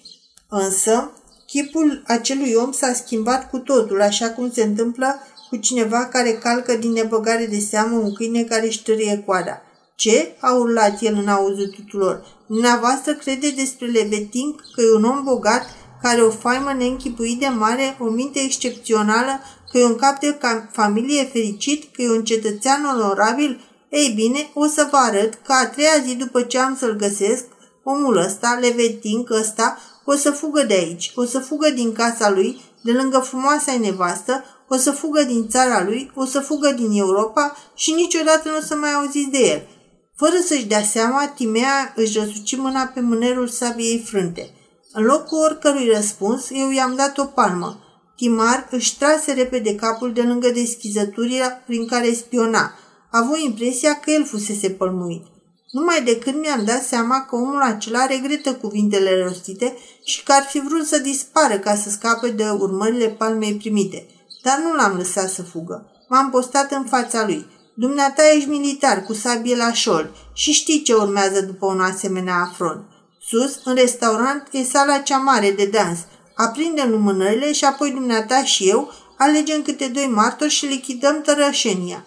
însă, 0.49 1.11
chipul 1.47 2.03
acelui 2.07 2.55
om 2.55 2.73
s-a 2.73 2.93
schimbat 2.93 3.51
cu 3.51 3.59
totul, 3.59 4.03
așa 4.03 4.31
cum 4.31 4.51
se 4.51 4.63
întâmplă 4.63 5.23
cu 5.49 5.57
cineva 5.57 6.07
care 6.07 6.33
calcă 6.33 6.75
din 6.75 6.93
nebăgare 6.93 7.47
de 7.47 7.59
seamă 7.59 7.97
un 7.97 8.15
câine 8.15 8.43
care 8.43 8.67
își 8.67 8.83
târie 8.83 9.23
coada. 9.27 9.63
Ce?" 9.97 10.37
a 10.41 10.53
urlat 10.53 11.01
el 11.01 11.15
în 11.15 11.29
auzul 11.29 11.67
tuturor. 11.67 12.25
Dumneavoastră 12.47 13.15
crede 13.15 13.51
despre 13.51 13.87
Lebeting 13.87 14.55
că 14.75 14.81
e 14.81 14.97
un 14.97 15.05
om 15.05 15.25
bogat 15.25 15.63
care 16.03 16.21
o 16.21 16.31
faimă 16.31 16.73
neînchipuit 16.73 17.39
de 17.39 17.47
mare, 17.47 17.97
o 17.99 18.05
minte 18.05 18.41
excepțională, 18.41 19.41
că 19.71 19.79
e 19.79 19.85
un 19.85 19.97
cap 19.97 20.21
de 20.21 20.39
familie 20.73 21.25
fericit, 21.25 21.95
că 21.95 22.03
e 22.03 22.11
un 22.11 22.25
cetățean 22.25 22.85
onorabil? 22.95 23.61
Ei 23.89 24.13
bine, 24.15 24.51
o 24.55 24.67
să 24.67 24.89
vă 24.91 24.97
arăt 24.97 25.35
că 25.35 25.53
a 25.53 25.67
treia 25.67 26.03
zi 26.07 26.15
după 26.15 26.43
ce 26.43 26.59
am 26.59 26.77
să-l 26.77 26.97
găsesc, 26.97 27.45
omul 27.83 28.17
ăsta, 28.17 28.59
Leveting 28.61 29.31
ăsta, 29.31 29.79
o 30.05 30.15
să 30.15 30.31
fugă 30.31 30.63
de 30.63 30.75
aici, 30.75 31.13
o 31.15 31.25
să 31.25 31.39
fugă 31.39 31.71
din 31.71 31.93
casa 31.93 32.31
lui, 32.31 32.61
de 32.83 32.93
lângă 32.93 33.19
frumoasa 33.19 33.77
nevastă, 33.81 34.45
o 34.69 34.77
să 34.77 34.91
fugă 34.91 35.23
din 35.23 35.49
țara 35.49 35.85
lui, 35.85 36.11
o 36.15 36.25
să 36.25 36.41
fugă 36.41 36.71
din 36.71 36.99
Europa 36.99 37.57
și 37.75 37.93
niciodată 37.93 38.49
nu 38.49 38.57
o 38.57 38.61
să 38.61 38.75
mai 38.75 38.93
auziți 38.93 39.31
de 39.31 39.39
el. 39.39 39.69
Fără 40.17 40.35
să-și 40.45 40.67
dea 40.67 40.83
seama, 40.83 41.33
Timea 41.37 41.93
își 41.97 42.19
răsuci 42.19 42.57
mâna 42.57 42.91
pe 42.95 43.01
mânerul 43.01 43.49
sabiei 43.49 44.05
frânte. 44.07 44.51
În 44.93 45.05
locul 45.05 45.39
oricărui 45.39 45.91
răspuns, 45.95 46.51
eu 46.51 46.71
i-am 46.71 46.95
dat 46.95 47.19
o 47.19 47.25
palmă. 47.25 47.79
Timar 48.17 48.69
își 48.71 48.99
trase 48.99 49.33
repede 49.33 49.75
capul 49.75 50.13
de 50.13 50.23
lângă 50.23 50.51
deschizăturile 50.51 51.63
prin 51.67 51.87
care 51.87 52.13
spiona. 52.13 52.73
A 53.11 53.19
avut 53.19 53.39
impresia 53.39 54.01
că 54.01 54.11
el 54.11 54.25
fusese 54.25 54.71
pălmuit. 54.71 55.23
Numai 55.71 56.03
decât 56.03 56.41
mi-am 56.41 56.65
dat 56.65 56.83
seama 56.83 57.25
că 57.25 57.35
omul 57.35 57.63
acela 57.63 58.07
regretă 58.07 58.55
cuvintele 58.55 59.23
rostite 59.23 59.77
și 60.05 60.23
că 60.23 60.33
ar 60.33 60.43
fi 60.43 60.61
vrut 60.61 60.87
să 60.87 60.99
dispară 60.99 61.59
ca 61.59 61.75
să 61.75 61.91
scape 61.91 62.29
de 62.29 62.45
urmările 62.45 63.09
palmei 63.09 63.55
primite. 63.55 64.07
Dar 64.43 64.59
nu 64.59 64.75
l-am 64.75 64.97
lăsat 64.97 65.31
să 65.31 65.43
fugă. 65.43 65.91
M-am 66.09 66.31
postat 66.31 66.73
în 66.73 66.85
fața 66.85 67.25
lui. 67.25 67.47
Dumneata 67.75 68.23
ești 68.35 68.49
militar 68.49 69.03
cu 69.03 69.13
sabie 69.13 69.57
la 69.57 69.73
șol 69.73 70.11
și 70.33 70.53
știi 70.53 70.83
ce 70.83 70.95
urmează 70.95 71.41
după 71.41 71.67
un 71.67 71.81
asemenea 71.81 72.37
afront. 72.37 72.85
Sus, 73.33 73.61
în 73.65 73.75
restaurant, 73.75 74.49
e 74.51 74.63
sala 74.63 74.99
cea 74.99 75.17
mare 75.17 75.51
de 75.51 75.65
dans. 75.73 75.99
Aprindem 76.35 76.91
lumânările 76.91 77.53
și 77.53 77.65
apoi 77.65 77.91
dumneata 77.91 78.45
și 78.45 78.69
eu 78.69 78.93
alegem 79.19 79.63
câte 79.63 79.87
doi 79.87 80.07
martori 80.07 80.51
și 80.51 80.67
lichidăm 80.67 81.21
tărășenia. 81.21 82.05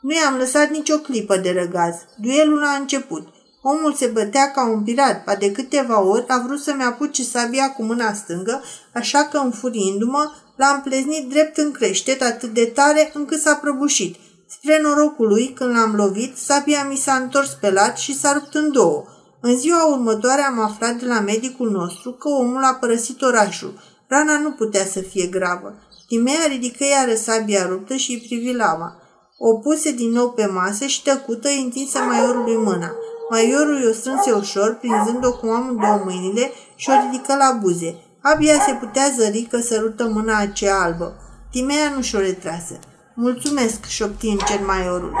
Nu 0.00 0.14
i-am 0.14 0.36
lăsat 0.36 0.70
nicio 0.70 0.96
clipă 0.96 1.36
de 1.36 1.52
răgaz. 1.52 1.94
Duelul 2.16 2.64
a 2.64 2.74
început. 2.74 3.28
Omul 3.62 3.94
se 3.94 4.06
bătea 4.06 4.50
ca 4.50 4.68
un 4.68 4.82
pirat, 4.82 5.24
pa 5.24 5.34
de 5.34 5.52
câteva 5.52 6.02
ori 6.02 6.24
a 6.28 6.42
vrut 6.46 6.60
să-mi 6.60 6.82
apuce 6.82 7.22
sabia 7.22 7.72
cu 7.72 7.82
mâna 7.82 8.12
stângă, 8.12 8.62
așa 8.94 9.24
că, 9.24 9.38
înfuriindu-mă, 9.38 10.32
l-am 10.56 10.80
pleznit 10.82 11.28
drept 11.28 11.56
în 11.56 11.70
creștet 11.70 12.22
atât 12.22 12.54
de 12.54 12.64
tare 12.64 13.10
încât 13.14 13.40
s-a 13.40 13.54
prăbușit. 13.54 14.16
Spre 14.48 14.80
norocul 14.80 15.28
lui, 15.28 15.52
când 15.52 15.74
l-am 15.74 15.94
lovit, 15.94 16.36
sabia 16.36 16.84
mi 16.84 16.96
s-a 16.96 17.14
întors 17.14 17.50
pe 17.60 17.70
lat 17.70 17.98
și 17.98 18.18
s-a 18.18 18.32
rupt 18.32 18.54
în 18.54 18.72
două. 18.72 19.04
În 19.42 19.56
ziua 19.56 19.86
următoare 19.86 20.42
am 20.42 20.60
aflat 20.60 20.94
de 20.94 21.06
la 21.06 21.20
medicul 21.20 21.70
nostru 21.70 22.12
că 22.12 22.28
omul 22.28 22.62
a 22.62 22.76
părăsit 22.80 23.22
orașul. 23.22 23.80
Rana 24.08 24.38
nu 24.38 24.50
putea 24.50 24.84
să 24.84 25.00
fie 25.00 25.26
gravă. 25.26 25.74
Timea 26.06 26.46
ridică 26.48 26.84
iară 26.84 27.14
sabia 27.14 27.66
ruptă 27.66 27.94
și 27.94 28.10
îi 28.10 28.24
privi 28.26 28.56
lama. 28.56 28.96
O 29.38 29.54
puse 29.54 29.92
din 29.92 30.10
nou 30.10 30.30
pe 30.30 30.46
masă 30.46 30.86
și 30.86 31.02
tăcută 31.02 31.48
îi 31.48 31.62
întinse 31.62 31.98
maiorului 31.98 32.56
mâna. 32.56 32.92
Maiorul 33.30 33.82
i-o 33.82 33.92
strânse 33.92 34.32
ușor, 34.32 34.74
prinzând-o 34.74 35.32
cu 35.32 35.46
amândouă 35.46 36.00
mâinile 36.04 36.50
și 36.76 36.90
o 36.90 36.92
ridică 37.04 37.36
la 37.36 37.58
buze. 37.60 37.94
Abia 38.22 38.54
se 38.66 38.72
putea 38.72 39.04
zări 39.18 39.48
că 39.50 39.60
sărută 39.60 40.08
mâna 40.08 40.38
aceea 40.38 40.82
albă. 40.82 41.16
Timea 41.50 41.92
nu 41.94 42.02
și-o 42.02 42.18
retrase. 42.18 42.78
Mulțumesc, 43.14 43.84
șopti 43.84 44.26
încet 44.26 44.66
maiorul. 44.66 45.12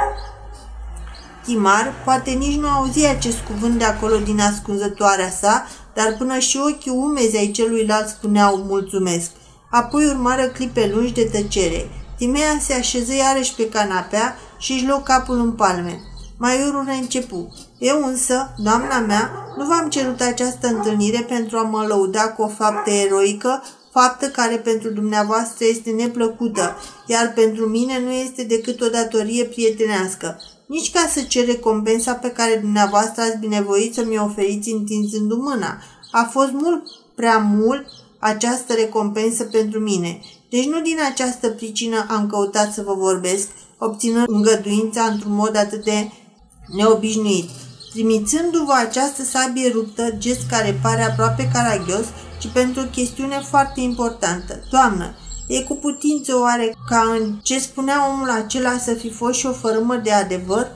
Timar 1.44 1.94
poate 2.04 2.30
nici 2.30 2.58
nu 2.58 2.68
auzi 2.68 3.06
acest 3.06 3.38
cuvânt 3.38 3.78
de 3.78 3.84
acolo 3.84 4.16
din 4.16 4.40
ascunzătoarea 4.40 5.30
sa, 5.30 5.66
dar 5.94 6.14
până 6.18 6.38
și 6.38 6.60
ochii 6.68 6.90
umezi 6.90 7.36
ai 7.36 7.50
celuilalt 7.50 8.08
spuneau 8.08 8.56
mulțumesc. 8.56 9.30
Apoi 9.70 10.06
urmară 10.06 10.46
clipe 10.46 10.90
lungi 10.94 11.12
de 11.12 11.24
tăcere. 11.32 11.90
Timea 12.18 12.58
se 12.60 12.74
așeză 12.74 13.14
iarăși 13.14 13.54
pe 13.54 13.68
canapea 13.68 14.36
și 14.58 14.72
își 14.72 14.86
luă 14.86 15.00
capul 15.04 15.38
în 15.38 15.52
palme. 15.52 16.00
Maiorul 16.38 16.84
reîncepu. 16.86 17.54
Eu 17.78 18.04
însă, 18.04 18.54
doamna 18.56 18.98
mea, 18.98 19.30
nu 19.56 19.66
v-am 19.66 19.88
cerut 19.88 20.20
această 20.20 20.66
întâlnire 20.66 21.20
pentru 21.28 21.58
a 21.58 21.62
mă 21.62 21.84
lăuda 21.88 22.28
cu 22.28 22.42
o 22.42 22.48
faptă 22.48 22.90
eroică, 22.90 23.62
faptă 23.92 24.26
care 24.28 24.56
pentru 24.56 24.90
dumneavoastră 24.90 25.64
este 25.68 25.90
neplăcută, 25.90 26.76
iar 27.06 27.32
pentru 27.34 27.64
mine 27.66 28.00
nu 28.00 28.10
este 28.10 28.42
decât 28.42 28.80
o 28.80 28.88
datorie 28.88 29.44
prietenească 29.44 30.38
nici 30.74 30.90
ca 30.90 31.10
să 31.12 31.20
cer 31.22 31.46
recompensa 31.46 32.12
pe 32.12 32.30
care 32.30 32.58
dumneavoastră 32.60 33.22
ați 33.22 33.38
binevoit 33.38 33.94
să 33.94 34.04
mi-o 34.04 34.24
oferiți 34.24 34.70
întinzându 34.70 35.36
mâna. 35.36 35.82
A 36.10 36.28
fost 36.32 36.52
mult 36.52 36.82
prea 37.14 37.38
mult 37.38 37.86
această 38.18 38.72
recompensă 38.72 39.44
pentru 39.44 39.78
mine. 39.78 40.20
Deci 40.50 40.66
nu 40.66 40.80
din 40.80 40.96
această 41.10 41.48
pricină 41.48 42.06
am 42.08 42.26
căutat 42.26 42.72
să 42.72 42.82
vă 42.82 42.94
vorbesc, 42.94 43.48
obținând 43.78 44.28
îngăduința 44.28 45.02
într-un 45.02 45.34
mod 45.34 45.56
atât 45.56 45.84
de 45.84 46.10
neobișnuit. 46.76 47.48
trimițându-vă 47.92 48.72
această 48.72 49.22
sabie 49.22 49.70
ruptă, 49.72 50.14
gest 50.18 50.46
care 50.48 50.78
pare 50.82 51.02
aproape 51.02 51.50
caragios, 51.52 52.04
ci 52.38 52.48
pentru 52.52 52.82
o 52.82 52.90
chestiune 52.90 53.40
foarte 53.48 53.80
importantă. 53.80 54.64
Doamnă, 54.70 55.14
e 55.50 55.62
cu 55.62 55.74
putință 55.74 56.38
oare 56.38 56.74
ca 56.88 57.16
în 57.18 57.38
ce 57.42 57.58
spunea 57.58 58.08
omul 58.12 58.30
acela 58.30 58.78
să 58.78 58.94
fi 58.94 59.10
fost 59.10 59.38
și 59.38 59.46
o 59.46 59.52
fărâmă 59.52 59.96
de 59.96 60.12
adevăr? 60.12 60.72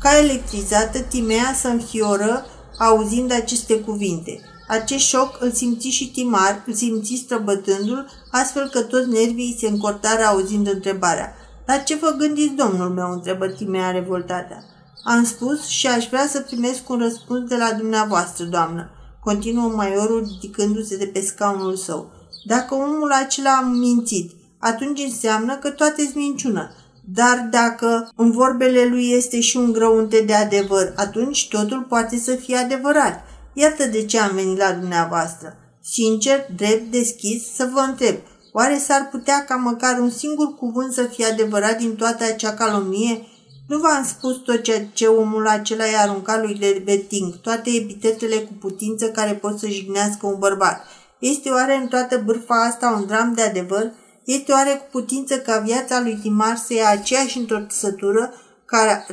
Ca 0.00 0.18
electrizată, 0.18 0.98
Timea 0.98 1.54
să 1.54 1.68
înfioră 1.68 2.46
auzind 2.78 3.32
aceste 3.32 3.80
cuvinte. 3.80 4.40
Acest 4.68 5.04
șoc 5.04 5.36
îl 5.40 5.52
simți 5.52 5.88
și 5.88 6.10
Timar, 6.10 6.62
îl 6.66 6.72
simți 6.72 7.20
străbătându-l, 7.24 8.10
astfel 8.30 8.68
că 8.68 8.82
toți 8.82 9.08
nervii 9.08 9.56
se 9.60 9.68
încortară 9.68 10.22
auzind 10.22 10.66
întrebarea. 10.66 11.34
Dar 11.66 11.84
ce 11.84 11.96
vă 11.96 12.14
gândiți, 12.18 12.54
domnul 12.54 12.88
meu?" 12.88 13.12
întrebă 13.12 13.46
Timea 13.46 13.90
revoltată. 13.90 14.64
Am 15.04 15.24
spus 15.24 15.66
și 15.66 15.86
aș 15.86 16.08
vrea 16.08 16.26
să 16.28 16.40
primesc 16.40 16.88
un 16.88 16.98
răspuns 16.98 17.48
de 17.48 17.56
la 17.56 17.72
dumneavoastră, 17.78 18.44
doamnă, 18.44 18.90
continuă 19.20 19.68
maiorul 19.68 20.26
ridicându-se 20.32 20.96
de 20.96 21.06
pe 21.06 21.20
scaunul 21.20 21.76
său. 21.76 22.10
Dacă 22.46 22.74
omul 22.74 23.12
acela 23.12 23.50
a 23.50 23.66
mințit, 23.66 24.30
atunci 24.58 25.00
înseamnă 25.00 25.56
că 25.56 25.70
toate 25.70 26.02
sunt 26.02 26.14
minciună. 26.14 26.70
Dar 27.04 27.48
dacă 27.50 28.10
în 28.16 28.30
vorbele 28.30 28.84
lui 28.84 29.10
este 29.10 29.40
și 29.40 29.56
un 29.56 29.72
grăunte 29.72 30.20
de 30.20 30.34
adevăr, 30.34 30.92
atunci 30.96 31.48
totul 31.48 31.86
poate 31.88 32.16
să 32.16 32.34
fie 32.34 32.56
adevărat. 32.56 33.24
Iată 33.52 33.84
de 33.86 34.04
ce 34.04 34.18
am 34.18 34.34
venit 34.34 34.58
la 34.58 34.72
dumneavoastră. 34.72 35.56
Sincer, 35.82 36.46
drept, 36.56 36.90
deschis, 36.90 37.54
să 37.54 37.68
vă 37.72 37.80
întreb, 37.80 38.16
oare 38.52 38.78
s-ar 38.78 39.08
putea 39.10 39.44
ca 39.44 39.54
măcar 39.54 39.98
un 39.98 40.10
singur 40.10 40.54
cuvânt 40.54 40.92
să 40.92 41.02
fie 41.02 41.24
adevărat 41.24 41.78
din 41.78 41.96
toată 41.96 42.24
acea 42.24 42.54
calomnie? 42.54 43.26
Nu 43.68 43.78
v-am 43.78 44.04
spus 44.04 44.36
tot 44.36 44.62
ceea 44.62 44.86
ce 44.92 45.06
omul 45.06 45.46
acela 45.46 45.84
i-a 45.84 46.00
aruncat 46.00 46.42
lui 46.42 46.58
Lebeting, 46.60 47.40
toate 47.40 47.70
epitetele 47.70 48.36
cu 48.36 48.52
putință 48.60 49.06
care 49.06 49.32
pot 49.32 49.58
să 49.58 49.68
jignească 49.68 50.26
un 50.26 50.38
bărbat. 50.38 50.84
Este 51.18 51.50
oare 51.50 51.76
în 51.76 51.86
toată 51.86 52.22
bârfa 52.24 52.64
asta 52.64 52.96
un 52.98 53.06
dram 53.06 53.32
de 53.34 53.42
adevăr? 53.42 53.92
Este 54.24 54.52
oare 54.52 54.70
cu 54.70 54.86
putință 54.90 55.38
ca 55.38 55.58
viața 55.58 56.00
lui 56.00 56.18
Timar 56.22 56.56
să 56.56 56.72
ia 56.72 56.90
aceeași 56.90 57.38
întorțătură 57.38 58.32
care 58.64 59.06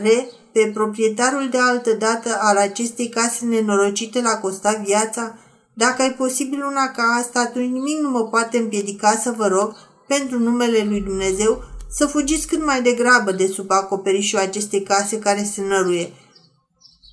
pe 0.51 0.71
proprietarul 0.73 1.49
de 1.49 1.57
altă 1.57 1.91
dată 1.91 2.37
al 2.39 2.57
acestei 2.57 3.09
case 3.09 3.45
nenorocite 3.45 4.21
l-a 4.21 4.37
costat 4.37 4.83
viața? 4.83 5.37
Dacă 5.73 6.03
e 6.03 6.09
posibil 6.09 6.63
una 6.63 6.91
ca 6.91 7.03
asta, 7.19 7.39
atunci 7.39 7.71
nimic 7.71 7.99
nu 7.99 8.09
mă 8.09 8.27
poate 8.27 8.57
împiedica 8.57 9.11
să 9.11 9.33
vă 9.37 9.47
rog, 9.47 9.75
pentru 10.07 10.39
numele 10.39 10.85
lui 10.89 11.01
Dumnezeu, 11.01 11.63
să 11.89 12.05
fugiți 12.05 12.47
cât 12.47 12.65
mai 12.65 12.81
degrabă 12.81 13.31
de 13.31 13.47
sub 13.47 13.71
acoperișul 13.71 14.39
acestei 14.39 14.83
case 14.83 15.19
care 15.19 15.43
se 15.43 15.61
năruie. 15.61 16.13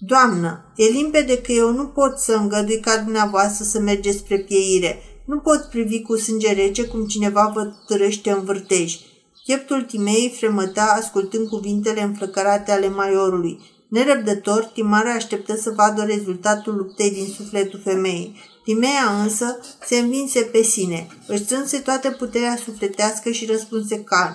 Doamnă, 0.03 0.73
e 0.77 0.85
limpede 0.85 1.41
că 1.41 1.53
eu 1.53 1.73
nu 1.73 1.87
pot 1.87 2.19
să 2.19 2.33
îngădui 2.33 2.81
ca 2.81 2.97
dumneavoastră 2.97 3.65
să 3.65 3.81
mergeți 3.81 4.17
spre 4.17 4.39
pieire. 4.39 5.03
Nu 5.25 5.39
pot 5.39 5.69
privi 5.71 6.03
cu 6.03 6.17
sânge 6.17 6.53
rece 6.53 6.85
cum 6.85 7.07
cineva 7.07 7.51
vă 7.55 7.73
târăște 7.87 8.31
în 8.31 8.45
vârtej. 8.45 8.99
Pieptul 9.45 9.83
Timei 9.83 10.35
fremăta 10.37 10.95
ascultând 10.99 11.49
cuvintele 11.49 12.03
înflăcărate 12.03 12.73
ale 12.73 12.89
maiorului. 12.89 13.61
Nerăbdător, 13.89 14.65
Timara 14.65 15.13
așteptă 15.13 15.57
să 15.57 15.73
vadă 15.77 16.03
rezultatul 16.03 16.77
luptei 16.77 17.11
din 17.11 17.27
sufletul 17.37 17.81
femeii. 17.85 18.37
Timea 18.65 19.23
însă 19.23 19.59
se 19.87 19.99
învinse 19.99 20.41
pe 20.41 20.63
sine, 20.63 21.07
își 21.27 21.45
strânse 21.45 21.79
toată 21.79 22.11
puterea 22.11 22.57
sufletească 22.65 23.31
și 23.31 23.47
răspunse 23.47 24.03
calm. 24.03 24.35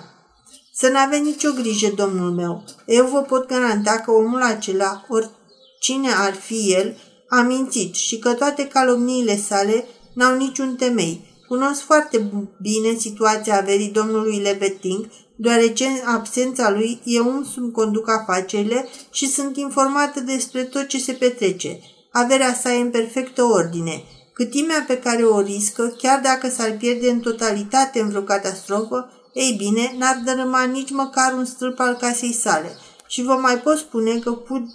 Să 0.72 0.88
n-aveți 0.88 1.22
nicio 1.22 1.52
grijă, 1.52 1.92
domnul 1.96 2.30
meu. 2.30 2.64
Eu 2.86 3.06
vă 3.06 3.20
pot 3.20 3.46
garanta 3.46 3.92
că 3.92 4.10
omul 4.10 4.42
acela, 4.42 5.04
oricine 5.76 6.12
ar 6.12 6.34
fi 6.34 6.72
el, 6.72 6.96
a 7.28 7.40
mințit 7.40 7.94
și 7.94 8.18
că 8.18 8.32
toate 8.32 8.66
calomniile 8.66 9.36
sale 9.36 9.84
n-au 10.12 10.36
niciun 10.36 10.76
temei. 10.76 11.34
Cunosc 11.48 11.80
foarte 11.80 12.30
bine 12.60 12.94
situația 12.98 13.58
averii 13.58 13.88
domnului 13.88 14.38
Leveting, 14.38 15.08
deoarece 15.36 15.84
în 15.84 15.98
absența 16.04 16.70
lui 16.70 17.00
eu 17.04 17.36
însumi 17.36 17.70
conduc 17.70 18.10
afacerile 18.10 18.88
și 19.10 19.28
sunt 19.28 19.56
informată 19.56 20.20
despre 20.20 20.62
tot 20.62 20.86
ce 20.86 20.98
se 20.98 21.12
petrece. 21.12 21.80
Averea 22.12 22.54
sa 22.54 22.72
e 22.72 22.80
în 22.80 22.90
perfectă 22.90 23.42
ordine. 23.42 24.02
Câtimea 24.32 24.84
pe 24.86 24.98
care 24.98 25.22
o 25.22 25.40
riscă, 25.40 25.94
chiar 25.98 26.20
dacă 26.20 26.48
s-ar 26.48 26.76
pierde 26.78 27.10
în 27.10 27.20
totalitate 27.20 28.00
în 28.00 28.08
vreo 28.08 28.22
catastrofă, 28.22 29.10
ei 29.32 29.54
bine, 29.58 29.94
n-ar 29.98 30.22
dărâma 30.24 30.64
nici 30.64 30.90
măcar 30.90 31.32
un 31.32 31.44
stâlp 31.44 31.78
al 31.78 31.96
casei 31.96 32.32
sale. 32.32 32.76
Și 33.06 33.22
vă 33.22 33.32
mai 33.32 33.58
pot 33.58 33.78
spune 33.78 34.18
că 34.18 34.32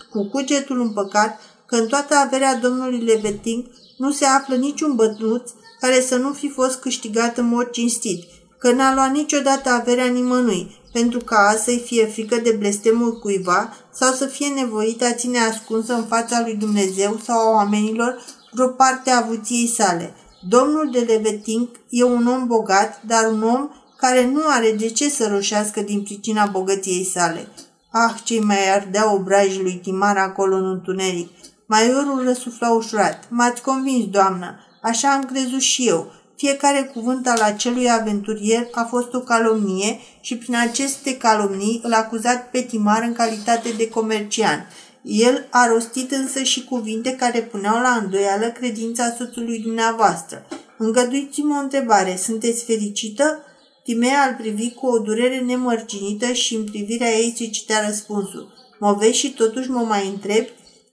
cu 0.10 0.26
cugetul 0.32 0.82
împăcat, 0.82 1.40
că 1.66 1.76
în 1.76 1.88
toată 1.88 2.16
averea 2.16 2.56
domnului 2.56 3.00
Leveting 3.00 3.66
nu 3.98 4.12
se 4.12 4.26
află 4.26 4.56
niciun 4.56 4.96
bătnuț 4.96 5.52
care 5.80 6.02
să 6.02 6.16
nu 6.16 6.34
fi 6.34 6.50
fost 6.50 6.80
câștigat 6.80 7.38
în 7.38 7.48
mod 7.48 7.70
cinstit, 7.70 8.24
că 8.58 8.72
n-a 8.72 8.94
luat 8.94 9.12
niciodată 9.12 9.70
averea 9.70 10.06
nimănui, 10.06 10.80
pentru 10.92 11.20
ca 11.20 11.60
să-i 11.64 11.84
fie 11.86 12.06
frică 12.06 12.36
de 12.36 12.52
blestemul 12.52 13.20
cuiva 13.20 13.74
sau 13.94 14.14
să 14.14 14.26
fie 14.26 14.48
nevoită 14.48 15.06
a 15.06 15.14
ține 15.14 15.40
ascunsă 15.40 15.94
în 15.94 16.06
fața 16.06 16.42
lui 16.42 16.56
Dumnezeu 16.56 17.20
sau 17.24 17.40
a 17.40 17.52
oamenilor 17.52 18.26
vreo 18.52 18.68
parte 18.68 19.10
a 19.10 19.18
avuției 19.18 19.68
sale. 19.68 20.14
Domnul 20.50 20.90
de 20.92 21.00
Leveting 21.00 21.68
e 21.90 22.04
un 22.04 22.28
om 22.28 22.48
bogat, 22.48 23.02
dar 23.06 23.32
un 23.32 23.44
om 23.44 23.70
care 23.98 24.26
nu 24.26 24.42
are 24.48 24.72
de 24.72 24.90
ce 24.90 25.10
să 25.10 25.28
roșească 25.28 25.82
din 25.82 26.02
pricina 26.02 26.46
bogăției 26.46 27.06
sale. 27.06 27.48
Ah, 27.94 28.14
ce 28.24 28.40
mai 28.40 28.70
ardea 28.76 29.14
obrajii 29.14 29.62
lui 29.62 29.80
Timar 29.84 30.18
acolo 30.18 30.56
în 30.56 30.66
întuneric. 30.66 31.30
Maiorul 31.66 32.24
răsufla 32.24 32.70
ușurat. 32.70 33.28
M-ați 33.30 33.62
convins, 33.62 34.06
doamnă. 34.10 34.60
Așa 34.82 35.14
am 35.14 35.26
crezut 35.26 35.60
și 35.60 35.88
eu. 35.88 36.12
Fiecare 36.36 36.92
cuvânt 36.94 37.28
al 37.28 37.42
acelui 37.42 37.92
aventurier 37.92 38.68
a 38.72 38.84
fost 38.84 39.14
o 39.14 39.20
calomnie 39.20 40.00
și 40.22 40.38
prin 40.38 40.56
aceste 40.56 41.18
calomnii 41.18 41.82
îl 41.84 41.94
acuzat 41.94 42.50
pe 42.50 42.62
Timar 42.62 43.04
în 43.04 43.14
calitate 43.14 43.70
de 43.78 43.90
comercian. 43.90 44.68
El 45.02 45.48
a 45.50 45.68
rostit 45.68 46.12
însă 46.12 46.44
și 46.44 46.64
cuvinte 46.64 47.12
care 47.12 47.40
puneau 47.40 47.82
la 47.82 48.00
îndoială 48.02 48.46
credința 48.46 49.14
soțului 49.18 49.60
dumneavoastră. 49.60 50.46
Îngăduiți-mă 50.78 51.56
o 51.56 51.64
întrebare. 51.64 52.16
Sunteți 52.16 52.64
fericită? 52.64 53.40
Timea 53.84 54.28
îl 54.30 54.36
privi 54.36 54.72
cu 54.74 54.88
o 54.88 55.00
durere 55.00 55.40
nemărginită 55.40 56.32
și 56.32 56.56
în 56.56 56.64
privirea 56.64 57.12
ei 57.12 57.34
se 57.38 57.46
citea 57.46 57.86
răspunsul. 57.88 58.54
Mă 58.80 58.94
vezi 58.94 59.18
și 59.18 59.34
totuși 59.34 59.70
mă 59.70 59.80
mai 59.80 60.08
întreb? 60.08 60.46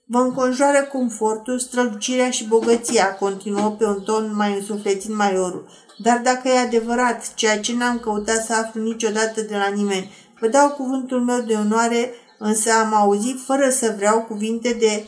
Vă 0.05 0.17
înconjoară 0.17 0.83
confortul, 0.91 1.59
strălucirea 1.59 2.29
și 2.29 2.47
bogăția, 2.47 3.15
continuă 3.15 3.69
pe 3.69 3.85
un 3.85 4.01
ton 4.01 4.35
mai 4.35 4.53
însuflețit 4.53 5.15
maiorul. 5.15 5.69
Dar 5.97 6.21
dacă 6.23 6.47
e 6.47 6.57
adevărat, 6.57 7.33
ceea 7.33 7.59
ce 7.59 7.75
n-am 7.75 7.99
căutat 7.99 8.45
să 8.45 8.53
aflu 8.53 8.81
niciodată 8.81 9.41
de 9.41 9.55
la 9.55 9.67
nimeni, 9.67 10.11
vă 10.39 10.47
dau 10.47 10.69
cuvântul 10.69 11.21
meu 11.21 11.41
de 11.41 11.53
onoare, 11.53 12.13
însă 12.39 12.71
am 12.71 12.93
auzit 12.93 13.39
fără 13.45 13.69
să 13.69 13.93
vreau 13.97 14.21
cuvinte 14.21 14.73
de 14.79 15.05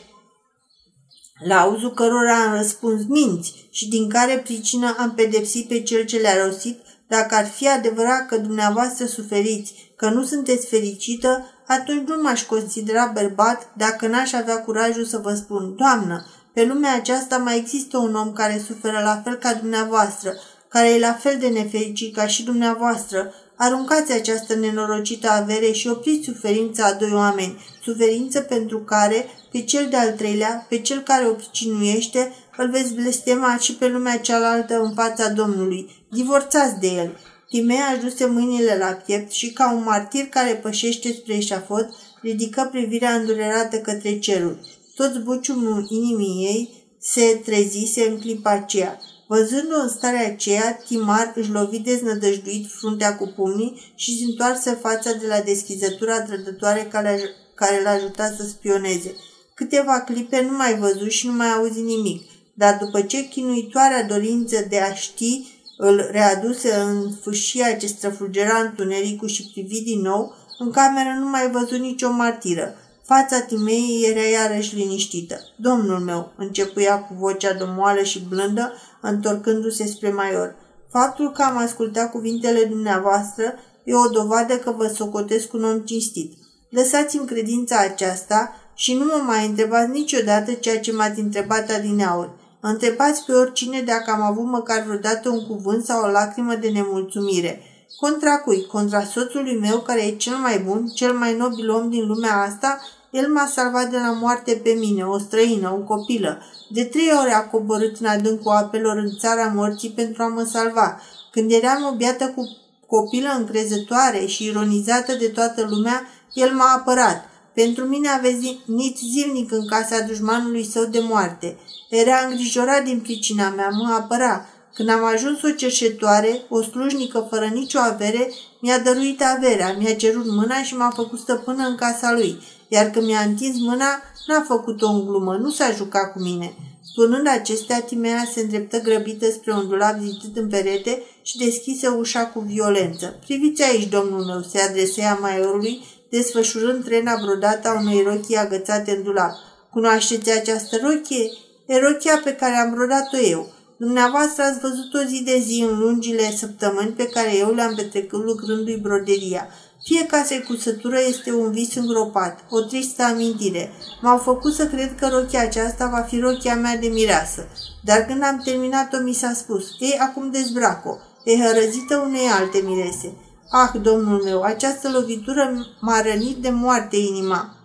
la 1.48 1.60
auzul 1.60 1.94
cărora 1.94 2.44
am 2.44 2.56
răspuns 2.56 3.02
minți 3.08 3.68
și 3.72 3.90
din 3.90 4.10
care 4.10 4.38
pricină 4.38 4.96
am 4.98 5.14
pedepsit 5.14 5.68
pe 5.68 5.82
cel 5.82 6.06
ce 6.06 6.18
le-a 6.18 6.46
rostit 6.46 6.80
dacă 7.16 7.36
ar 7.36 7.46
fi 7.46 7.68
adevărat 7.68 8.26
că 8.26 8.38
dumneavoastră 8.38 9.06
suferiți, 9.06 9.94
că 9.96 10.10
nu 10.10 10.24
sunteți 10.24 10.68
fericită, 10.68 11.46
atunci 11.68 12.08
nu 12.08 12.22
m-aș 12.22 12.44
considera 12.44 13.12
bărbat 13.14 13.72
dacă 13.78 14.08
n-aș 14.08 14.34
avea 14.34 14.64
curajul 14.64 15.06
să 15.06 15.18
vă 15.18 15.34
spun, 15.34 15.76
Doamnă, 15.76 16.26
pe 16.54 16.66
lumea 16.66 16.96
aceasta 16.96 17.38
mai 17.38 17.58
există 17.58 17.98
un 17.98 18.16
om 18.16 18.34
care 18.34 18.64
suferă 18.68 19.02
la 19.04 19.22
fel 19.24 19.36
ca 19.36 19.54
dumneavoastră, 19.54 20.34
care 20.68 20.90
e 20.90 21.00
la 21.00 21.14
fel 21.14 21.38
de 21.40 21.48
nefericit 21.48 22.16
ca 22.16 22.28
și 22.28 22.44
dumneavoastră. 22.44 23.34
Aruncați 23.56 24.12
această 24.12 24.56
nenorocită 24.56 25.30
avere 25.30 25.72
și 25.72 25.88
opriți 25.88 26.26
suferința 26.26 26.86
a 26.86 26.94
doi 26.94 27.12
oameni, 27.14 27.66
suferință 27.84 28.42
pentru 28.42 28.80
care, 28.80 29.26
pe 29.52 29.62
cel 29.62 29.88
de-al 29.90 30.12
treilea, 30.12 30.66
pe 30.70 30.80
cel 30.80 31.00
care 31.00 31.28
o 31.28 31.32
pricinuiește, 31.32 32.34
îl 32.58 32.70
veți 32.70 32.94
blestema 32.94 33.58
și 33.58 33.76
pe 33.76 33.88
lumea 33.88 34.20
cealaltă 34.20 34.82
în 34.82 34.94
fața 34.94 35.30
Domnului. 35.30 36.01
Divorțați 36.12 36.80
de 36.80 36.88
el. 36.88 37.20
Timea 37.50 37.86
ajuse 37.88 38.26
mâinile 38.26 38.78
la 38.78 38.86
piept 38.86 39.32
și, 39.32 39.52
ca 39.52 39.74
un 39.74 39.84
martir 39.84 40.26
care 40.26 40.56
pășește 40.56 41.14
spre 41.14 41.34
eșafot, 41.34 41.90
ridică 42.22 42.68
privirea 42.72 43.16
îndurerată 43.16 43.78
către 43.78 44.20
cerul. 44.20 44.60
Tot 44.96 45.14
zbuciumul 45.14 45.88
inimii 45.90 46.46
ei 46.46 46.86
se 47.00 47.42
trezise 47.46 48.10
în 48.10 48.20
clipa 48.20 48.50
aceea. 48.50 49.00
Văzându-o 49.28 49.82
în 49.82 49.90
starea 49.90 50.26
aceea, 50.26 50.80
Timar 50.88 51.34
își 51.36 51.52
lovi 51.52 51.80
deznădăjduit 51.80 52.68
fruntea 52.72 53.16
cu 53.18 53.34
pumnii 53.36 53.94
și 53.96 54.18
se 54.18 54.24
întoarse 54.24 54.78
fața 54.82 55.12
de 55.14 55.28
la 55.28 55.40
deschizătura 55.40 56.22
trădătoare 56.22 56.88
care, 56.92 57.20
care 57.56 57.82
l-a 57.84 57.90
ajutat 57.90 58.36
să 58.36 58.44
spioneze. 58.44 59.16
Câteva 59.54 60.00
clipe 60.00 60.42
nu 60.42 60.58
mai 60.58 60.78
văzut 60.78 61.12
și 61.12 61.28
nu 61.28 61.34
mai 61.34 61.52
auzi 61.52 61.82
nimic 61.82 62.22
dar 62.54 62.78
după 62.78 63.02
ce 63.02 63.28
chinuitoarea 63.28 64.04
dorință 64.04 64.66
de 64.70 64.80
a 64.80 64.94
ști 64.94 65.61
îl 65.84 66.08
readuse 66.12 66.74
în 66.74 67.12
fâșia 67.22 67.76
ce 67.76 67.88
străflugera 67.88 68.58
întunericul 68.58 69.28
și 69.28 69.50
privi 69.54 69.82
din 69.82 70.02
nou, 70.02 70.36
în 70.60 70.72
cameră 70.72 71.10
nu 71.20 71.30
mai 71.30 71.52
văzut 71.52 71.80
nicio 71.80 72.12
martiră. 72.12 72.76
Fața 73.04 73.40
Timei 73.40 74.06
era 74.10 74.22
iarăși 74.22 74.76
liniștită. 74.76 75.36
Domnul 75.56 76.00
meu, 76.00 76.32
începuia 76.38 77.00
cu 77.00 77.14
vocea 77.14 77.54
domoală 77.54 78.02
și 78.02 78.26
blândă, 78.30 78.74
întorcându-se 79.02 79.86
spre 79.86 80.10
Maior. 80.10 80.56
Faptul 80.92 81.32
că 81.32 81.42
am 81.42 81.58
ascultat 81.58 82.12
cuvintele 82.12 82.64
dumneavoastră 82.64 83.44
e 83.84 83.96
o 83.96 84.10
dovadă 84.10 84.58
că 84.58 84.72
vă 84.72 84.88
socotesc 84.88 85.54
un 85.54 85.64
om 85.64 85.80
cinstit. 85.80 86.34
Lăsați-mi 86.70 87.26
credința 87.26 87.78
aceasta 87.78 88.56
și 88.74 88.94
nu 88.94 89.06
mă 89.06 89.24
mai 89.26 89.46
întrebați 89.46 89.92
niciodată 89.92 90.52
ceea 90.52 90.80
ce 90.80 90.92
m-ați 90.92 91.20
întrebat 91.20 91.70
adineauri. 91.70 92.30
Întrebați 92.64 93.26
pe 93.26 93.34
oricine 93.34 93.82
dacă 93.82 94.12
am 94.12 94.22
avut 94.22 94.46
măcar 94.46 94.84
vreodată 94.84 95.30
un 95.30 95.48
cuvânt 95.48 95.86
sau 95.86 96.04
o 96.04 96.12
lacrimă 96.12 96.56
de 96.56 96.70
nemulțumire. 96.70 97.62
Contra 98.00 98.38
cui? 98.38 98.66
Contra 98.66 99.04
soțului 99.04 99.60
meu, 99.60 99.78
care 99.80 100.06
e 100.06 100.16
cel 100.16 100.36
mai 100.36 100.60
bun, 100.60 100.88
cel 100.88 101.14
mai 101.14 101.36
nobil 101.36 101.70
om 101.70 101.90
din 101.90 102.06
lumea 102.08 102.38
asta? 102.38 102.80
El 103.10 103.28
m-a 103.28 103.46
salvat 103.46 103.90
de 103.90 103.98
la 103.98 104.12
moarte 104.12 104.62
pe 104.64 104.70
mine, 104.80 105.04
o 105.04 105.18
străină, 105.18 105.70
o 105.80 105.84
copilă. 105.84 106.42
De 106.70 106.84
trei 106.84 107.12
ore 107.22 107.34
a 107.34 107.48
coborât 107.48 108.00
în 108.00 108.06
adâncul 108.06 108.52
apelor 108.52 108.98
în 108.98 109.10
țara 109.20 109.52
morții 109.56 109.90
pentru 109.90 110.24
a 110.24 110.28
mă 110.28 110.44
salva. 110.44 111.02
Când 111.32 111.52
eram 111.52 111.84
o 111.92 111.96
biată 111.96 112.34
cu 112.36 112.58
copilă 112.88 113.30
încrezătoare 113.38 114.26
și 114.26 114.46
ironizată 114.46 115.14
de 115.14 115.28
toată 115.28 115.68
lumea, 115.70 116.08
el 116.34 116.52
m-a 116.54 116.74
apărat. 116.78 117.30
Pentru 117.54 117.84
mine 117.84 118.08
a 118.08 118.18
venit 118.18 118.98
zilnic 118.98 119.52
în 119.52 119.68
casa 119.68 120.00
dușmanului 120.00 120.66
său 120.66 120.86
de 120.86 121.00
moarte. 121.00 121.58
Era 121.90 122.16
îngrijorat 122.30 122.84
din 122.84 123.00
pricina 123.00 123.50
mea, 123.50 123.70
mă 123.70 123.98
apăra. 124.00 124.46
Când 124.74 124.90
am 124.90 125.04
ajuns 125.04 125.42
o 125.42 125.50
cerșetoare, 125.50 126.42
o 126.50 126.62
slujnică 126.62 127.28
fără 127.30 127.46
nicio 127.46 127.80
avere, 127.80 128.32
mi-a 128.60 128.80
dăruit 128.80 129.22
averea, 129.36 129.76
mi-a 129.80 129.96
cerut 129.96 130.26
mâna 130.26 130.64
și 130.64 130.76
m-a 130.76 130.92
făcut 130.96 131.20
stăpână 131.20 131.68
în 131.68 131.76
casa 131.76 132.12
lui, 132.12 132.42
iar 132.68 132.90
când 132.90 133.06
mi-a 133.06 133.22
întins 133.22 133.60
mâna, 133.60 134.02
n-a 134.28 134.44
făcut-o 134.48 134.88
în 134.88 135.06
glumă, 135.06 135.36
nu 135.36 135.50
s-a 135.50 135.72
jucat 135.72 136.14
cu 136.14 136.20
mine. 136.20 136.54
Spunând 136.84 137.28
acestea, 137.28 137.82
Timea 137.82 138.30
se 138.34 138.40
îndreptă 138.42 138.80
grăbită 138.80 139.32
spre 139.32 139.54
un 139.54 139.68
dulap 139.68 140.00
zidit 140.00 140.38
în 140.38 140.50
perete 140.50 141.04
și 141.22 141.38
deschise 141.38 141.88
ușa 141.88 142.26
cu 142.26 142.40
violență. 142.40 143.20
Priviți 143.26 143.64
aici, 143.64 143.90
domnul 143.90 144.26
meu, 144.26 144.42
se 144.42 144.60
adresea 144.60 145.18
maiorului, 145.22 145.84
desfășurând 146.12 146.84
trena 146.84 147.16
brodată 147.22 147.68
a 147.68 147.80
unei 147.80 148.04
rochii 148.04 148.36
agățate 148.36 148.92
în 148.92 149.04
dulap. 149.04 149.32
Cunoașteți 149.70 150.32
această 150.32 150.76
rochie? 150.84 151.32
E 151.66 151.80
rochia 151.80 152.22
pe 152.24 152.34
care 152.34 152.56
am 152.56 152.74
brodat-o 152.74 153.18
eu. 153.18 153.54
Dumneavoastră 153.78 154.44
ați 154.44 154.60
văzut 154.60 154.94
o 154.94 155.08
zi 155.08 155.24
de 155.24 155.38
zi 155.40 155.66
în 155.70 155.80
lungile 155.80 156.32
săptămâni 156.38 156.90
pe 156.90 157.08
care 157.08 157.38
eu 157.38 157.54
le-am 157.54 157.74
petrecut 157.76 158.24
lucrându-i 158.24 158.78
broderia. 158.78 159.48
Fiecare 159.84 160.44
cusătură 160.48 160.98
este 161.08 161.34
un 161.34 161.52
vis 161.52 161.76
îngropat, 161.76 162.40
o 162.50 162.62
tristă 162.62 163.04
amintire. 163.04 163.72
M-au 164.02 164.18
făcut 164.18 164.54
să 164.54 164.68
cred 164.68 164.96
că 165.00 165.08
rochia 165.08 165.42
aceasta 165.42 165.88
va 165.88 166.02
fi 166.02 166.20
rochia 166.20 166.56
mea 166.56 166.78
de 166.78 166.88
mireasă. 166.88 167.48
Dar 167.84 168.06
când 168.06 168.24
am 168.24 168.42
terminat-o, 168.46 168.98
mi 169.00 169.14
s-a 169.14 169.34
spus, 169.34 169.66
ei, 169.80 169.98
acum 170.00 170.32
dezbrac-o. 170.32 170.98
E 171.24 171.44
hărăzită 171.44 171.98
unei 171.98 172.28
alte 172.40 172.62
mirese. 172.66 173.14
Ah, 173.54 173.72
domnul 173.82 174.24
meu, 174.24 174.42
această 174.42 174.90
lovitură 174.90 175.68
m-a 175.80 176.02
rănit 176.02 176.38
de 176.38 176.50
moarte 176.50 176.98
inima. 176.98 177.56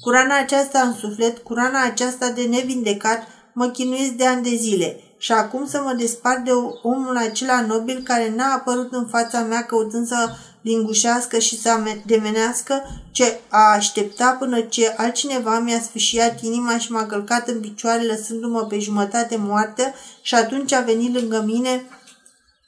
Curana 0.00 0.38
aceasta 0.38 0.80
în 0.80 0.94
suflet, 0.94 1.38
curana 1.38 1.82
aceasta 1.82 2.30
de 2.30 2.42
nevindecat, 2.42 3.26
mă 3.54 3.66
chinuiesc 3.66 4.10
de 4.12 4.26
ani 4.26 4.42
de 4.42 4.56
zile. 4.56 5.00
Și 5.18 5.32
acum 5.32 5.66
să 5.66 5.80
mă 5.84 5.92
despart 5.92 6.44
de 6.44 6.50
omul 6.82 7.16
acela 7.16 7.60
nobil 7.60 8.02
care 8.04 8.32
n-a 8.36 8.52
apărut 8.52 8.92
în 8.92 9.06
fața 9.06 9.40
mea 9.40 9.62
căutând 9.62 10.06
să 10.06 10.30
lingușească 10.60 11.38
și 11.38 11.60
să 11.60 11.82
demenească 12.06 12.82
ce 13.10 13.40
a 13.48 13.72
aștepta 13.74 14.36
până 14.38 14.60
ce 14.60 14.94
altcineva 14.96 15.58
mi-a 15.58 15.80
sfâșiat 15.80 16.42
inima 16.42 16.78
și 16.78 16.92
m-a 16.92 17.06
călcat 17.06 17.48
în 17.48 17.60
picioare 17.60 18.02
lăsându-mă 18.02 18.64
pe 18.64 18.78
jumătate 18.78 19.36
moartă 19.36 19.82
și 20.20 20.34
atunci 20.34 20.72
a 20.72 20.80
venit 20.80 21.14
lângă 21.14 21.42
mine 21.46 21.84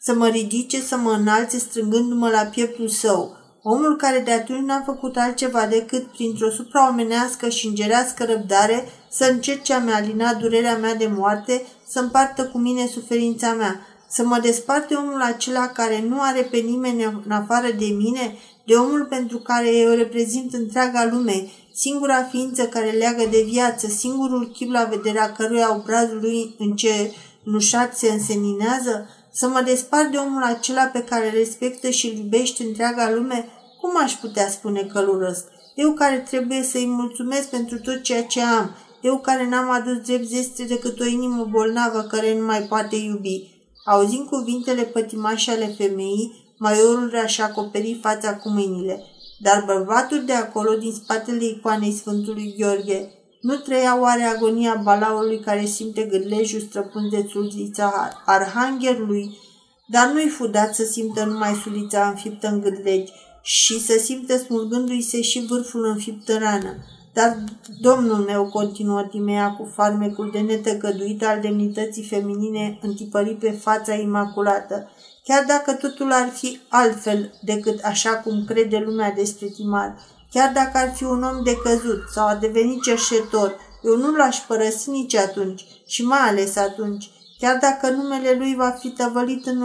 să 0.05 0.15
mă 0.15 0.27
ridice, 0.29 0.81
să 0.81 0.97
mă 0.97 1.11
înalțe 1.11 1.59
strângându-mă 1.59 2.29
la 2.29 2.43
pieptul 2.43 2.89
său. 2.89 3.37
Omul 3.63 3.97
care 3.97 4.19
de 4.19 4.33
atunci 4.33 4.67
n-a 4.67 4.83
făcut 4.87 5.17
altceva 5.17 5.67
decât, 5.67 6.05
printr-o 6.05 6.51
supraomenească 6.51 7.49
și 7.49 7.67
îngerească 7.67 8.25
răbdare, 8.25 8.89
să 9.11 9.29
încerce 9.31 9.73
a-mi 9.73 9.93
alina 9.93 10.35
durerea 10.35 10.77
mea 10.77 10.95
de 10.95 11.11
moarte, 11.17 11.63
să 11.89 12.01
împartă 12.01 12.45
cu 12.45 12.59
mine 12.59 12.87
suferința 12.87 13.53
mea, 13.53 13.87
să 14.09 14.25
mă 14.25 14.39
desparte 14.43 14.95
omul 14.95 15.21
acela 15.23 15.67
care 15.69 16.05
nu 16.09 16.21
are 16.21 16.41
pe 16.41 16.57
nimeni 16.57 17.05
în 17.25 17.31
afară 17.31 17.67
de 17.79 17.87
mine, 17.87 18.37
de 18.67 18.75
omul 18.75 19.05
pentru 19.05 19.39
care 19.39 19.77
eu 19.77 19.95
reprezint 19.95 20.55
întreaga 20.55 21.09
lume, 21.11 21.47
singura 21.75 22.23
ființă 22.23 22.65
care 22.65 22.91
leagă 22.91 23.25
de 23.31 23.45
viață, 23.49 23.87
singurul 23.87 24.51
chip 24.51 24.71
la 24.71 24.85
vederea 24.85 25.33
căruia 25.33 25.75
obrazul 25.75 26.19
lui 26.21 26.55
încenușat 26.59 27.97
se 27.97 28.13
înseninează, 28.13 29.09
să 29.37 29.49
mă 29.49 29.62
despart 29.64 30.11
de 30.11 30.16
omul 30.16 30.43
acela 30.43 30.85
pe 30.85 31.03
care 31.03 31.30
respectă 31.30 31.91
și 31.91 32.07
îl 32.09 32.16
iubește 32.16 32.62
întreaga 32.62 33.11
lume, 33.11 33.49
cum 33.80 34.03
aș 34.03 34.12
putea 34.12 34.49
spune 34.49 34.82
că 34.82 34.99
îl 34.99 35.09
urăsc? 35.09 35.45
Eu 35.74 35.93
care 35.93 36.18
trebuie 36.18 36.62
să-i 36.62 36.87
mulțumesc 36.87 37.49
pentru 37.49 37.80
tot 37.80 38.03
ceea 38.03 38.24
ce 38.24 38.41
am, 38.41 38.76
eu 39.01 39.18
care 39.18 39.49
n-am 39.49 39.70
adus 39.70 39.97
drept 39.97 40.24
zestre 40.24 40.64
decât 40.64 41.01
o 41.01 41.05
inimă 41.05 41.45
bolnavă 41.51 42.01
care 42.01 42.39
nu 42.39 42.45
mai 42.45 42.61
poate 42.61 42.97
iubi. 42.97 43.51
Auzind 43.85 44.28
cuvintele 44.28 44.82
pătimașe 44.82 45.51
ale 45.51 45.66
femeii, 45.66 46.55
maiorul 46.59 47.26
și 47.26 47.43
acoperi 47.43 47.99
fața 48.03 48.37
cu 48.37 48.49
mâinile. 48.49 49.03
Dar 49.39 49.64
bărbatul 49.66 50.24
de 50.24 50.32
acolo, 50.32 50.74
din 50.74 50.93
spatele 50.93 51.45
icoanei 51.45 51.93
Sfântului 51.93 52.55
Gheorghe, 52.59 53.11
nu 53.45 53.57
trăia 53.57 54.01
oare 54.01 54.23
agonia 54.23 54.81
balaurului 54.83 55.41
care 55.41 55.65
simte 55.65 56.03
gârlejul 56.03 56.61
străpând 56.61 57.11
de 57.11 57.27
sulița 57.31 58.23
arhanghelului, 58.25 59.39
dar 59.87 60.11
nu-i 60.13 60.29
fudat 60.29 60.75
să 60.75 60.85
simtă 60.85 61.25
numai 61.25 61.61
sulița 61.63 62.09
înfiptă 62.09 62.49
în 62.49 62.61
gârlegi 62.61 63.13
și 63.43 63.81
să 63.81 63.99
simtă 63.99 64.37
smulgându-i 64.37 65.01
se 65.01 65.23
și 65.23 65.47
vârful 65.49 65.85
înfipt 65.85 66.29
în 66.29 66.39
rană. 66.39 66.75
Dar 67.13 67.37
domnul 67.81 68.17
meu, 68.17 68.49
continuă 68.49 69.03
Timea 69.03 69.51
cu 69.51 69.71
farmecul 69.75 70.31
de 70.33 70.41
netăgăduit 70.41 71.25
al 71.25 71.41
demnității 71.41 72.05
feminine 72.05 72.79
întipărit 72.83 73.39
pe 73.39 73.51
fața 73.51 73.95
imaculată, 73.95 74.91
chiar 75.25 75.45
dacă 75.47 75.73
totul 75.73 76.13
ar 76.13 76.29
fi 76.29 76.61
altfel 76.69 77.33
decât 77.43 77.81
așa 77.83 78.11
cum 78.11 78.45
crede 78.45 78.83
lumea 78.85 79.11
despre 79.11 79.47
Timar, 79.47 79.97
chiar 80.35 80.53
dacă 80.53 80.78
ar 80.78 80.95
fi 80.95 81.05
un 81.05 81.22
om 81.22 81.43
decăzut 81.45 82.03
sau 82.12 82.26
a 82.26 82.35
devenit 82.35 82.82
cerșetor, 82.82 83.57
eu 83.82 83.97
nu 83.97 84.16
l-aș 84.16 84.39
părăsi 84.39 84.91
nici 84.91 85.14
atunci 85.14 85.64
și 85.87 86.05
mai 86.05 86.18
ales 86.18 86.57
atunci, 86.57 87.11
chiar 87.39 87.59
dacă 87.59 87.91
numele 87.91 88.35
lui 88.39 88.55
va 88.55 88.70
fi 88.70 88.89
tăvălit 88.89 89.47
în, 89.47 89.62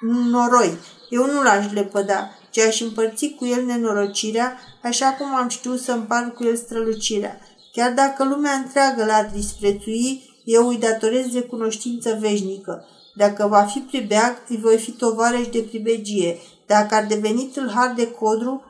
în 0.00 0.28
noroi, 0.30 0.78
eu 1.10 1.26
nu 1.26 1.42
l-aș 1.42 1.72
lepăda, 1.72 2.30
ci 2.50 2.58
aș 2.58 2.80
împărți 2.80 3.34
cu 3.38 3.46
el 3.46 3.64
nenorocirea, 3.64 4.58
așa 4.82 5.12
cum 5.12 5.34
am 5.34 5.48
știut 5.48 5.80
să 5.80 5.92
împart 5.92 6.34
cu 6.34 6.44
el 6.44 6.56
strălucirea. 6.56 7.40
Chiar 7.72 7.92
dacă 7.92 8.24
lumea 8.24 8.52
întreagă 8.52 9.04
l-ar 9.04 9.30
disprețui, 9.34 10.22
eu 10.44 10.68
îi 10.68 10.78
datorez 10.78 11.26
de 11.26 11.40
cunoștință 11.40 12.18
veșnică. 12.20 12.84
Dacă 13.14 13.46
va 13.46 13.62
fi 13.62 13.78
pribeag, 13.78 14.42
îi 14.48 14.56
voi 14.56 14.78
fi 14.78 14.90
tovarăș 14.90 15.48
de 15.48 15.66
pribegie. 15.68 16.38
Dacă 16.66 16.94
ar 16.94 17.06
deveni 17.06 17.50
tâlhar 17.54 17.92
de 17.96 18.10
codru, 18.10 18.62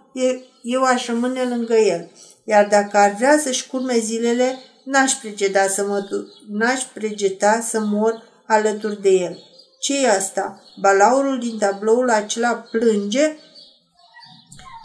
eu 0.66 0.82
aș 0.82 1.06
rămâne 1.06 1.42
lângă 1.42 1.74
el. 1.74 2.10
Iar 2.44 2.66
dacă 2.68 2.96
ar 2.96 3.14
vrea 3.14 3.38
să-și 3.38 3.66
curme 3.66 3.98
zilele, 3.98 4.58
n-aș 4.84 5.12
pregeta 5.12 5.66
să 5.66 5.84
mă 5.84 6.26
n-aș 6.50 6.82
pregeta 6.82 7.60
să 7.60 7.80
mor 7.80 8.22
alături 8.46 9.02
de 9.02 9.10
el. 9.10 9.38
ce 9.80 10.02
e 10.02 10.10
asta? 10.10 10.62
Balaurul 10.80 11.38
din 11.38 11.58
tabloul 11.58 12.10
acela 12.10 12.54
plânge? 12.54 13.36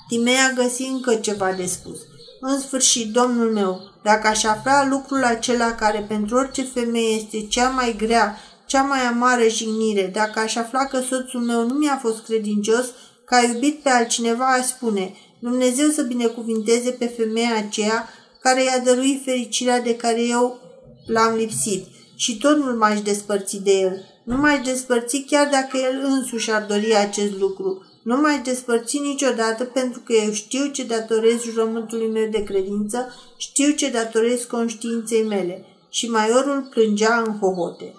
Timea 0.08 0.52
găsi 0.56 0.84
încă 0.84 1.16
ceva 1.16 1.52
de 1.52 1.66
spus. 1.66 2.00
În 2.40 2.60
sfârșit, 2.60 3.12
domnul 3.12 3.52
meu, 3.52 3.80
dacă 4.04 4.28
aș 4.28 4.44
afla 4.44 4.86
lucrul 4.86 5.24
acela 5.24 5.76
care 5.76 6.06
pentru 6.08 6.38
orice 6.38 6.64
femeie 6.64 7.16
este 7.16 7.48
cea 7.48 7.70
mai 7.70 7.96
grea, 7.98 8.38
cea 8.66 8.82
mai 8.82 9.00
amară 9.00 9.48
jignire, 9.48 10.12
dacă 10.14 10.40
aș 10.40 10.56
afla 10.56 10.86
că 10.86 11.00
soțul 11.00 11.42
meu 11.42 11.66
nu 11.66 11.74
mi-a 11.74 12.00
fost 12.02 12.24
credincios, 12.24 12.86
că 13.26 13.36
a 13.36 13.42
iubit 13.42 13.80
pe 13.80 13.90
altcineva, 13.90 14.46
aș 14.46 14.66
spune, 14.66 15.14
Dumnezeu 15.40 15.90
să 15.90 16.02
binecuvinteze 16.02 16.90
pe 16.90 17.06
femeia 17.06 17.56
aceea 17.58 18.10
care 18.42 18.64
i-a 18.64 18.80
dăruit 18.80 19.24
fericirea 19.24 19.82
de 19.82 19.96
care 19.96 20.22
eu 20.22 20.60
l-am 21.06 21.36
lipsit 21.36 21.86
și 22.16 22.38
tot 22.38 22.58
nu 22.58 22.78
m-aș 22.78 23.02
despărți 23.02 23.64
de 23.64 23.72
el. 23.72 24.06
Nu 24.24 24.38
m-aș 24.38 24.60
despărți 24.64 25.18
chiar 25.18 25.50
dacă 25.52 25.78
el 25.78 26.02
însuși 26.04 26.52
ar 26.52 26.66
dori 26.70 26.96
acest 26.96 27.38
lucru. 27.40 27.84
Nu 28.04 28.22
m-aș 28.22 28.42
despărți 28.44 28.98
niciodată 28.98 29.64
pentru 29.64 30.00
că 30.00 30.14
eu 30.14 30.32
știu 30.32 30.66
ce 30.66 30.84
datorez 30.84 31.42
jurământului 31.42 32.08
meu 32.08 32.28
de 32.32 32.44
credință, 32.44 33.14
știu 33.38 33.72
ce 33.72 33.90
datorez 33.90 34.44
conștiinței 34.44 35.24
mele. 35.24 35.66
Și 35.90 36.10
maiorul 36.10 36.68
plângea 36.70 37.24
în 37.26 37.38
hohote. 37.40 37.94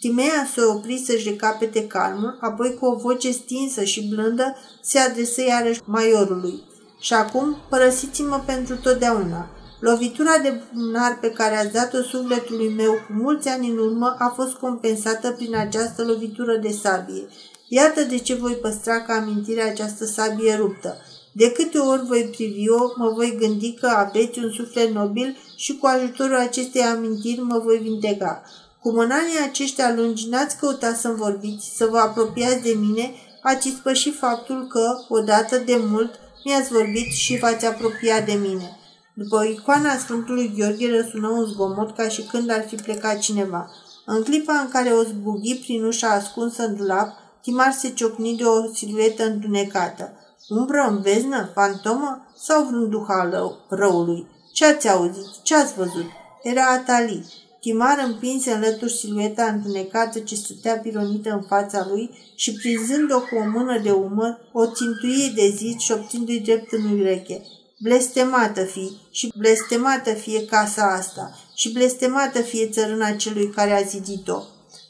Timea 0.00 0.48
se 0.54 0.60
opri 0.62 1.02
să-și 1.06 1.28
recapete 1.28 1.86
calmul, 1.86 2.38
apoi 2.40 2.74
cu 2.74 2.86
o 2.86 2.96
voce 2.96 3.30
stinsă 3.30 3.84
și 3.84 4.08
blândă 4.08 4.56
se 4.82 4.98
adresă 4.98 5.42
iarăși 5.42 5.80
maiorului. 5.84 6.62
Și 7.00 7.12
acum 7.12 7.56
părăsiți-mă 7.68 8.42
pentru 8.46 8.76
totdeauna. 8.76 9.48
Lovitura 9.80 10.38
de 10.42 10.60
bunar 10.74 11.18
pe 11.20 11.30
care 11.30 11.56
ați 11.56 11.72
dat-o 11.72 12.02
sufletului 12.02 12.68
meu 12.68 12.92
cu 12.92 13.12
mulți 13.12 13.48
ani 13.48 13.68
în 13.68 13.78
urmă 13.78 14.16
a 14.18 14.32
fost 14.36 14.52
compensată 14.52 15.30
prin 15.30 15.56
această 15.56 16.04
lovitură 16.04 16.56
de 16.56 16.70
sabie. 16.82 17.26
Iată 17.68 18.02
de 18.02 18.18
ce 18.18 18.34
voi 18.34 18.52
păstra 18.52 19.00
ca 19.00 19.14
amintire 19.14 19.62
această 19.62 20.04
sabie 20.04 20.54
ruptă. 20.54 20.96
De 21.32 21.52
câte 21.52 21.78
ori 21.78 22.06
voi 22.06 22.30
privi-o, 22.30 22.92
mă 22.96 23.12
voi 23.14 23.36
gândi 23.40 23.74
că 23.74 23.86
aveți 23.86 24.38
un 24.38 24.50
suflet 24.50 24.90
nobil 24.90 25.36
și 25.56 25.76
cu 25.76 25.86
ajutorul 25.86 26.36
acestei 26.36 26.82
amintiri 26.82 27.40
mă 27.40 27.58
voi 27.64 27.78
vindeca. 27.78 28.42
Cum 28.82 28.98
în 28.98 29.10
anii 29.10 29.48
aceștia 29.48 29.94
lungi 29.94 30.28
n-ați 30.28 30.56
căutat 30.58 30.96
să-mi 30.96 31.16
vorbiți, 31.16 31.72
să 31.76 31.86
vă 31.90 31.98
apropiați 31.98 32.62
de 32.62 32.74
mine, 32.80 33.14
ați 33.42 33.68
ispășit 33.68 34.18
faptul 34.18 34.66
că, 34.66 34.96
odată 35.08 35.56
de 35.56 35.80
mult, 35.90 36.10
mi-ați 36.44 36.72
vorbit 36.72 37.12
și 37.12 37.38
v-ați 37.38 37.66
apropiat 37.66 38.26
de 38.26 38.32
mine. 38.32 38.76
După 39.14 39.44
icoana 39.44 39.96
Sfântului 39.96 40.52
Gheorghe 40.56 40.96
răsună 40.96 41.28
un 41.28 41.44
zgomot 41.44 41.96
ca 41.96 42.08
și 42.08 42.22
când 42.22 42.50
ar 42.50 42.64
fi 42.68 42.74
plecat 42.74 43.18
cineva. 43.18 43.70
În 44.06 44.22
clipa 44.22 44.52
în 44.52 44.68
care 44.68 44.90
o 44.90 45.02
zbughi 45.02 45.54
prin 45.54 45.84
ușa 45.84 46.08
ascunsă 46.08 46.62
în 46.62 46.76
dulap, 46.76 47.08
Timar 47.42 47.72
se 47.72 47.88
ciocni 47.88 48.36
de 48.36 48.44
o 48.44 48.72
siluetă 48.72 49.24
întunecată. 49.24 50.12
Umbră 50.48 50.86
în 50.88 51.00
beznă? 51.00 51.50
Fantomă? 51.54 52.26
Sau 52.36 52.64
vreun 52.64 52.90
duh 52.90 53.06
al 53.08 53.56
răului? 53.68 54.26
Ce 54.52 54.66
ați 54.66 54.88
auzit? 54.88 55.42
Ce 55.42 55.56
ați 55.56 55.74
văzut? 55.74 56.06
Era 56.42 56.64
Atali. 56.66 57.39
Timar 57.60 58.04
împinse 58.06 58.52
în 58.52 58.60
lături 58.60 58.92
silueta 58.92 59.44
întunecată 59.44 60.18
ce 60.18 60.34
stătea 60.34 60.78
pironită 60.78 61.32
în 61.32 61.42
fața 61.42 61.86
lui 61.88 62.10
și 62.34 62.52
prinzând-o 62.52 63.20
cu 63.20 63.34
o 63.34 63.50
mână 63.50 63.78
de 63.78 63.90
umăr, 63.90 64.38
o 64.52 64.66
țintuie 64.66 65.32
de 65.34 65.52
zid 65.56 65.78
șoptindu-i 65.78 66.40
drept 66.40 66.72
în 66.72 66.98
ureche. 66.98 67.42
Blestemată 67.78 68.64
fi 68.64 68.90
și 69.10 69.32
blestemată 69.36 70.12
fie 70.12 70.44
casa 70.44 70.82
asta 70.82 71.38
și 71.54 71.72
blestemată 71.72 72.40
fie 72.40 72.68
țărâna 72.68 73.10
celui 73.10 73.50
care 73.50 73.72
a 73.72 73.82
zidit-o. 73.82 74.42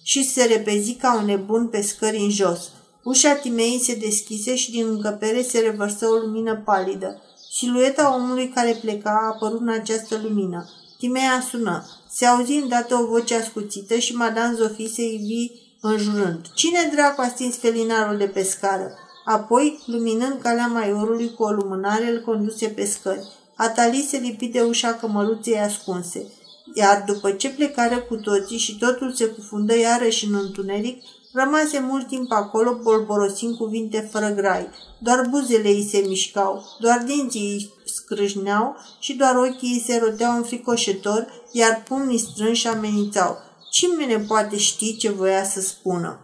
Și 0.02 0.30
se 0.30 0.44
repezi 0.44 0.94
ca 0.94 1.16
un 1.16 1.24
nebun 1.24 1.66
pe 1.66 1.80
scări 1.80 2.16
în 2.16 2.30
jos. 2.30 2.70
Ușa 3.02 3.32
Timei 3.32 3.80
se 3.82 3.94
deschise 3.94 4.54
și 4.54 4.70
din 4.70 4.86
încăpere 4.86 5.42
se 5.42 5.58
revărsă 5.58 6.06
o 6.06 6.14
lumină 6.14 6.56
palidă. 6.56 7.22
Silueta 7.50 8.14
omului 8.14 8.48
care 8.48 8.78
pleca 8.80 9.10
a 9.10 9.26
apărut 9.34 9.60
în 9.60 9.68
această 9.68 10.20
lumină. 10.22 10.68
Timea 10.98 11.44
sună. 11.50 11.99
Se 12.12 12.26
auzi 12.26 12.52
îndată 12.52 12.94
o 12.94 13.06
voce 13.06 13.34
ascuțită 13.34 13.96
și 13.96 14.14
Madame 14.14 14.54
Zofie 14.54 14.88
se 14.88 15.02
ivi 15.02 15.50
înjurând. 15.80 16.46
Cine 16.54 16.90
dracu 16.92 17.20
a 17.20 17.28
stins 17.28 17.56
felinarul 17.56 18.16
de 18.16 18.26
pe 18.26 18.42
scară? 18.42 18.90
Apoi, 19.24 19.82
luminând 19.86 20.40
calea 20.42 20.66
maiorului 20.66 21.34
cu 21.34 21.42
o 21.42 21.50
lumânare, 21.50 22.10
îl 22.10 22.22
conduse 22.24 22.68
pe 22.68 22.84
scări. 22.84 23.28
Atali 23.54 24.06
se 24.08 24.16
lipi 24.16 24.46
de 24.46 24.60
ușa 24.60 24.94
cămăruței 24.94 25.58
ascunse. 25.58 26.26
Iar 26.74 27.04
după 27.06 27.30
ce 27.30 27.50
plecară 27.50 27.98
cu 27.98 28.16
toții 28.16 28.58
și 28.58 28.78
totul 28.78 29.12
se 29.12 29.26
cufundă 29.26 29.78
iarăși 29.78 30.26
în 30.26 30.34
întuneric, 30.34 31.02
Rămase 31.32 31.78
mult 31.88 32.06
timp 32.06 32.32
acolo, 32.32 32.78
bolborosind 32.82 33.56
cuvinte 33.56 34.08
fără 34.10 34.28
grai. 34.28 34.68
Doar 34.98 35.26
buzele 35.30 35.68
îi 35.68 35.88
se 35.90 36.04
mișcau, 36.06 36.64
doar 36.80 37.02
dinții 37.06 37.52
îi 37.52 37.72
scrâșneau 37.84 38.76
și 38.98 39.12
doar 39.14 39.36
ochii 39.36 39.72
îi 39.72 39.84
se 39.86 39.98
roteau 39.98 40.36
înfricoșător, 40.36 41.39
iar 41.52 41.82
pumnii 41.88 42.18
strânși 42.18 42.66
amenințau. 42.66 43.38
Cine 43.70 44.04
ne 44.04 44.18
poate 44.18 44.56
ști 44.56 44.96
ce 44.96 45.10
voia 45.10 45.44
să 45.44 45.60
spună? 45.60 46.18